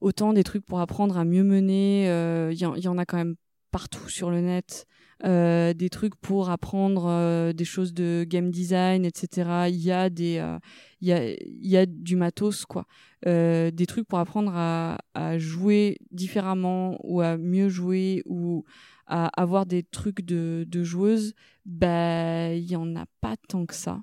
autant 0.00 0.32
des 0.32 0.42
trucs 0.42 0.64
pour 0.66 0.80
apprendre 0.80 1.16
à 1.16 1.24
mieux 1.24 1.44
mener, 1.44 2.08
euh, 2.08 2.50
il 2.52 2.58
y 2.58 2.88
en 2.88 2.98
a 2.98 3.06
quand 3.06 3.18
même 3.18 3.36
partout 3.70 4.08
sur 4.08 4.30
le 4.30 4.40
net. 4.40 4.86
Euh, 5.24 5.72
des 5.72 5.88
trucs 5.88 6.16
pour 6.16 6.50
apprendre 6.50 7.06
euh, 7.06 7.54
des 7.54 7.64
choses 7.64 7.94
de 7.94 8.26
game 8.28 8.50
design, 8.50 9.06
etc. 9.06 9.68
Il 9.68 9.76
y 9.76 9.90
a 9.90 10.10
des, 10.10 10.36
euh, 10.36 10.58
il 11.00 11.08
y 11.08 11.12
a, 11.12 11.30
il 11.30 11.66
y 11.66 11.78
a 11.78 11.86
du 11.86 12.16
matos 12.16 12.66
quoi. 12.66 12.86
Euh, 13.26 13.70
des 13.70 13.86
trucs 13.86 14.06
pour 14.06 14.18
apprendre 14.18 14.52
à, 14.54 14.98
à 15.14 15.38
jouer 15.38 15.96
différemment 16.10 16.98
ou 17.04 17.22
à 17.22 17.38
mieux 17.38 17.70
jouer 17.70 18.22
ou 18.26 18.64
à 19.06 19.28
avoir 19.40 19.64
des 19.64 19.82
trucs 19.82 20.22
de, 20.22 20.66
de 20.68 20.82
joueuse, 20.82 21.34
bah 21.64 22.52
il 22.52 22.70
y 22.70 22.76
en 22.76 22.94
a 22.94 23.06
pas 23.22 23.36
tant 23.48 23.64
que 23.64 23.74
ça. 23.74 24.02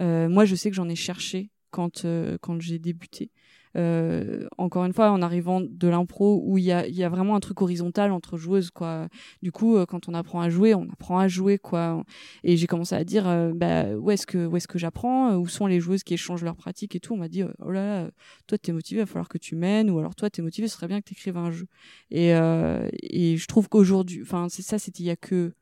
Euh, 0.00 0.28
moi, 0.28 0.46
je 0.46 0.54
sais 0.54 0.70
que 0.70 0.76
j'en 0.76 0.88
ai 0.88 0.96
cherché 0.96 1.50
quand 1.70 2.04
euh, 2.04 2.38
quand 2.40 2.60
j'ai 2.60 2.78
débuté. 2.78 3.30
Euh, 3.76 4.46
encore 4.58 4.84
une 4.84 4.92
fois, 4.92 5.10
en 5.10 5.22
arrivant 5.22 5.60
de 5.60 5.88
l'impro 5.88 6.42
où 6.44 6.58
il 6.58 6.64
y 6.64 6.72
a, 6.72 7.08
vraiment 7.08 7.36
un 7.36 7.40
truc 7.40 7.62
horizontal 7.62 8.12
entre 8.12 8.36
joueuses 8.36 8.70
quoi. 8.70 9.08
Du 9.42 9.52
coup, 9.52 9.76
euh, 9.76 9.86
quand 9.86 10.08
on 10.08 10.14
apprend 10.14 10.40
à 10.40 10.50
jouer, 10.50 10.74
on 10.74 10.88
apprend 10.90 11.18
à 11.18 11.28
jouer 11.28 11.58
quoi. 11.58 12.02
Et 12.44 12.56
j'ai 12.56 12.66
commencé 12.66 12.94
à 12.94 13.04
dire 13.04 13.28
euh, 13.28 13.52
bah 13.54 13.94
où 13.96 14.10
est-ce 14.10 14.26
que 14.26 14.78
j'apprends 14.78 15.36
Où 15.36 15.46
sont 15.48 15.66
les 15.66 15.80
joueuses 15.80 16.02
qui 16.02 16.14
échangent 16.14 16.44
leurs 16.44 16.56
pratiques 16.56 16.96
et 16.96 17.00
tout 17.00 17.14
On 17.14 17.18
m'a 17.18 17.28
dit 17.28 17.42
oh 17.42 17.70
là 17.70 18.02
là, 18.04 18.10
toi 18.46 18.58
t'es 18.58 18.72
motivé, 18.72 19.00
il 19.00 19.02
va 19.04 19.06
falloir 19.06 19.28
que 19.28 19.38
tu 19.38 19.56
mènes 19.56 19.90
ou 19.90 19.98
alors 19.98 20.14
toi 20.14 20.30
t'es 20.30 20.42
motivé, 20.42 20.68
ce 20.68 20.74
serait 20.74 20.88
bien 20.88 21.00
que 21.00 21.06
tu 21.06 21.14
écrives 21.14 21.36
un 21.36 21.50
jeu. 21.50 21.66
Et, 22.10 22.30
et 22.30 23.36
je 23.36 23.46
trouve 23.46 23.68
qu'aujourd'hui, 23.68 24.20
enfin, 24.22 24.48
c'est 24.48 24.62
ça, 24.62 24.78
c'était 24.78 25.02
il 25.02 25.06
y 25.06 25.10
a 25.10 25.16
que 25.16 25.52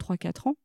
3-4 0.00 0.48
ans. 0.48 0.56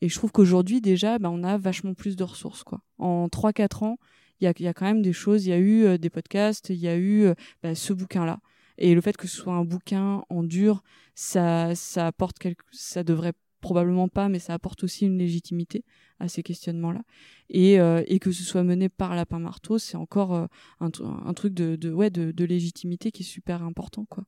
Et 0.00 0.08
je 0.08 0.14
trouve 0.14 0.30
qu'aujourd'hui, 0.30 0.80
déjà, 0.80 1.18
bah, 1.18 1.28
on 1.30 1.42
a 1.42 1.58
vachement 1.58 1.94
plus 1.94 2.16
de 2.16 2.22
ressources, 2.22 2.62
quoi. 2.62 2.80
En 2.98 3.26
3-4 3.26 3.84
ans, 3.84 3.98
il 4.40 4.44
y 4.44 4.66
a, 4.66 4.74
quand 4.74 4.86
même 4.86 5.02
des 5.02 5.12
choses. 5.12 5.46
Il 5.46 5.50
y 5.50 5.52
a 5.52 5.58
eu 5.58 5.84
euh, 5.84 5.98
des 5.98 6.10
podcasts, 6.10 6.70
il 6.70 6.76
y 6.76 6.88
a 6.88 6.96
eu 6.96 7.24
euh, 7.24 7.34
bah, 7.62 7.74
ce 7.74 7.92
bouquin-là. 7.92 8.40
Et 8.78 8.94
le 8.94 9.00
fait 9.00 9.16
que 9.16 9.26
ce 9.26 9.36
soit 9.36 9.54
un 9.54 9.64
bouquin 9.64 10.22
en 10.30 10.44
dur, 10.44 10.82
ça, 11.14 11.74
ça 11.74 12.06
apporte 12.06 12.38
quelque, 12.38 12.62
ça 12.70 13.02
devrait 13.02 13.32
probablement 13.60 14.06
pas, 14.06 14.28
mais 14.28 14.38
ça 14.38 14.54
apporte 14.54 14.84
aussi 14.84 15.04
une 15.04 15.18
légitimité 15.18 15.84
à 16.20 16.28
ces 16.28 16.44
questionnements-là. 16.44 17.02
Et, 17.48 17.80
euh, 17.80 18.04
et 18.06 18.20
que 18.20 18.30
ce 18.30 18.44
soit 18.44 18.62
mené 18.62 18.88
par 18.88 19.16
Lapin 19.16 19.40
Marteau, 19.40 19.78
c'est 19.78 19.96
encore 19.96 20.32
un, 20.32 20.88
tr- 20.90 21.26
un 21.26 21.34
truc 21.34 21.54
de, 21.54 21.92
ouais, 21.92 22.10
de, 22.10 22.44
légitimité 22.44 23.10
qui 23.10 23.24
est 23.24 23.26
super 23.26 23.64
important, 23.64 24.04
quoi. 24.04 24.24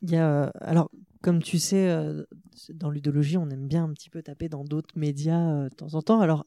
Il 0.00 0.10
y 0.10 0.16
a, 0.16 0.44
alors, 0.60 0.90
comme 1.20 1.42
tu 1.42 1.58
sais, 1.58 1.94
dans 2.70 2.88
l'udologie, 2.88 3.36
on 3.36 3.50
aime 3.50 3.68
bien 3.68 3.84
un 3.84 3.92
petit 3.92 4.08
peu 4.08 4.22
taper 4.22 4.48
dans 4.48 4.64
d'autres 4.64 4.96
médias 4.96 5.68
de 5.68 5.74
temps 5.74 5.92
en 5.92 6.00
temps. 6.00 6.22
Alors, 6.22 6.46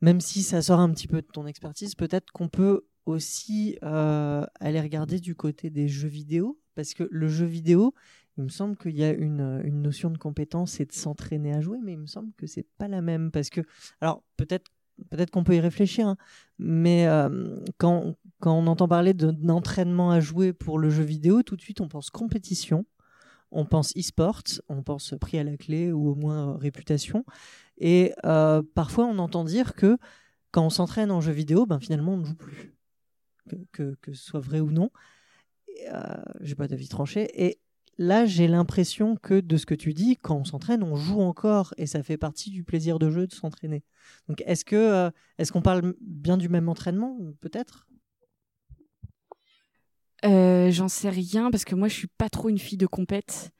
même 0.00 0.20
si 0.20 0.42
ça 0.42 0.62
sort 0.62 0.80
un 0.80 0.90
petit 0.90 1.08
peu 1.08 1.22
de 1.22 1.26
ton 1.26 1.46
expertise, 1.46 1.94
peut-être 1.94 2.32
qu'on 2.32 2.48
peut 2.48 2.86
aussi 3.06 3.78
euh, 3.82 4.44
aller 4.60 4.80
regarder 4.80 5.20
du 5.20 5.34
côté 5.34 5.70
des 5.70 5.88
jeux 5.88 6.08
vidéo, 6.08 6.60
parce 6.74 6.94
que 6.94 7.08
le 7.10 7.28
jeu 7.28 7.46
vidéo, 7.46 7.94
il 8.36 8.44
me 8.44 8.48
semble 8.48 8.76
qu'il 8.76 8.96
y 8.96 9.04
a 9.04 9.12
une, 9.12 9.60
notion 9.82 10.10
de 10.10 10.18
compétence 10.18 10.80
et 10.80 10.86
de 10.86 10.92
s'entraîner 10.92 11.52
à 11.52 11.60
jouer, 11.60 11.78
mais 11.82 11.92
il 11.92 11.98
me 11.98 12.06
semble 12.06 12.32
que 12.36 12.46
c'est 12.46 12.66
pas 12.78 12.88
la 12.88 13.02
même, 13.02 13.30
parce 13.30 13.50
que, 13.50 13.60
alors 14.00 14.22
peut-être 14.36 14.70
peut-être 15.10 15.30
qu'on 15.30 15.44
peut 15.44 15.56
y 15.56 15.60
réfléchir, 15.60 16.06
hein, 16.06 16.16
mais 16.58 17.06
euh, 17.06 17.56
quand, 17.78 18.16
on 18.44 18.66
entend 18.66 18.86
parler 18.86 19.14
de- 19.14 19.30
d'entraînement 19.30 20.10
à 20.10 20.20
jouer 20.20 20.52
pour 20.52 20.78
le 20.78 20.90
jeu 20.90 21.02
vidéo, 21.02 21.42
tout 21.42 21.56
de 21.56 21.62
suite 21.62 21.80
on 21.80 21.88
pense 21.88 22.10
compétition, 22.10 22.84
on 23.50 23.64
pense 23.64 23.96
e-sport, 23.96 24.42
on 24.68 24.82
pense 24.82 25.14
prix 25.20 25.38
à 25.38 25.44
la 25.44 25.56
clé 25.56 25.92
ou 25.92 26.10
au 26.10 26.14
moins 26.14 26.50
euh, 26.50 26.56
réputation. 26.56 27.24
Et 27.80 28.12
euh, 28.24 28.62
parfois 28.74 29.06
on 29.06 29.18
entend 29.18 29.44
dire 29.44 29.74
que 29.74 29.98
quand 30.50 30.64
on 30.64 30.70
s'entraîne 30.70 31.10
en 31.10 31.20
jeu 31.20 31.32
vidéo, 31.32 31.66
ben 31.66 31.80
finalement 31.80 32.14
on 32.14 32.18
ne 32.18 32.24
joue 32.24 32.36
plus. 32.36 32.74
Que, 33.72 33.96
que, 34.00 34.12
ce 34.12 34.22
soit 34.22 34.40
vrai 34.40 34.60
ou 34.60 34.70
non. 34.70 34.90
Euh, 35.92 36.22
j'ai 36.40 36.54
pas 36.54 36.68
d'avis 36.68 36.88
tranché. 36.88 37.28
Et 37.44 37.58
là 37.98 38.26
j'ai 38.26 38.46
l'impression 38.46 39.16
que 39.16 39.40
de 39.40 39.56
ce 39.56 39.66
que 39.66 39.74
tu 39.74 39.94
dis, 39.94 40.16
quand 40.16 40.36
on 40.36 40.44
s'entraîne, 40.44 40.82
on 40.82 40.94
joue 40.94 41.20
encore 41.20 41.74
et 41.78 41.86
ça 41.86 42.02
fait 42.02 42.18
partie 42.18 42.50
du 42.50 42.62
plaisir 42.62 42.98
de 42.98 43.10
jeu 43.10 43.26
de 43.26 43.32
s'entraîner. 43.32 43.82
Donc 44.28 44.42
est-ce 44.46 44.64
que 44.64 44.76
euh, 44.76 45.10
est-ce 45.38 45.50
qu'on 45.50 45.62
parle 45.62 45.94
bien 46.00 46.36
du 46.36 46.48
même 46.48 46.68
entraînement 46.68 47.18
peut-être? 47.40 47.88
Euh, 50.24 50.70
J'en 50.70 50.88
sais 50.88 51.08
rien 51.08 51.50
parce 51.50 51.64
que 51.64 51.74
moi 51.74 51.88
je 51.88 51.94
suis 51.94 52.08
pas 52.08 52.28
trop 52.28 52.48
une 52.48 52.58
fille 52.58 52.78
de 52.78 52.86
compète. 52.86 53.50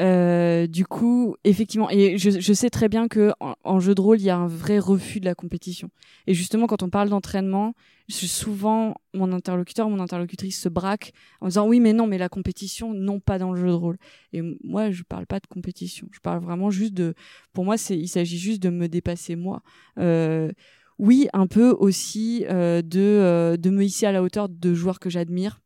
Euh, 0.00 0.66
du 0.66 0.86
coup, 0.86 1.36
effectivement, 1.44 1.90
et 1.90 2.16
je, 2.16 2.30
je 2.30 2.52
sais 2.52 2.70
très 2.70 2.88
bien 2.88 3.08
que 3.08 3.32
en, 3.40 3.80
jeu 3.80 3.94
de 3.94 4.00
rôle, 4.00 4.20
il 4.20 4.24
y 4.24 4.30
a 4.30 4.36
un 4.36 4.46
vrai 4.46 4.78
refus 4.78 5.20
de 5.20 5.26
la 5.26 5.34
compétition. 5.34 5.90
Et 6.26 6.34
justement, 6.34 6.66
quand 6.66 6.82
on 6.82 6.88
parle 6.88 7.10
d'entraînement, 7.10 7.74
souvent 8.08 8.94
mon 9.14 9.32
interlocuteur, 9.32 9.88
mon 9.90 10.00
interlocutrice 10.00 10.60
se 10.60 10.68
braque 10.68 11.12
en 11.40 11.48
disant 11.48 11.68
oui, 11.68 11.80
mais 11.80 11.92
non, 11.92 12.06
mais 12.06 12.18
la 12.18 12.28
compétition, 12.28 12.94
non 12.94 13.20
pas 13.20 13.38
dans 13.38 13.52
le 13.52 13.60
jeu 13.60 13.68
de 13.68 13.72
rôle. 13.72 13.98
Et 14.32 14.42
moi, 14.64 14.90
je 14.90 15.02
parle 15.02 15.26
pas 15.26 15.40
de 15.40 15.46
compétition. 15.46 16.08
Je 16.12 16.20
parle 16.20 16.42
vraiment 16.42 16.70
juste 16.70 16.94
de. 16.94 17.14
Pour 17.52 17.64
moi, 17.64 17.76
c'est, 17.76 17.98
il 17.98 18.08
s'agit 18.08 18.38
juste 18.38 18.62
de 18.62 18.70
me 18.70 18.88
dépasser 18.88 19.36
moi. 19.36 19.62
Euh, 19.98 20.50
oui, 20.98 21.28
un 21.32 21.46
peu 21.46 21.70
aussi 21.70 22.44
euh, 22.48 22.80
de 22.82 23.00
euh, 23.00 23.56
de 23.56 23.70
me 23.70 23.84
hisser 23.84 24.06
à 24.06 24.12
la 24.12 24.22
hauteur 24.22 24.48
de 24.48 24.74
joueurs 24.74 25.00
que 25.00 25.10
j'admire 25.10 25.62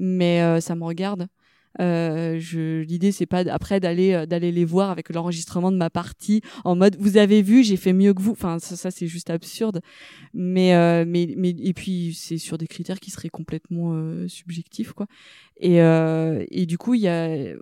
mais 0.00 0.42
euh, 0.42 0.60
ça 0.60 0.74
me 0.74 0.84
regarde. 0.84 1.28
Euh, 1.78 2.38
je, 2.40 2.80
l'idée 2.80 3.12
c'est 3.12 3.26
pas 3.26 3.40
après 3.48 3.78
d'aller 3.78 4.12
euh, 4.12 4.26
d'aller 4.26 4.50
les 4.50 4.64
voir 4.64 4.90
avec 4.90 5.08
l'enregistrement 5.10 5.70
de 5.70 5.76
ma 5.76 5.88
partie 5.88 6.40
en 6.64 6.74
mode 6.74 6.96
vous 6.98 7.16
avez 7.16 7.42
vu 7.42 7.62
j'ai 7.62 7.76
fait 7.76 7.92
mieux 7.92 8.12
que 8.12 8.20
vous. 8.20 8.32
Enfin 8.32 8.58
ça, 8.58 8.74
ça, 8.76 8.90
c'est 8.90 9.06
juste 9.06 9.30
absurde. 9.30 9.80
Mais 10.34 10.74
euh, 10.74 11.04
mais 11.06 11.32
mais 11.36 11.50
et 11.50 11.72
puis 11.72 12.14
c'est 12.14 12.38
sur 12.38 12.58
des 12.58 12.66
critères 12.66 12.98
qui 13.00 13.10
seraient 13.10 13.28
complètement 13.28 13.94
subjectifs 14.28 14.92
quoi. 14.92 15.06
Et 15.58 15.76
et 15.78 16.66
du 16.66 16.78
coup 16.78 16.94
il 16.94 17.02
y 17.02 17.08
a 17.08 17.54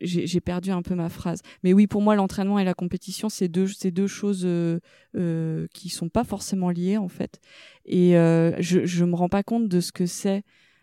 j'ai 0.00 0.26
j'ai 0.26 0.40
perdu 0.40 0.70
un 0.70 0.82
peu 0.82 0.94
ma 0.94 1.08
phrase. 1.08 1.42
Mais 1.62 1.72
oui 1.72 1.86
pour 1.86 2.02
moi 2.02 2.14
l'entraînement 2.14 2.58
et 2.58 2.64
la 2.64 2.74
compétition 2.74 3.28
c'est 3.28 3.48
deux 3.48 3.68
c'est 3.68 3.90
deux 3.90 4.06
choses 4.06 4.42
euh, 4.44 4.80
euh, 5.16 5.66
qui 5.74 5.88
sont 5.88 6.08
pas 6.08 6.24
forcément 6.24 6.70
liées 6.70 6.96
en 6.96 7.08
fait. 7.08 7.40
Et 7.84 8.16
euh, 8.16 8.52
je 8.60 8.86
je 8.86 9.04
me 9.04 9.14
rends 9.14 9.28
pas 9.28 9.42
compte 9.42 9.68
de 9.68 9.80
ce 9.80 9.92
que 9.92 10.06
c'est 10.06 10.42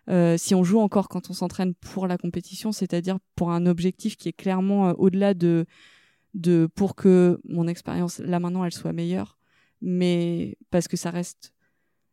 euh, 0.10 0.38
si 0.38 0.54
on 0.54 0.64
joue 0.64 0.80
encore 0.80 1.10
quand 1.10 1.30
on 1.30 1.34
s'entraîne 1.34 1.74
pour 1.74 2.08
la 2.08 2.18
compétition, 2.18 2.72
c'est-à-dire 2.72 3.18
pour 3.36 3.52
un 3.52 3.66
objectif 3.66 4.18
qui 4.18 4.30
est 4.30 4.34
clairement 4.34 4.90
euh, 4.90 4.94
au-delà 4.98 5.34
de, 5.34 5.66
de 6.34 6.68
pour 6.76 6.96
que 6.96 7.40
mon 7.44 7.68
expérience 7.68 8.20
là 8.20 8.40
maintenant 8.40 8.64
elle 8.64 8.74
soit 8.74 8.94
meilleure, 8.94 9.40
mais 9.82 10.58
parce 10.70 10.88
que 10.88 10.98
ça 10.98 11.10
reste, 11.10 11.54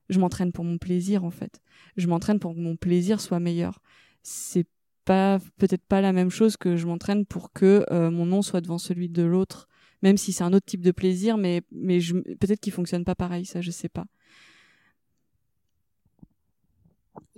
je 0.09 0.18
m'entraîne 0.18 0.53
pour 0.53 0.64
mon 0.64 0.78
plaisir 0.78 1.24
en 1.24 1.30
fait. 1.30 1.61
Je 1.97 2.07
m'entraîne 2.07 2.38
pour 2.38 2.55
que 2.55 2.61
mon 2.61 2.76
plaisir 2.76 3.20
soit 3.20 3.40
meilleur. 3.40 3.82
C'est 4.22 4.66
pas 5.05 5.38
peut-être 5.59 5.84
pas 5.84 6.01
la 6.01 6.12
même 6.12 6.30
chose 6.30 6.57
que 6.57 6.76
je 6.76 6.86
m'entraîne 6.86 7.26
pour 7.26 7.53
que 7.53 7.84
euh, 7.90 8.11
mon 8.11 8.24
nom 8.24 8.40
soit 8.40 8.61
devant 8.61 8.78
celui 8.78 9.09
de 9.09 9.22
l'autre, 9.22 9.68
même 10.03 10.16
si 10.16 10.32
c'est 10.32 10.45
un 10.45 10.53
autre 10.55 10.66
type 10.66 10.82
de 10.82 10.93
plaisir, 10.93 11.36
mais 11.36 11.62
mais 11.72 11.99
peut-être 12.40 12.61
qu'il 12.61 12.72
fonctionne 12.72 13.05
pas 13.05 13.14
pareil, 13.14 13.45
ça 13.45 13.61
je 13.61 13.70
sais 13.70 13.90
pas. 13.90 14.07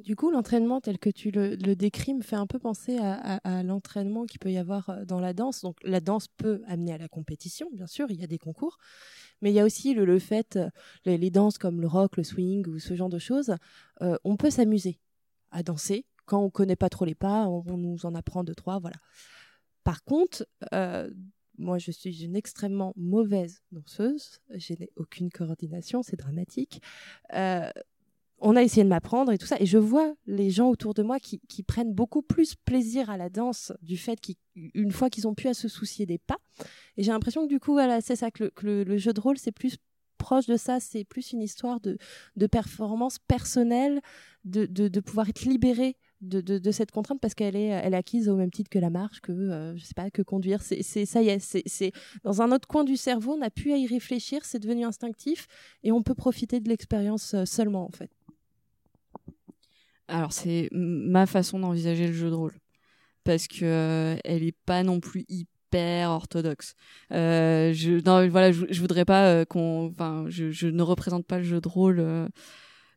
Du 0.05 0.17
coup, 0.17 0.31
l'entraînement 0.31 0.83
tel 0.83 0.99
que 0.99 1.09
tu 1.09 1.31
le, 1.31 1.57
décris 1.57 2.13
me 2.13 2.21
fait 2.21 2.37
un 2.37 2.47
peu 2.47 2.59
penser 2.59 2.99
à, 2.99 3.63
l'entraînement 3.63 4.27
qu'il 4.27 4.39
peut 4.39 4.53
y 4.53 4.59
avoir 4.59 4.91
euh, 4.91 5.05
dans 5.07 5.19
la 5.19 5.33
danse. 5.33 5.63
Donc, 5.63 5.79
la 5.83 6.01
danse 6.01 6.29
peut 6.29 6.61
amener 6.67 6.93
à 6.93 6.99
la 6.99 7.09
compétition, 7.09 7.71
bien 7.73 7.87
sûr, 7.87 8.11
il 8.11 8.21
y 8.21 8.25
a 8.25 8.27
des 8.27 8.37
concours, 8.37 8.77
mais 9.41 9.51
il 9.51 9.55
y 9.55 9.61
a 9.61 9.65
aussi 9.65 9.95
le, 9.95 10.19
fait, 10.19 10.57
euh, 10.57 10.69
les, 11.07 11.17
les 11.17 11.31
danses 11.31 11.57
comme 11.57 11.81
le 11.81 11.87
rock, 11.87 12.19
le 12.19 12.23
swing 12.23 12.67
ou 12.67 12.79
ce 12.79 12.95
genre 12.95 13.09
de 13.09 13.19
choses, 13.19 13.57
euh, 14.03 14.19
on 14.25 14.37
peut 14.37 14.51
s'amuser 14.51 15.01
à 15.51 15.63
danser 15.63 16.05
quand 16.27 16.41
on 16.41 16.51
connaît 16.51 16.77
pas 16.77 16.91
trop 16.91 17.07
les 17.07 17.15
pas, 17.15 17.49
on, 17.49 17.79
nous 17.79 18.05
en 18.05 18.15
apprend 18.15 18.45
deux 18.45 18.55
trois, 18.55 18.81
voilà. 18.81 18.97
Par 19.85 20.05
contre, 20.05 20.47
moi, 21.57 21.79
je 21.79 21.91
suis 21.91 22.25
une 22.25 22.37
extrêmement 22.37 22.93
mauvaise 22.97 23.63
danseuse. 23.71 24.41
Je 24.55 24.73
n'ai 24.73 24.91
aucune 24.97 25.31
coordination, 25.31 26.03
c'est 26.03 26.17
dramatique. 26.17 26.81
On 28.39 28.57
a 28.57 28.63
essayé 28.63 28.85
de 28.85 28.89
m'apprendre 28.89 29.33
et 29.33 29.39
tout 29.39 29.47
ça, 29.47 29.57
et 29.61 29.67
je 29.67 29.79
vois 29.79 30.15
les 30.27 30.51
gens 30.51 30.69
autour 30.69 30.95
de 30.95 31.03
moi 31.03 31.19
qui, 31.19 31.41
prennent 31.67 31.95
beaucoup 31.95 32.23
plus 32.23 32.55
plaisir 32.55 33.09
à 33.11 33.17
la 33.17 33.31
danse 33.31 33.73
du 33.81 33.97
fait 33.97 34.21
qu'une 34.21 34.93
fois 34.93 35.09
qu'ils 35.09 35.27
ont 35.27 35.35
pu 35.35 35.49
à 35.49 35.55
se 35.55 35.69
soucier 35.69 36.05
des 36.05 36.19
pas. 36.19 36.37
Et 36.97 37.03
j'ai 37.03 37.13
l'impression 37.13 37.45
que 37.45 37.49
du 37.49 37.59
coup, 37.59 37.79
c'est 38.01 38.17
ça 38.17 38.31
que, 38.31 38.53
le, 38.63 38.99
jeu 38.99 39.13
de 39.13 39.21
rôle, 39.21 39.39
c'est 39.39 39.53
plus 39.53 39.77
proche 40.19 40.47
de 40.47 40.57
ça, 40.57 40.81
c'est 40.81 41.05
plus 41.05 41.33
une 41.33 41.43
histoire 41.43 41.81
de, 41.81 41.97
performance 42.47 43.19
personnelle, 43.19 44.01
de, 44.45 45.01
pouvoir 45.01 45.29
être 45.29 45.45
libéré 45.45 45.97
de, 46.21 46.71
cette 46.71 46.91
contrainte 46.91 47.21
parce 47.21 47.35
qu'elle 47.35 47.57
est, 47.57 47.73
acquise 47.95 48.29
au 48.29 48.37
même 48.37 48.51
titre 48.51 48.71
que 48.71 48.79
la 48.79 48.91
marche, 48.91 49.21
que 49.21 49.33
euh, 49.33 49.77
je 49.77 49.85
sais 49.85 49.95
pas, 49.95 50.11
que 50.11 50.23
conduire. 50.23 50.63
C'est, 50.63 50.83
ça 50.83 51.23
y 51.23 51.29
est, 51.29 51.39
c'est, 51.39 51.63
c'est 51.67 51.93
dans 52.25 52.43
un 52.43 52.53
autre 52.53 52.69
coin 52.69 52.85
du 52.85 52.97
cerveau. 52.97 53.35
On 53.35 53.39
n'a 53.39 53.51
plus 53.51 53.73
à 53.73 53.77
y 53.77 53.87
réfléchir, 53.87 54.45
c'est 54.45 54.59
devenu 54.59 54.85
instinctif 54.85 55.47
et 55.83 55.93
on 55.93 56.03
peut 56.03 56.15
profiter 56.15 56.61
de 56.61 56.69
l'expérience 56.69 57.35
euh, 57.35 57.45
seulement 57.45 57.85
en 57.85 57.91
fait. 57.91 58.11
Alors 60.09 60.33
c'est 60.33 60.69
ma 60.73 61.27
façon 61.27 61.59
d'envisager 61.59 62.07
le 62.07 62.13
jeu 62.13 62.31
de 62.31 62.35
rôle 62.35 62.55
parce 63.25 63.49
que 63.49 63.65
euh, 63.65 64.17
elle 64.25 64.43
est 64.43 64.57
pas 64.67 64.83
non 64.83 65.01
plus 65.01 65.25
hyper 65.29 66.11
orthodoxe. 66.11 66.75
Euh, 67.13 67.73
je, 67.73 67.93
non, 68.05 68.29
voilà, 68.29 68.53
je, 68.53 68.81
voudrais 68.81 69.05
pas 69.05 69.27
euh, 69.29 69.45
qu'on, 69.45 69.91
enfin, 69.91 70.27
je, 70.29 70.51
je, 70.51 70.69
ne 70.69 70.83
représente 70.83 71.27
pas 71.27 71.39
le 71.39 71.45
jeu 71.45 71.61
de 71.61 71.69
rôle 71.69 72.01
euh, 72.01 72.29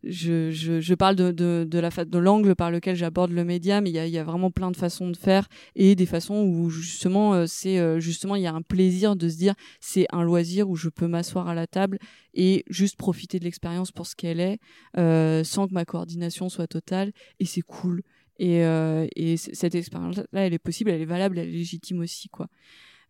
je, 0.04 0.52
je, 0.52 0.80
je, 0.80 0.94
parle 0.94 1.16
de, 1.16 1.32
de, 1.32 1.68
de 1.70 1.80
la 1.80 1.90
de 1.90 2.18
l'angle 2.18 2.56
par 2.56 2.72
lequel 2.72 2.96
j'aborde 2.96 3.32
le 3.32 3.44
média, 3.44 3.82
mais 3.82 3.90
il 3.90 3.96
y 3.96 4.00
a, 4.00 4.08
y 4.08 4.18
a, 4.18 4.24
vraiment 4.24 4.52
plein 4.52 4.72
de 4.72 4.78
façons 4.78 5.10
de 5.10 5.18
faire 5.18 5.48
et 5.76 5.96
des 5.96 6.06
façons 6.06 6.44
où 6.44 6.70
justement 6.70 7.34
euh, 7.34 7.46
c'est 7.48 7.80
euh, 7.80 8.00
justement 8.00 8.36
il 8.36 8.44
y 8.44 8.48
a 8.48 8.54
un 8.54 8.62
plaisir 8.62 9.16
de 9.16 9.30
se 9.30 9.38
dire 9.38 9.54
c'est 9.82 10.06
un 10.12 10.24
loisir 10.24 10.70
où 10.70 10.76
je 10.76 10.90
peux 10.90 11.08
m'asseoir 11.08 11.48
à 11.48 11.56
la 11.56 11.68
table 11.68 12.00
et 12.34 12.64
juste 12.70 12.98
profiter 12.98 13.40
de 13.40 13.44
l'expérience 13.44 13.92
pour 13.92 14.08
ce 14.08 14.16
qu'elle 14.16 14.40
est 14.40 14.60
euh, 14.98 15.44
sans 15.44 15.68
que 15.68 15.74
ma 15.74 15.86
coordination 15.86 16.50
soit 16.50 16.68
totale 16.68 17.12
et 17.40 17.46
c'est 17.46 17.62
cool 17.62 18.04
et, 18.40 18.64
euh, 18.64 19.08
et 19.16 19.38
cette 19.38 19.76
expérience 19.76 20.18
là 20.18 20.46
elle 20.46 20.54
est 20.54 20.60
possible, 20.60 20.92
elle 20.92 21.02
est 21.02 21.06
valable, 21.06 21.40
elle 21.40 21.50
est 21.50 21.52
légitime 21.52 22.00
aussi 22.00 22.30
quoi. 22.30 22.48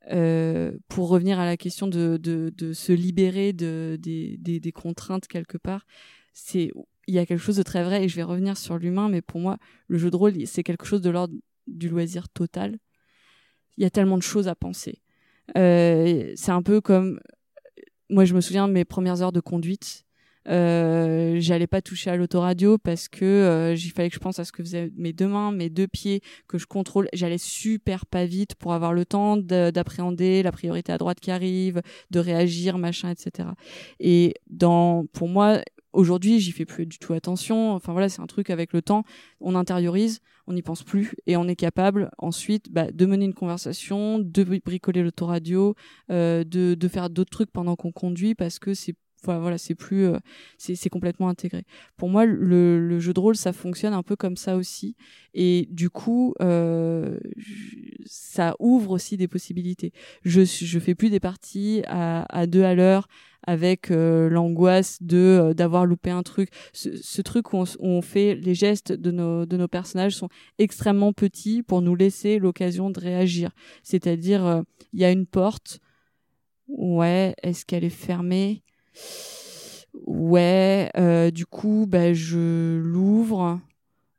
Euh, 0.10 0.72
pour 0.88 1.10
revenir 1.10 1.38
à 1.38 1.46
la 1.46 1.58
question 1.58 1.86
de, 1.86 2.16
de, 2.16 2.54
de 2.56 2.72
se 2.72 2.94
libérer 2.94 3.52
de, 3.52 3.98
des, 4.00 4.38
des, 4.38 4.62
des 4.62 4.72
contraintes 4.72 5.28
quelque 5.28 5.58
part, 5.58 5.86
c'est 6.38 6.72
il 7.08 7.16
y 7.16 7.20
a 7.20 7.26
quelque 7.26 7.42
chose 7.42 7.58
de 7.58 7.64
très 7.64 7.84
vrai 7.84 8.04
et 8.04 8.10
je 8.10 8.16
vais 8.16 8.24
revenir 8.24 8.58
sur 8.58 8.78
l'humain 8.78 9.10
mais 9.10 9.22
pour 9.22 9.42
moi 9.42 9.58
le 9.88 9.98
jeu 9.98 10.12
de 10.12 10.16
rôle 10.16 10.34
c'est 10.46 10.64
quelque 10.64 10.86
chose 10.86 11.02
de 11.02 11.10
l'ordre 11.10 11.34
du 11.66 11.90
loisir 11.90 12.30
total 12.30 12.78
il 13.78 13.84
y 13.84 13.88
a 13.88 13.90
tellement 13.90 14.18
de 14.18 14.24
choses 14.24 14.48
à 14.48 14.54
penser 14.54 15.02
euh, 15.58 16.32
c'est 16.36 16.52
un 16.52 16.62
peu 16.62 16.80
comme 16.80 17.20
moi 18.10 18.24
je 18.24 18.36
me 18.36 18.42
souviens 18.42 18.68
de 18.68 18.74
mes 18.74 18.86
premières 18.86 19.22
heures 19.24 19.32
de 19.32 19.40
conduite 19.40 20.06
euh, 20.48 21.38
j'allais 21.40 21.68
pas 21.68 21.82
toucher 21.82 22.12
à 22.12 22.16
l'autoradio 22.16 22.78
parce 22.78 23.10
que 23.10 23.26
euh, 23.26 23.76
il 23.76 23.92
fallait 23.92 24.10
que 24.10 24.16
je 24.16 24.20
pense 24.20 24.40
à 24.40 24.46
ce 24.46 24.54
que 24.54 24.64
faisaient 24.64 24.92
mes 24.96 25.12
deux 25.12 25.28
mains, 25.28 25.52
mes 25.52 25.70
deux 25.70 25.88
pieds, 25.88 26.22
que 26.48 26.58
je 26.58 26.66
contrôle. 26.66 27.10
J'allais 27.12 27.38
super 27.38 28.06
pas 28.06 28.26
vite 28.26 28.56
pour 28.56 28.72
avoir 28.72 28.94
le 28.94 29.04
temps 29.04 29.36
d'appréhender 29.36 30.44
la 30.44 30.54
priorité 30.54 30.94
à 30.94 30.98
droite 30.98 31.20
qui 31.20 31.32
arrive, 31.32 31.82
de 32.12 32.20
réagir, 32.20 32.78
machin, 32.78 33.10
etc. 33.10 33.50
Et 34.00 34.36
dans, 34.50 35.06
pour 35.08 35.28
moi, 35.28 35.60
Aujourd'hui, 35.98 36.40
j'y 36.40 36.52
fais 36.52 36.66
plus 36.66 36.86
du 36.86 37.00
tout 37.00 37.14
attention. 37.14 37.72
Enfin 37.74 37.92
voilà, 37.92 38.08
c'est 38.08 38.22
un 38.22 38.28
truc 38.28 38.52
avec 38.52 38.72
le 38.72 38.84
temps, 38.84 39.04
on 39.42 39.56
intériorise, 39.56 40.22
on 40.46 40.54
n'y 40.54 40.62
pense 40.62 40.84
plus 40.84 41.16
et 41.26 41.38
on 41.38 41.48
est 41.48 41.56
capable 41.56 42.12
ensuite 42.20 42.72
bah, 42.72 42.92
de 42.92 43.06
mener 43.08 43.26
une 43.26 43.34
conversation, 43.34 44.20
de 44.20 44.44
bricoler 44.44 45.02
l'autoradio, 45.02 45.74
euh, 46.12 46.44
de, 46.44 46.76
de 46.76 46.88
faire 46.88 47.10
d'autres 47.10 47.32
trucs 47.32 47.52
pendant 47.52 47.76
qu'on 47.76 47.92
conduit 47.92 48.36
parce 48.36 48.60
que 48.60 48.76
c'est 48.76 48.94
voilà, 49.24 49.58
c'est 49.58 49.76
plus 49.76 50.06
euh, 50.06 50.18
c'est 50.58 50.90
complètement 50.90 51.30
intégré. 51.30 51.64
Pour 51.98 52.10
moi 52.10 52.26
le, 52.26 53.00
jeu 53.00 53.14
de 53.14 53.20
rôle 53.20 53.36
ça 53.36 53.54
fonctionne 53.54 53.94
un 53.94 54.04
peu 54.04 54.16
comme 54.16 54.38
ça 54.38 54.56
aussi. 54.56 54.96
Et 55.34 55.68
du 55.72 55.90
coup 55.90 56.34
euh, 56.42 57.18
ça 58.06 58.56
ouvre 58.60 58.92
aussi 58.92 59.18
des 59.18 59.28
possibilités. 59.28 59.92
Je 60.24 60.44
je 60.46 60.80
fais 60.80 60.96
plus 60.96 61.10
des 61.10 61.20
parties 61.20 61.82
à, 61.88 62.26
à 62.36 62.48
deux 62.48 62.64
à 62.64 62.76
l'heure 62.76 63.08
avec 63.48 63.92
euh, 63.92 64.30
l'angoisse 64.30 65.02
de 65.02 65.18
euh, 65.18 65.54
d'avoir 65.54 65.86
loupé 65.86 66.12
un 66.12 66.22
truc. 66.22 66.50
Ce, 66.74 66.96
ce 66.98 67.22
truc 67.22 67.54
où 67.54 67.58
on, 67.58 67.64
où 67.64 67.88
on, 67.88 68.02
fait 68.02 68.36
les 68.36 68.54
gestes 68.54 68.92
de 68.92 69.10
nos 69.10 69.46
de 69.46 69.58
nos 69.58 69.68
personnages 69.68 70.16
sont 70.16 70.30
extrêmement 70.60 71.14
petits 71.14 71.64
pour 71.64 71.82
nous 71.82 71.96
laisser 71.96 72.40
l'occasion 72.40 72.90
de 72.90 73.00
réagir. 73.00 73.52
C'est-à-dire 73.84 74.46
euh, 74.46 74.62
il 74.94 75.00
y 75.00 75.06
a 75.06 75.12
une 75.12 75.26
porte. 75.26 75.80
Ouais 76.68 77.34
est-ce 77.42 77.66
qu'elle 77.66 77.86
est 77.86 77.90
fermée? 77.90 78.64
Ouais, 80.06 80.92
euh, 80.98 81.32
du 81.32 81.46
coup, 81.46 81.86
bah, 81.88 82.14
je 82.14 82.78
l'ouvre. 82.78 83.60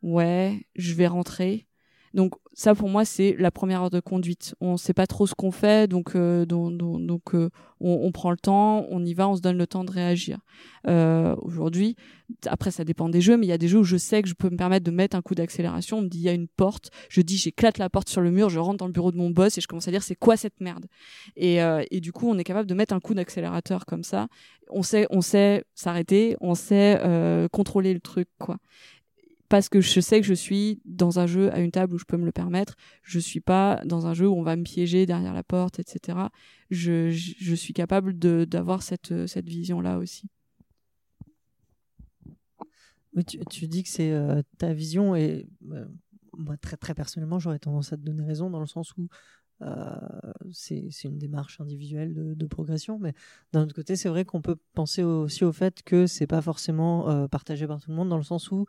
Ouais, 0.02 0.66
je 0.76 0.94
vais 0.94 1.06
rentrer. 1.06 1.66
Donc 2.14 2.34
ça 2.58 2.74
pour 2.74 2.88
moi 2.88 3.04
c'est 3.04 3.36
la 3.38 3.52
première 3.52 3.82
heure 3.82 3.90
de 3.90 4.00
conduite. 4.00 4.56
On 4.60 4.76
sait 4.76 4.92
pas 4.92 5.06
trop 5.06 5.28
ce 5.28 5.34
qu'on 5.36 5.52
fait, 5.52 5.88
donc 5.88 6.16
euh, 6.16 6.44
donc, 6.44 6.76
donc 6.76 7.34
euh, 7.34 7.50
on, 7.78 8.10
prend 8.10 8.32
le 8.32 8.36
temps, 8.36 8.84
on 8.90 9.04
y 9.04 9.14
va, 9.14 9.28
on 9.28 9.36
se 9.36 9.40
donne 9.40 9.56
le 9.56 9.68
temps 9.68 9.84
de 9.84 9.92
réagir. 9.92 10.38
Euh, 10.88 11.36
Aujourd'hui, 11.42 11.94
après 12.46 12.72
ça 12.72 12.82
dépend 12.82 13.08
des 13.08 13.20
jeux, 13.20 13.36
mais 13.36 13.46
il 13.46 13.48
y 13.48 13.52
a 13.52 13.58
des 13.58 13.68
jeux 13.68 13.78
où 13.78 13.84
je 13.84 13.96
sais 13.96 14.22
que 14.22 14.28
je 14.28 14.34
peux 14.34 14.50
me 14.50 14.56
permettre 14.56 14.84
de 14.84 14.90
mettre 14.90 15.16
un 15.16 15.22
coup 15.22 15.36
d'accélération. 15.36 15.98
On 15.98 16.02
me 16.02 16.08
dit 16.08 16.18
il 16.18 16.24
y 16.24 16.28
a 16.28 16.32
une 16.32 16.48
porte, 16.48 16.90
je 17.08 17.20
dis 17.20 17.36
j'éclate 17.36 17.78
la 17.78 17.88
porte 17.88 18.08
sur 18.08 18.22
le 18.22 18.32
mur, 18.32 18.50
je 18.50 18.58
rentre 18.58 18.78
dans 18.78 18.86
le 18.86 18.92
bureau 18.92 19.12
de 19.12 19.16
mon 19.18 19.30
boss 19.30 19.56
et 19.56 19.60
je 19.60 19.68
commence 19.68 19.86
à 19.86 19.92
dire 19.92 20.02
c'est 20.02 20.16
quoi 20.16 20.36
cette 20.36 20.60
merde? 20.60 20.86
Et, 21.36 21.62
euh, 21.62 21.84
et 21.92 22.00
du 22.00 22.10
coup 22.10 22.28
on 22.28 22.38
est 22.38 22.44
capable 22.44 22.68
de 22.68 22.74
mettre 22.74 22.92
un 22.92 22.98
coup 22.98 23.14
d'accélérateur 23.14 23.86
comme 23.86 24.02
ça. 24.02 24.26
On 24.70 24.82
sait 24.82 25.06
on 25.10 25.20
sait 25.20 25.62
s'arrêter, 25.76 26.36
on 26.40 26.56
sait 26.56 26.98
euh, 27.04 27.46
contrôler 27.46 27.94
le 27.94 28.00
truc 28.00 28.28
quoi 28.40 28.58
parce 29.48 29.68
que 29.68 29.80
je 29.80 30.00
sais 30.00 30.20
que 30.20 30.26
je 30.26 30.34
suis 30.34 30.80
dans 30.84 31.18
un 31.18 31.26
jeu 31.26 31.52
à 31.52 31.60
une 31.60 31.70
table 31.70 31.94
où 31.94 31.98
je 31.98 32.04
peux 32.04 32.16
me 32.16 32.26
le 32.26 32.32
permettre. 32.32 32.76
Je 33.02 33.18
suis 33.18 33.40
pas 33.40 33.80
dans 33.84 34.06
un 34.06 34.14
jeu 34.14 34.28
où 34.28 34.34
on 34.34 34.42
va 34.42 34.56
me 34.56 34.62
piéger 34.62 35.06
derrière 35.06 35.32
la 35.32 35.42
porte, 35.42 35.78
etc. 35.78 36.18
Je, 36.70 37.10
suis 37.54 37.72
capable 37.72 38.18
d'avoir 38.18 38.82
cette 38.82 39.26
cette 39.26 39.48
vision 39.48 39.80
là 39.80 39.98
aussi. 39.98 40.28
Oui, 43.14 43.24
tu, 43.24 43.66
dis 43.66 43.82
que 43.82 43.88
c'est 43.88 44.12
euh, 44.12 44.42
ta 44.58 44.72
vision 44.72 45.16
et 45.16 45.48
euh, 45.72 45.86
moi 46.36 46.56
très 46.56 46.94
personnellement 46.94 47.40
j'aurais 47.40 47.58
tendance 47.58 47.92
à 47.92 47.96
te 47.96 48.02
donner 48.02 48.24
raison 48.24 48.48
dans 48.48 48.60
le 48.60 48.66
sens 48.66 48.96
où 48.96 49.08
euh, 49.62 49.96
c'est 50.52 50.88
une 51.02 51.18
démarche 51.18 51.60
individuelle 51.60 52.14
de, 52.14 52.46
progression, 52.46 52.96
mais 53.00 53.12
d'un 53.52 53.62
autre 53.62 53.74
côté, 53.74 53.96
c'est 53.96 54.08
vrai 54.08 54.24
qu'on 54.24 54.40
peut 54.40 54.56
penser 54.72 55.02
aussi 55.02 55.44
au 55.44 55.50
fait 55.50 55.82
que 55.82 56.06
c'est 56.06 56.28
pas 56.28 56.40
forcément 56.40 57.26
partagé 57.26 57.66
par 57.66 57.80
tout 57.80 57.90
le 57.90 57.96
monde, 57.96 58.08
dans 58.08 58.16
le 58.16 58.22
sens 58.22 58.52
où 58.52 58.66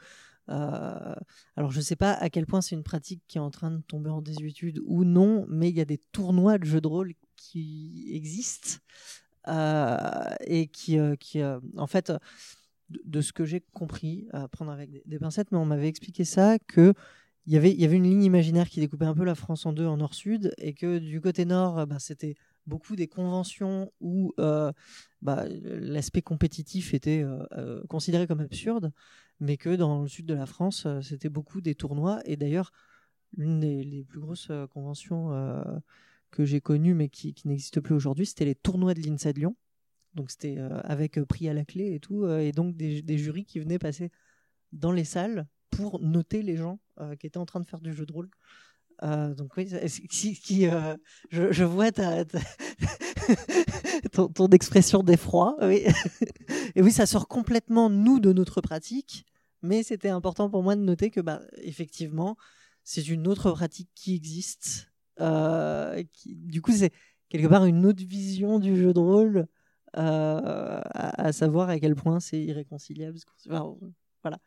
euh, 0.50 1.16
alors, 1.56 1.72
je 1.72 1.78
ne 1.78 1.84
sais 1.84 1.95
pas 1.95 2.14
à 2.14 2.30
quel 2.30 2.45
point 2.45 2.62
c'est 2.62 2.76
une 2.76 2.84
pratique 2.84 3.22
qui 3.28 3.38
est 3.38 3.41
en 3.41 3.52
train 3.52 3.72
de 3.72 3.82
tomber 3.82 4.10
en 4.10 4.22
désuétude 4.22 4.82
ou 4.86 5.04
non, 5.04 5.45
mais 5.50 5.70
il 5.70 5.78
y 5.78 5.82
a 5.82 5.86
des 5.86 6.00
tournois 6.12 6.58
de 6.58 6.66
jeux 6.66 6.82
de 6.82 6.88
rôle 6.88 7.14
qui 7.36 8.10
existent 8.14 8.80
euh, 9.47 9.97
et 10.41 10.68
qui, 10.68 10.97
euh, 10.97 11.16
qui 11.16 11.41
en 11.43 11.88
fait, 11.88 12.12
de, 12.89 13.22
ce 13.22 13.32
que 13.32 13.45
j'ai 13.45 13.62
compris, 13.74 14.28
à 14.34 14.47
prendre 14.47 14.72
avec 14.72 14.89
des, 15.06 15.20
pincettes, 15.20 15.52
mais 15.52 15.58
on 15.58 15.66
m'avait 15.66 15.88
expliqué 15.88 16.26
ça 16.26 16.58
que 16.60 16.93
y 17.45 17.58
avait 17.58 17.72
il 17.72 17.82
y 17.82 17.86
avait 17.86 17.97
une 17.97 18.04
ligne 18.04 18.24
imaginaire 18.24 18.70
qui 18.70 18.80
découpait 18.80 19.06
un 19.06 19.16
peu 19.16 19.24
la 19.24 19.36
France 19.36 19.66
en 19.66 19.74
deux 19.74 19.88
en 19.88 19.97
nord-sud 19.97 20.54
et 20.58 20.74
que 20.74 21.00
du 21.00 21.22
côté 21.22 21.45
nord, 21.45 21.88
bah, 21.88 21.97
c'était 22.00 22.36
beaucoup 22.70 22.95
des 22.95 23.07
conventions 23.07 23.91
où 23.99 24.34
euh, 24.39 24.72
bah, 25.22 25.45
l'aspect 25.49 26.22
compétitif 26.22 26.93
était 26.93 27.24
euh, 27.24 27.84
considéré 27.89 28.28
comme 28.28 28.39
absurde, 28.39 28.93
mais 29.39 29.57
que 29.57 29.76
dans 29.76 30.03
le 30.03 30.07
sud 30.07 30.26
de 30.26 30.34
la 30.34 30.45
France, 30.45 30.86
euh, 30.86 31.01
c'était 31.01 31.30
beaucoup 31.30 31.59
des 31.59 31.76
tournois. 31.76 32.22
Et 32.26 32.38
d'ailleurs, 32.38 32.72
l'une 33.36 33.59
des 33.59 34.05
plus 34.07 34.20
grosses 34.20 34.51
conventions 34.74 35.32
que 36.32 36.45
j'ai 36.45 36.61
connues, 36.61 36.95
mais 36.95 37.09
qui, 37.09 37.36
n'existe 37.45 37.80
plus 37.80 37.93
aujourd'hui, 37.93 38.26
c'était 38.26 38.45
les 38.45 38.55
tournois 38.55 38.93
de 38.93 39.01
l'INSA 39.01 39.34
de 39.34 39.39
Lyon. 39.39 39.55
Donc 40.15 40.32
c'était 40.32 40.57
avec 40.57 41.22
prix 41.26 41.47
à 41.47 41.53
la 41.53 41.63
clé 41.63 41.93
et 41.93 41.99
tout, 41.99 42.28
et 42.28 42.51
donc 42.51 42.76
des, 42.76 43.17
jurys 43.20 43.45
qui 43.45 43.59
venaient 43.59 43.78
passer 43.78 44.11
dans 44.72 44.91
les 44.91 45.03
salles 45.03 45.45
pour 45.70 45.99
noter 46.01 46.41
les 46.41 46.57
gens 46.57 46.80
euh, 46.99 47.15
qui 47.15 47.28
étaient 47.28 47.38
en 47.38 47.45
train 47.45 47.59
de 47.59 47.65
faire 47.65 47.80
du 47.80 47.93
jeu 47.93 48.05
de 48.05 48.11
rôle. 48.11 48.30
Euh, 49.04 49.34
donc 49.34 49.56
oui, 49.56 49.70
qui, 50.10 50.68
euh, 50.68 50.95
je, 51.30 51.64
vois 51.64 51.91
ton, 54.12 54.28
ton, 54.28 54.47
expression 54.47 55.04
d'effroi. 55.04 55.56
Oui. 55.62 55.86
Et 56.76 56.82
oui, 56.82 56.91
ça 56.91 57.06
sort 57.06 57.28
complètement 57.28 57.89
nous 57.89 58.20
de 58.20 58.34
notre 58.34 58.62
pratique, 58.62 59.26
mais 59.62 59.84
c'était 59.84 60.10
important 60.10 60.50
pour 60.50 60.64
moi 60.64 60.76
de 60.76 60.82
noter 60.82 61.12
que 61.12 61.22
bah 61.22 61.41
effectivement, 61.58 62.36
c'est 62.84 63.08
une 63.08 63.28
autre 63.28 63.52
pratique 63.52 63.89
qui 63.95 64.16
existe. 64.16 64.91
Euh, 65.22 66.04
du 66.26 66.62
coup, 66.62 66.74
c'est 66.74 66.91
quelque 67.30 67.47
part 67.47 67.66
une 67.66 67.86
autre 67.86 68.04
vision 68.04 68.60
du 68.60 68.76
jeu 68.76 68.93
de 68.93 69.00
rôle, 69.00 69.47
à, 69.93 71.32
savoir 71.32 71.70
à 71.70 71.80
quel 71.80 71.95
point 71.95 72.20
c'est 72.20 72.41
irréconciliable. 72.41 73.18
Voilà, 74.22 74.39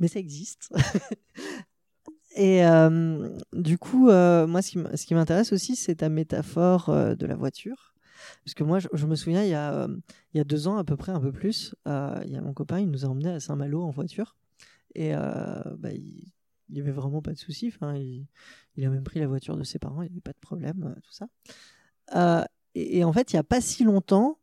mais 0.00 0.08
ça 0.08 0.18
existe. 0.18 0.72
Et 2.36 2.64
euh, 2.64 3.28
du 3.52 3.78
coup, 3.78 4.08
euh, 4.08 4.46
moi, 4.46 4.62
ce 4.62 5.06
qui 5.06 5.14
m'intéresse 5.14 5.52
aussi, 5.52 5.76
c'est 5.76 5.96
ta 5.96 6.08
métaphore 6.08 6.88
euh, 6.88 7.14
de 7.14 7.26
la 7.26 7.34
voiture. 7.34 7.94
Parce 8.44 8.54
que 8.54 8.62
moi, 8.62 8.78
je, 8.78 9.06
me 9.06 9.16
souviens, 9.16 9.42
il 9.42 9.50
y, 9.50 9.54
a, 9.54 10.44
deux 10.44 10.68
ans 10.68 10.76
à 10.76 10.84
peu 10.84 10.96
près, 10.96 11.10
un 11.10 11.20
peu 11.20 11.32
plus, 11.32 11.74
il 11.86 12.30
y 12.30 12.36
a 12.36 12.40
mon 12.40 12.52
copain, 12.52 12.78
il 12.78 12.90
nous 12.90 13.04
a 13.04 13.08
emmenés 13.08 13.30
à 13.30 13.40
Saint-Malo 13.40 13.82
en 13.82 13.90
voiture. 13.90 14.36
Et 14.94 15.12
bah, 15.12 15.90
il 15.92 16.30
il 16.72 16.78
y 16.78 16.80
avait 16.80 16.92
vraiment 16.92 17.20
pas 17.20 17.32
de 17.32 17.38
souci. 17.38 17.72
Enfin, 17.74 17.96
il, 17.96 18.86
a 18.86 18.90
même 18.90 19.02
pris 19.02 19.18
la 19.18 19.26
voiture 19.26 19.56
de 19.56 19.64
ses 19.64 19.80
parents, 19.80 20.02
il 20.02 20.06
n'y 20.06 20.12
avait 20.12 20.20
pas 20.20 20.32
de 20.32 20.38
problème, 20.38 20.94
tout 21.02 21.12
ça. 21.12 21.26
Et, 22.76 23.02
en 23.02 23.12
fait, 23.12 23.32
il 23.32 23.36
n'y 23.36 23.40
a 23.40 23.44
pas 23.44 23.60
si 23.60 23.82
longtemps, 23.82 24.38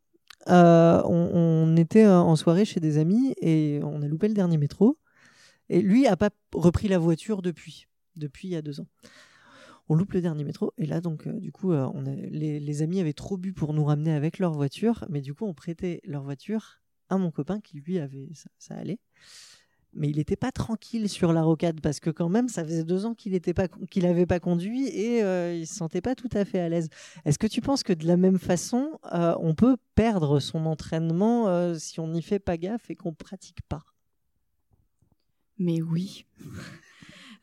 on, 0.47 1.03
on 1.05 1.77
était 1.77 2.05
en 2.05 2.35
soirée 2.35 2.65
chez 2.65 2.81
des 2.81 2.97
amis 2.97 3.33
et 3.41 3.79
on 3.83 4.01
a 4.01 4.07
loupé 4.07 4.27
le 4.27 4.33
dernier 4.33 4.57
métro. 4.57 4.97
Et 5.69 5.81
lui 5.81 6.07
a 6.07 6.15
pas 6.15 6.29
repris 6.53 6.87
la 6.87 6.97
voiture 6.97 7.41
depuis, 7.41 7.87
depuis 8.15 8.47
il 8.47 8.51
y 8.51 8.55
a 8.55 8.61
deux 8.61 8.79
ans. 8.79 8.87
On 9.89 9.95
loupe 9.95 10.13
le 10.13 10.21
dernier 10.21 10.43
métro 10.43 10.73
et 10.77 10.85
là 10.85 10.99
donc 10.99 11.27
euh, 11.27 11.39
du 11.39 11.51
coup 11.51 11.71
euh, 11.71 11.89
les, 12.29 12.81
amis 12.81 12.99
avaient 12.99 13.13
trop 13.13 13.37
bu 13.37 13.53
pour 13.53 13.73
nous 13.73 13.85
ramener 13.85 14.11
avec 14.11 14.37
leur 14.37 14.51
voiture, 14.51 15.05
mais 15.09 15.21
du 15.21 15.33
coup 15.33 15.45
on 15.45 15.53
prêtait 15.53 16.01
leur 16.03 16.23
voiture 16.23 16.81
à 17.09 17.17
mon 17.17 17.31
copain 17.31 17.61
qui 17.61 17.79
lui 17.79 17.99
avait 17.99 18.29
ça, 18.57 18.75
allait. 18.75 18.99
Mais 19.93 20.09
il 20.09 20.17
n'était 20.17 20.35
pas 20.35 20.51
tranquille 20.51 21.07
sur 21.07 21.31
la 21.31 21.41
rocade 21.41 21.79
parce 21.79 22.01
que 22.01 22.09
quand 22.09 22.27
même 22.27 22.49
ça 22.49 22.65
faisait 22.65 22.83
deux 22.83 23.05
ans 23.05 23.15
qu'il 23.15 23.31
n'était 23.31 23.53
pas 23.53 23.69
qu'il 23.89 24.39
conduit 24.41 24.89
et 24.89 25.23
euh, 25.23 25.55
il 25.55 25.65
se 25.65 25.75
sentait 25.75 26.01
pas 26.01 26.15
tout 26.15 26.29
à 26.33 26.43
fait 26.43 26.59
à 26.59 26.67
l'aise. 26.67 26.89
Est-ce 27.23 27.39
que 27.39 27.47
tu 27.47 27.61
penses 27.61 27.83
que 27.83 27.93
de 27.93 28.05
la 28.05 28.17
même 28.17 28.39
façon 28.39 28.99
euh, 29.13 29.35
on 29.39 29.55
peut 29.55 29.77
perdre 29.95 30.41
son 30.41 30.65
entraînement 30.65 31.73
si 31.75 32.01
on 32.01 32.09
n'y 32.09 32.21
fait 32.21 32.39
pas 32.39 32.57
gaffe 32.57 32.89
et 32.89 32.95
qu'on 32.95 33.13
pratique 33.13 33.61
pas? 33.69 33.85
Mais 35.59 35.81
oui. 35.81 36.25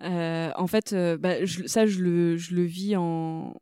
Euh, 0.03 0.51
en 0.57 0.67
fait, 0.67 0.93
euh, 0.93 1.17
bah, 1.17 1.47
ça, 1.67 1.87
je 1.87 2.01
le, 2.01 2.63
vis 2.65 2.95
en, 2.97 3.55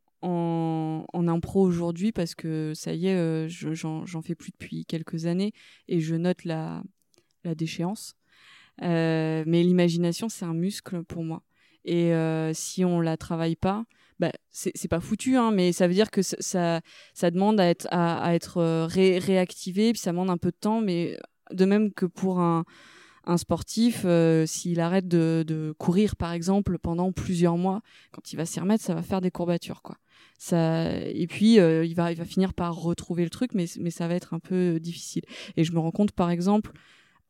impro 1.12 1.60
aujourd'hui 1.62 2.10
parce 2.10 2.34
que 2.34 2.72
ça 2.74 2.94
y 2.94 3.06
est, 3.06 3.16
euh, 3.16 3.48
je- 3.48 3.74
j'en 3.74 4.22
fais 4.22 4.34
plus 4.34 4.50
depuis 4.50 4.84
quelques 4.86 5.26
années 5.26 5.52
et 5.88 6.00
je 6.00 6.16
note 6.16 6.44
la, 6.44 6.82
déchéance. 7.44 8.16
Mais 8.80 9.44
l'imagination, 9.44 10.28
c'est 10.28 10.44
un 10.44 10.54
muscle 10.54 11.04
pour 11.04 11.22
moi. 11.22 11.42
Et 11.84 12.12
si 12.54 12.84
on 12.84 13.00
la 13.00 13.16
travaille 13.16 13.56
pas, 13.56 13.84
bah, 14.18 14.32
c'est 14.50 14.88
pas 14.88 15.00
foutu, 15.00 15.36
hein, 15.36 15.50
mais 15.52 15.72
ça 15.72 15.86
veut 15.86 15.94
dire 15.94 16.10
que 16.10 16.22
ça, 16.22 16.80
demande 17.30 17.60
à 17.60 17.66
être, 17.66 17.86
à, 17.90 18.24
à 18.24 18.34
réactivé, 18.56 19.92
puis 19.92 20.00
ça 20.00 20.10
demande 20.10 20.30
un 20.30 20.38
peu 20.38 20.50
de 20.50 20.56
temps, 20.58 20.80
mais 20.80 21.16
de 21.52 21.64
même 21.66 21.92
que 21.92 22.06
pour 22.06 22.40
un, 22.40 22.64
un 23.24 23.36
sportif, 23.36 24.02
euh, 24.04 24.46
s'il 24.46 24.80
arrête 24.80 25.08
de, 25.08 25.44
de 25.46 25.74
courir, 25.78 26.16
par 26.16 26.32
exemple, 26.32 26.78
pendant 26.78 27.12
plusieurs 27.12 27.56
mois, 27.56 27.82
quand 28.10 28.32
il 28.32 28.36
va 28.36 28.46
s'y 28.46 28.60
remettre, 28.60 28.84
ça 28.84 28.94
va 28.94 29.02
faire 29.02 29.20
des 29.20 29.30
courbatures, 29.30 29.82
quoi. 29.82 29.96
Ça, 30.38 30.90
et 30.90 31.26
puis, 31.28 31.60
euh, 31.60 31.84
il, 31.84 31.94
va, 31.94 32.10
il 32.10 32.18
va 32.18 32.24
finir 32.24 32.52
par 32.52 32.74
retrouver 32.74 33.22
le 33.24 33.30
truc, 33.30 33.52
mais, 33.54 33.66
mais 33.78 33.90
ça 33.90 34.08
va 34.08 34.14
être 34.14 34.34
un 34.34 34.40
peu 34.40 34.80
difficile. 34.80 35.22
Et 35.56 35.64
je 35.64 35.72
me 35.72 35.78
rends 35.78 35.92
compte, 35.92 36.12
par 36.12 36.30
exemple, 36.30 36.72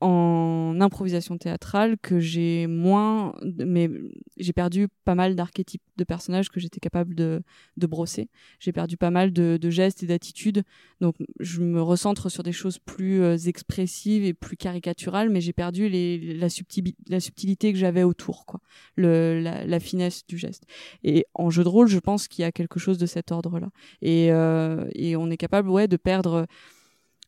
en 0.02 0.80
improvisation 0.80 1.38
théâtrale, 1.38 1.96
que 2.02 2.18
j'ai 2.18 2.66
moins, 2.66 3.34
mais 3.42 3.88
j'ai 4.36 4.52
perdu 4.52 4.88
pas 5.04 5.14
mal 5.14 5.36
d'archétypes 5.36 5.82
de 5.96 6.04
personnages 6.04 6.48
que 6.50 6.58
j'étais 6.60 6.80
capable 6.80 7.14
de, 7.14 7.42
de 7.76 7.86
brosser. 7.86 8.28
J'ai 8.58 8.72
perdu 8.72 8.96
pas 8.96 9.10
mal 9.10 9.32
de, 9.32 9.58
de 9.60 9.70
gestes 9.70 10.02
et 10.02 10.06
d'attitudes. 10.06 10.64
Donc, 11.00 11.14
je 11.38 11.60
me 11.60 11.80
recentre 11.80 12.30
sur 12.30 12.42
des 12.42 12.52
choses 12.52 12.78
plus 12.78 13.22
euh, 13.22 13.36
expressives 13.36 14.24
et 14.24 14.34
plus 14.34 14.56
caricaturales, 14.56 15.30
mais 15.30 15.40
j'ai 15.40 15.52
perdu 15.52 15.88
les, 15.88 16.34
la, 16.34 16.48
subtili- 16.48 16.96
la 17.08 17.20
subtilité 17.20 17.72
que 17.72 17.78
j'avais 17.78 18.02
autour, 18.02 18.44
quoi. 18.44 18.60
Le, 18.96 19.40
la, 19.40 19.64
la 19.64 19.80
finesse 19.80 20.26
du 20.26 20.36
geste. 20.36 20.64
Et 21.04 21.26
en 21.34 21.50
jeu 21.50 21.62
de 21.62 21.68
rôle, 21.68 21.86
je 21.88 21.98
pense 21.98 22.28
qu'il 22.28 22.42
y 22.42 22.44
a 22.44 22.52
quelque 22.52 22.80
chose 22.80 22.98
de 22.98 23.06
cet 23.06 23.30
ordre-là. 23.30 23.70
Et, 24.00 24.32
euh, 24.32 24.86
et 24.94 25.14
on 25.16 25.30
est 25.30 25.36
capable, 25.36 25.68
ouais, 25.68 25.86
de 25.86 25.96
perdre 25.96 26.46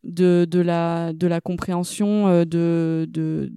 de, 0.05 0.47
de, 0.49 0.61
la, 0.61 1.13
de 1.13 1.27
la 1.27 1.41
compréhension 1.41 2.29
euh, 2.29 2.45
de, 2.45 3.07
de, 3.11 3.51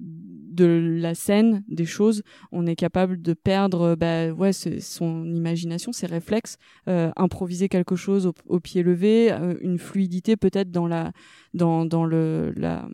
de 0.57 0.99
la 1.01 1.13
scène, 1.13 1.63
des 1.67 1.85
choses. 1.85 2.23
On 2.51 2.65
est 2.65 2.75
capable 2.75 3.21
de 3.21 3.33
perdre 3.33 3.81
euh, 3.81 3.95
bah, 3.95 4.31
ouais, 4.31 4.53
son 4.53 5.25
imagination, 5.25 5.91
ses 5.91 6.07
réflexes, 6.07 6.57
euh, 6.87 7.11
improviser 7.15 7.69
quelque 7.69 7.95
chose 7.95 8.25
au, 8.25 8.33
au 8.47 8.59
pied 8.59 8.83
levé, 8.83 9.31
euh, 9.31 9.55
une 9.61 9.77
fluidité 9.77 10.35
peut-être 10.35 10.71
dans 10.71 10.87
la, 10.87 11.11
dans, 11.53 11.85
dans 11.85 12.05
le, 12.05 12.53
la, 12.55 12.87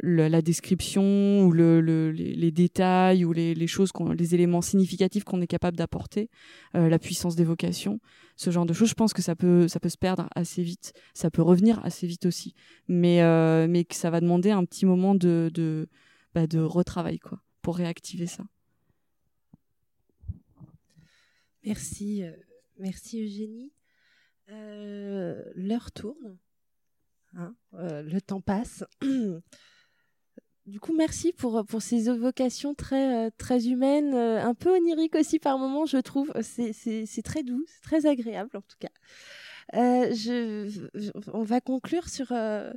la 0.00 0.42
description 0.42 1.44
ou 1.44 1.50
le, 1.52 1.80
le- 1.80 2.10
les, 2.12 2.50
détails 2.52 3.24
ou 3.24 3.32
les, 3.32 3.66
choses, 3.66 3.90
les 4.16 4.34
éléments 4.34 4.62
significatifs 4.62 5.24
qu'on 5.24 5.40
est 5.40 5.46
capable 5.48 5.76
d'apporter, 5.76 6.30
euh, 6.76 6.88
la 6.88 6.98
puissance 6.98 7.34
d'évocation, 7.34 7.98
ce 8.36 8.50
genre 8.50 8.64
de 8.66 8.72
choses. 8.72 8.88
Je 8.88 8.94
pense 8.94 9.12
que 9.12 9.22
ça 9.22 9.34
peut, 9.34 9.66
ça 9.68 9.80
peut 9.80 9.88
se 9.88 9.98
perdre 9.98 10.28
assez 10.34 10.62
vite, 10.62 10.92
ça 11.14 11.30
peut 11.30 11.42
revenir 11.42 11.84
assez 11.84 12.06
vite 12.06 12.26
aussi, 12.26 12.54
mais, 12.86 13.22
euh, 13.22 13.66
mais 13.68 13.84
que 13.84 13.96
ça 13.96 14.10
va 14.10 14.20
demander 14.20 14.50
un 14.50 14.64
petit 14.64 14.86
moment 14.86 15.14
de, 15.16 15.50
de, 15.52 15.88
bah, 16.34 16.46
de 16.46 16.60
retravail 16.60 17.18
quoi, 17.18 17.42
pour 17.62 17.76
réactiver 17.76 18.26
ça. 18.26 18.44
Merci, 21.64 22.22
euh, 22.22 22.30
merci 22.78 23.22
Eugénie. 23.22 23.72
Euh, 24.50 25.42
L'heure 25.54 25.92
tourne, 25.92 26.38
hein, 27.34 27.54
le 27.72 28.18
temps 28.20 28.40
passe. 28.40 28.84
Du 30.68 30.80
coup, 30.80 30.94
merci 30.94 31.32
pour, 31.32 31.64
pour 31.64 31.80
ces 31.80 32.10
évocations 32.10 32.74
très, 32.74 33.28
euh, 33.28 33.30
très 33.38 33.68
humaines, 33.68 34.12
euh, 34.12 34.42
un 34.44 34.52
peu 34.52 34.76
oniriques 34.76 35.14
aussi 35.14 35.38
par 35.38 35.58
moments, 35.58 35.86
je 35.86 35.96
trouve. 35.96 36.30
C'est- 36.42 37.22
très 37.24 37.42
doux, 37.42 37.64
c'est 37.66 37.80
très 37.80 38.04
agréable 38.06 38.50
en 38.54 38.60
tout 38.60 38.76
cas. 38.78 38.90
Euh, 39.74 40.70
on 41.32 41.42
va 41.42 41.62
conclure 41.62 42.08
sur, 42.08 42.32
euh, 42.32 42.70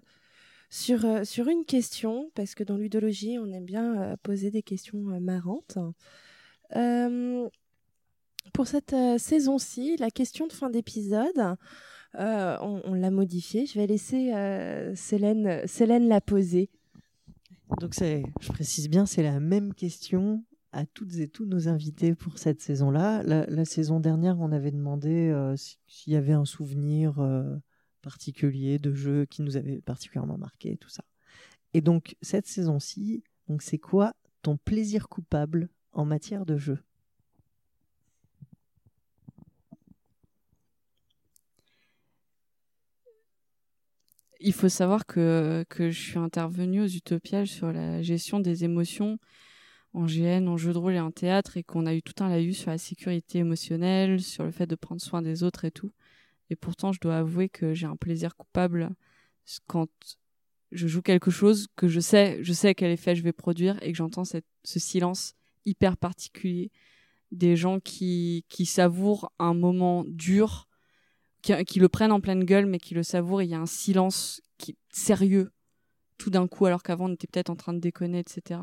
sur, 0.69 1.03
euh, 1.05 1.25
sur 1.25 1.49
une 1.49 1.65
question, 1.65 2.31
parce 2.33 2.55
que 2.55 2.63
dans 2.63 2.77
l'udologie, 2.77 3.37
on 3.37 3.51
aime 3.51 3.65
bien 3.65 4.01
euh, 4.01 4.15
poser 4.23 4.51
des 4.51 4.63
questions 4.63 5.09
euh, 5.09 5.19
marrantes. 5.19 5.77
Euh, 6.77 7.49
pour 8.53 8.67
cette 8.67 8.93
euh, 8.93 9.17
saison-ci, 9.17 9.97
la 9.97 10.11
question 10.11 10.47
de 10.47 10.53
fin 10.53 10.69
d'épisode, 10.69 11.57
euh, 12.19 12.57
on, 12.61 12.93
l'a 12.93 13.11
modifiée. 13.11 13.65
Je 13.65 13.77
vais 13.79 13.87
laisser 13.87 14.33
euh, 14.33 14.95
Célène, 14.95 15.67
Célène 15.67 16.07
la 16.07 16.21
poser. 16.21 16.69
Donc 17.79 17.95
je 17.95 18.51
précise 18.51 18.89
bien, 18.89 19.05
c'est 19.05 19.23
la 19.23 19.39
même 19.39 19.73
question 19.73 20.43
à 20.71 20.85
toutes 20.85 21.15
et 21.15 21.27
tous 21.27 21.45
nos 21.45 21.67
invités 21.67 22.15
pour 22.15 22.37
cette 22.37 22.61
saison-là. 22.61 23.23
La, 23.23 23.65
saison 23.65 23.99
dernière, 23.99 24.39
on 24.39 24.51
avait 24.51 24.71
demandé 24.71 25.29
euh, 25.29 25.55
si- 25.55 25.77
s'il 25.87 26.13
y 26.13 26.15
avait 26.15 26.33
un 26.33 26.45
souvenir 26.45 27.19
euh, 27.19 27.57
particulier 28.01 28.77
de 28.79 28.93
jeu 28.93 29.25
qui 29.25 29.41
nous 29.41 29.57
avait 29.57 29.81
particulièrement 29.81 30.37
marqué, 30.37 30.77
tout 30.77 30.89
ça. 30.89 31.03
Et 31.73 31.81
donc 31.81 32.15
cette 32.21 32.47
saison-ci, 32.47 33.23
donc 33.47 33.61
c'est 33.61 33.79
quoi 33.79 34.13
ton 34.41 34.57
plaisir 34.57 35.09
coupable 35.09 35.69
en 35.91 36.05
matière 36.05 36.45
de 36.45 36.57
jeu? 36.57 36.79
Il 44.43 44.53
faut 44.53 44.69
savoir 44.69 45.05
que, 45.05 45.63
que 45.69 45.91
je 45.91 45.99
suis 45.99 46.17
intervenue 46.17 46.81
aux 46.81 46.87
Utopiales 46.87 47.47
sur 47.47 47.71
la 47.71 48.01
gestion 48.01 48.39
des 48.39 48.63
émotions 48.63 49.19
en 49.93 50.05
GN, 50.05 50.47
en 50.47 50.57
jeu 50.57 50.73
de 50.73 50.77
rôle 50.77 50.93
et 50.93 50.99
en 50.99 51.11
théâtre, 51.11 51.57
et 51.57 51.63
qu'on 51.63 51.85
a 51.85 51.93
eu 51.93 52.01
tout 52.01 52.23
un 52.23 52.29
laïus 52.29 52.57
sur 52.57 52.71
la 52.71 52.77
sécurité 52.77 53.39
émotionnelle, 53.39 54.21
sur 54.21 54.43
le 54.43 54.51
fait 54.51 54.65
de 54.65 54.75
prendre 54.75 55.01
soin 55.01 55.21
des 55.21 55.43
autres 55.43 55.65
et 55.65 55.71
tout. 55.71 55.91
Et 56.49 56.55
pourtant, 56.55 56.91
je 56.91 56.99
dois 56.99 57.17
avouer 57.17 57.49
que 57.49 57.73
j'ai 57.73 57.85
un 57.85 57.95
plaisir 57.95 58.35
coupable 58.35 58.89
quand 59.67 59.87
je 60.71 60.87
joue 60.87 61.01
quelque 61.01 61.29
chose 61.29 61.67
que 61.75 61.87
je 61.87 61.99
sais, 61.99 62.39
je 62.41 62.53
sais 62.53 62.73
quel 62.73 62.91
effet 62.91 63.15
je 63.15 63.23
vais 63.23 63.33
produire 63.33 63.77
et 63.83 63.91
que 63.91 63.97
j'entends 63.97 64.23
ce 64.25 64.79
silence 64.79 65.35
hyper 65.65 65.97
particulier 65.97 66.71
des 67.31 67.55
gens 67.55 67.79
qui, 67.79 68.45
qui 68.49 68.65
savourent 68.65 69.31
un 69.39 69.53
moment 69.53 70.03
dur, 70.07 70.67
qui, 71.41 71.79
le 71.79 71.89
prennent 71.89 72.11
en 72.11 72.21
pleine 72.21 72.43
gueule, 72.43 72.65
mais 72.65 72.79
qui 72.79 72.93
le 72.93 73.03
savourent. 73.03 73.41
Il 73.41 73.49
y 73.49 73.55
a 73.55 73.59
un 73.59 73.65
silence 73.65 74.41
qui 74.57 74.77
sérieux 74.89 75.51
tout 76.17 76.29
d'un 76.29 76.47
coup, 76.47 76.65
alors 76.67 76.83
qu'avant 76.83 77.09
on 77.09 77.13
était 77.13 77.27
peut-être 77.27 77.49
en 77.49 77.55
train 77.55 77.73
de 77.73 77.79
déconner, 77.79 78.19
etc. 78.19 78.61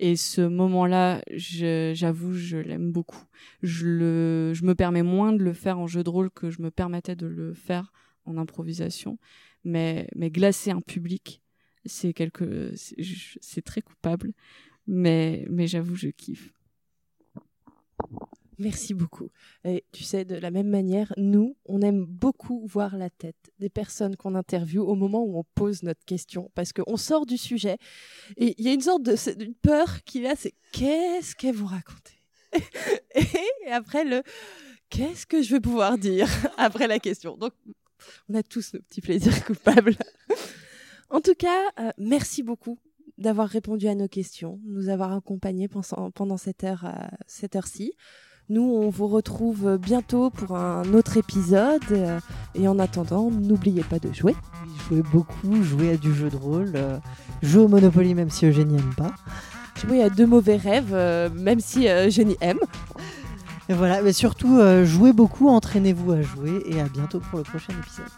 Et 0.00 0.16
ce 0.16 0.40
moment-là, 0.40 1.22
je- 1.30 1.92
j'avoue, 1.94 2.32
je 2.34 2.56
l'aime 2.56 2.90
beaucoup. 2.90 3.22
Je, 3.62 3.86
le, 3.86 4.54
je 4.54 4.64
me 4.64 4.74
permets 4.74 5.02
moins 5.02 5.32
de 5.32 5.42
le 5.44 5.52
faire 5.52 5.78
en 5.78 5.86
jeu 5.86 6.02
de 6.02 6.08
rôle 6.10 6.30
que 6.30 6.50
je 6.50 6.62
me 6.62 6.70
permettais 6.70 7.16
de 7.16 7.26
le 7.26 7.52
faire 7.54 7.92
en 8.24 8.38
improvisation. 8.38 9.18
Mais, 9.64 10.08
mais 10.16 10.30
glacer 10.30 10.70
un 10.70 10.80
public, 10.80 11.42
c'est 11.84 12.14
quelque, 12.14 12.72
je- 12.98 13.38
c'est 13.40 13.62
très 13.62 13.82
coupable. 13.82 14.32
Mais, 14.86 15.46
mais 15.50 15.66
j'avoue, 15.66 15.94
je 15.96 16.08
kiffe. 16.08 16.52
Merci 18.60 18.92
beaucoup. 18.92 19.30
Et 19.64 19.84
tu 19.90 20.04
sais, 20.04 20.26
de 20.26 20.36
la 20.36 20.50
même 20.50 20.68
manière, 20.68 21.14
nous, 21.16 21.56
on 21.64 21.80
aime 21.80 22.04
beaucoup 22.04 22.66
voir 22.66 22.98
la 22.98 23.08
tête 23.08 23.50
des 23.58 23.70
personnes 23.70 24.16
qu'on 24.16 24.34
interviewe 24.34 24.82
au 24.82 24.94
moment 24.94 25.24
où 25.24 25.38
on 25.38 25.44
pose 25.54 25.82
notre 25.82 26.04
question, 26.04 26.50
parce 26.54 26.74
qu'on 26.74 26.98
sort 26.98 27.24
du 27.24 27.38
sujet 27.38 27.78
et 28.36 28.54
il 28.58 28.66
y 28.66 28.68
a 28.68 28.74
une 28.74 28.82
sorte 28.82 29.02
de 29.02 29.16
peur 29.62 30.04
qu'il 30.04 30.26
a, 30.26 30.36
c'est 30.36 30.52
qu'est-ce 30.72 31.34
qu'elles 31.34 31.54
vont 31.54 31.66
raconter 31.66 32.12
et 33.14 33.70
après 33.70 34.04
le 34.04 34.22
qu'est-ce 34.90 35.24
que 35.24 35.40
je 35.40 35.54
vais 35.54 35.60
pouvoir 35.60 35.96
dire 35.96 36.28
après 36.58 36.86
la 36.86 36.98
question? 36.98 37.38
Donc, 37.38 37.52
on 38.28 38.34
a 38.34 38.42
tous 38.42 38.74
nos 38.74 38.80
petits 38.80 39.00
plaisirs 39.00 39.42
coupables. 39.46 39.96
en 41.10 41.22
tout 41.22 41.34
cas, 41.34 41.62
euh, 41.78 41.92
merci 41.96 42.42
beaucoup 42.42 42.78
d'avoir 43.16 43.48
répondu 43.48 43.88
à 43.88 43.94
nos 43.94 44.08
questions, 44.08 44.60
nous 44.64 44.88
avoir 44.88 45.12
accompagnés 45.12 45.68
pendant, 45.68 46.36
euh, 46.36 46.90
cette 47.26 47.56
heure-ci. 47.56 47.94
Nous, 48.50 48.62
on 48.62 48.90
vous 48.90 49.06
retrouve 49.06 49.78
bientôt 49.78 50.28
pour 50.28 50.56
un 50.56 50.82
autre 50.92 51.16
épisode. 51.16 52.20
et 52.56 52.66
en 52.66 52.80
attendant, 52.80 53.30
n'oubliez 53.30 53.84
pas 53.84 54.00
de 54.00 54.12
jouer. 54.12 54.34
Jouer 54.88 55.02
beaucoup, 55.12 55.62
jouer 55.62 55.92
à 55.92 55.96
du 55.96 56.12
jeu 56.12 56.30
de 56.30 56.36
rôle, 56.36 56.72
euh, 56.74 56.98
jouer 57.42 57.62
au 57.62 57.68
Monopoly 57.68 58.12
même 58.14 58.28
si 58.28 58.46
Eugénie 58.46 58.74
n'aime 58.74 58.94
pas. 58.96 59.12
Jouer 59.76 60.02
à 60.02 60.10
de 60.10 60.24
mauvais 60.24 60.56
rêves, 60.56 60.92
euh, 60.92 61.30
même 61.32 61.60
si 61.60 61.88
euh, 61.88 62.10
Jenny 62.10 62.36
aime. 62.40 62.58
Et 63.68 63.72
voilà, 63.72 64.02
mais 64.02 64.12
surtout 64.12 64.58
euh, 64.58 64.84
jouez 64.84 65.12
beaucoup, 65.12 65.48
entraînez-vous 65.48 66.10
à 66.10 66.20
jouer 66.20 66.64
et 66.66 66.80
à 66.80 66.88
bientôt 66.88 67.20
pour 67.20 67.38
le 67.38 67.44
prochain 67.44 67.72
épisode. 67.78 68.10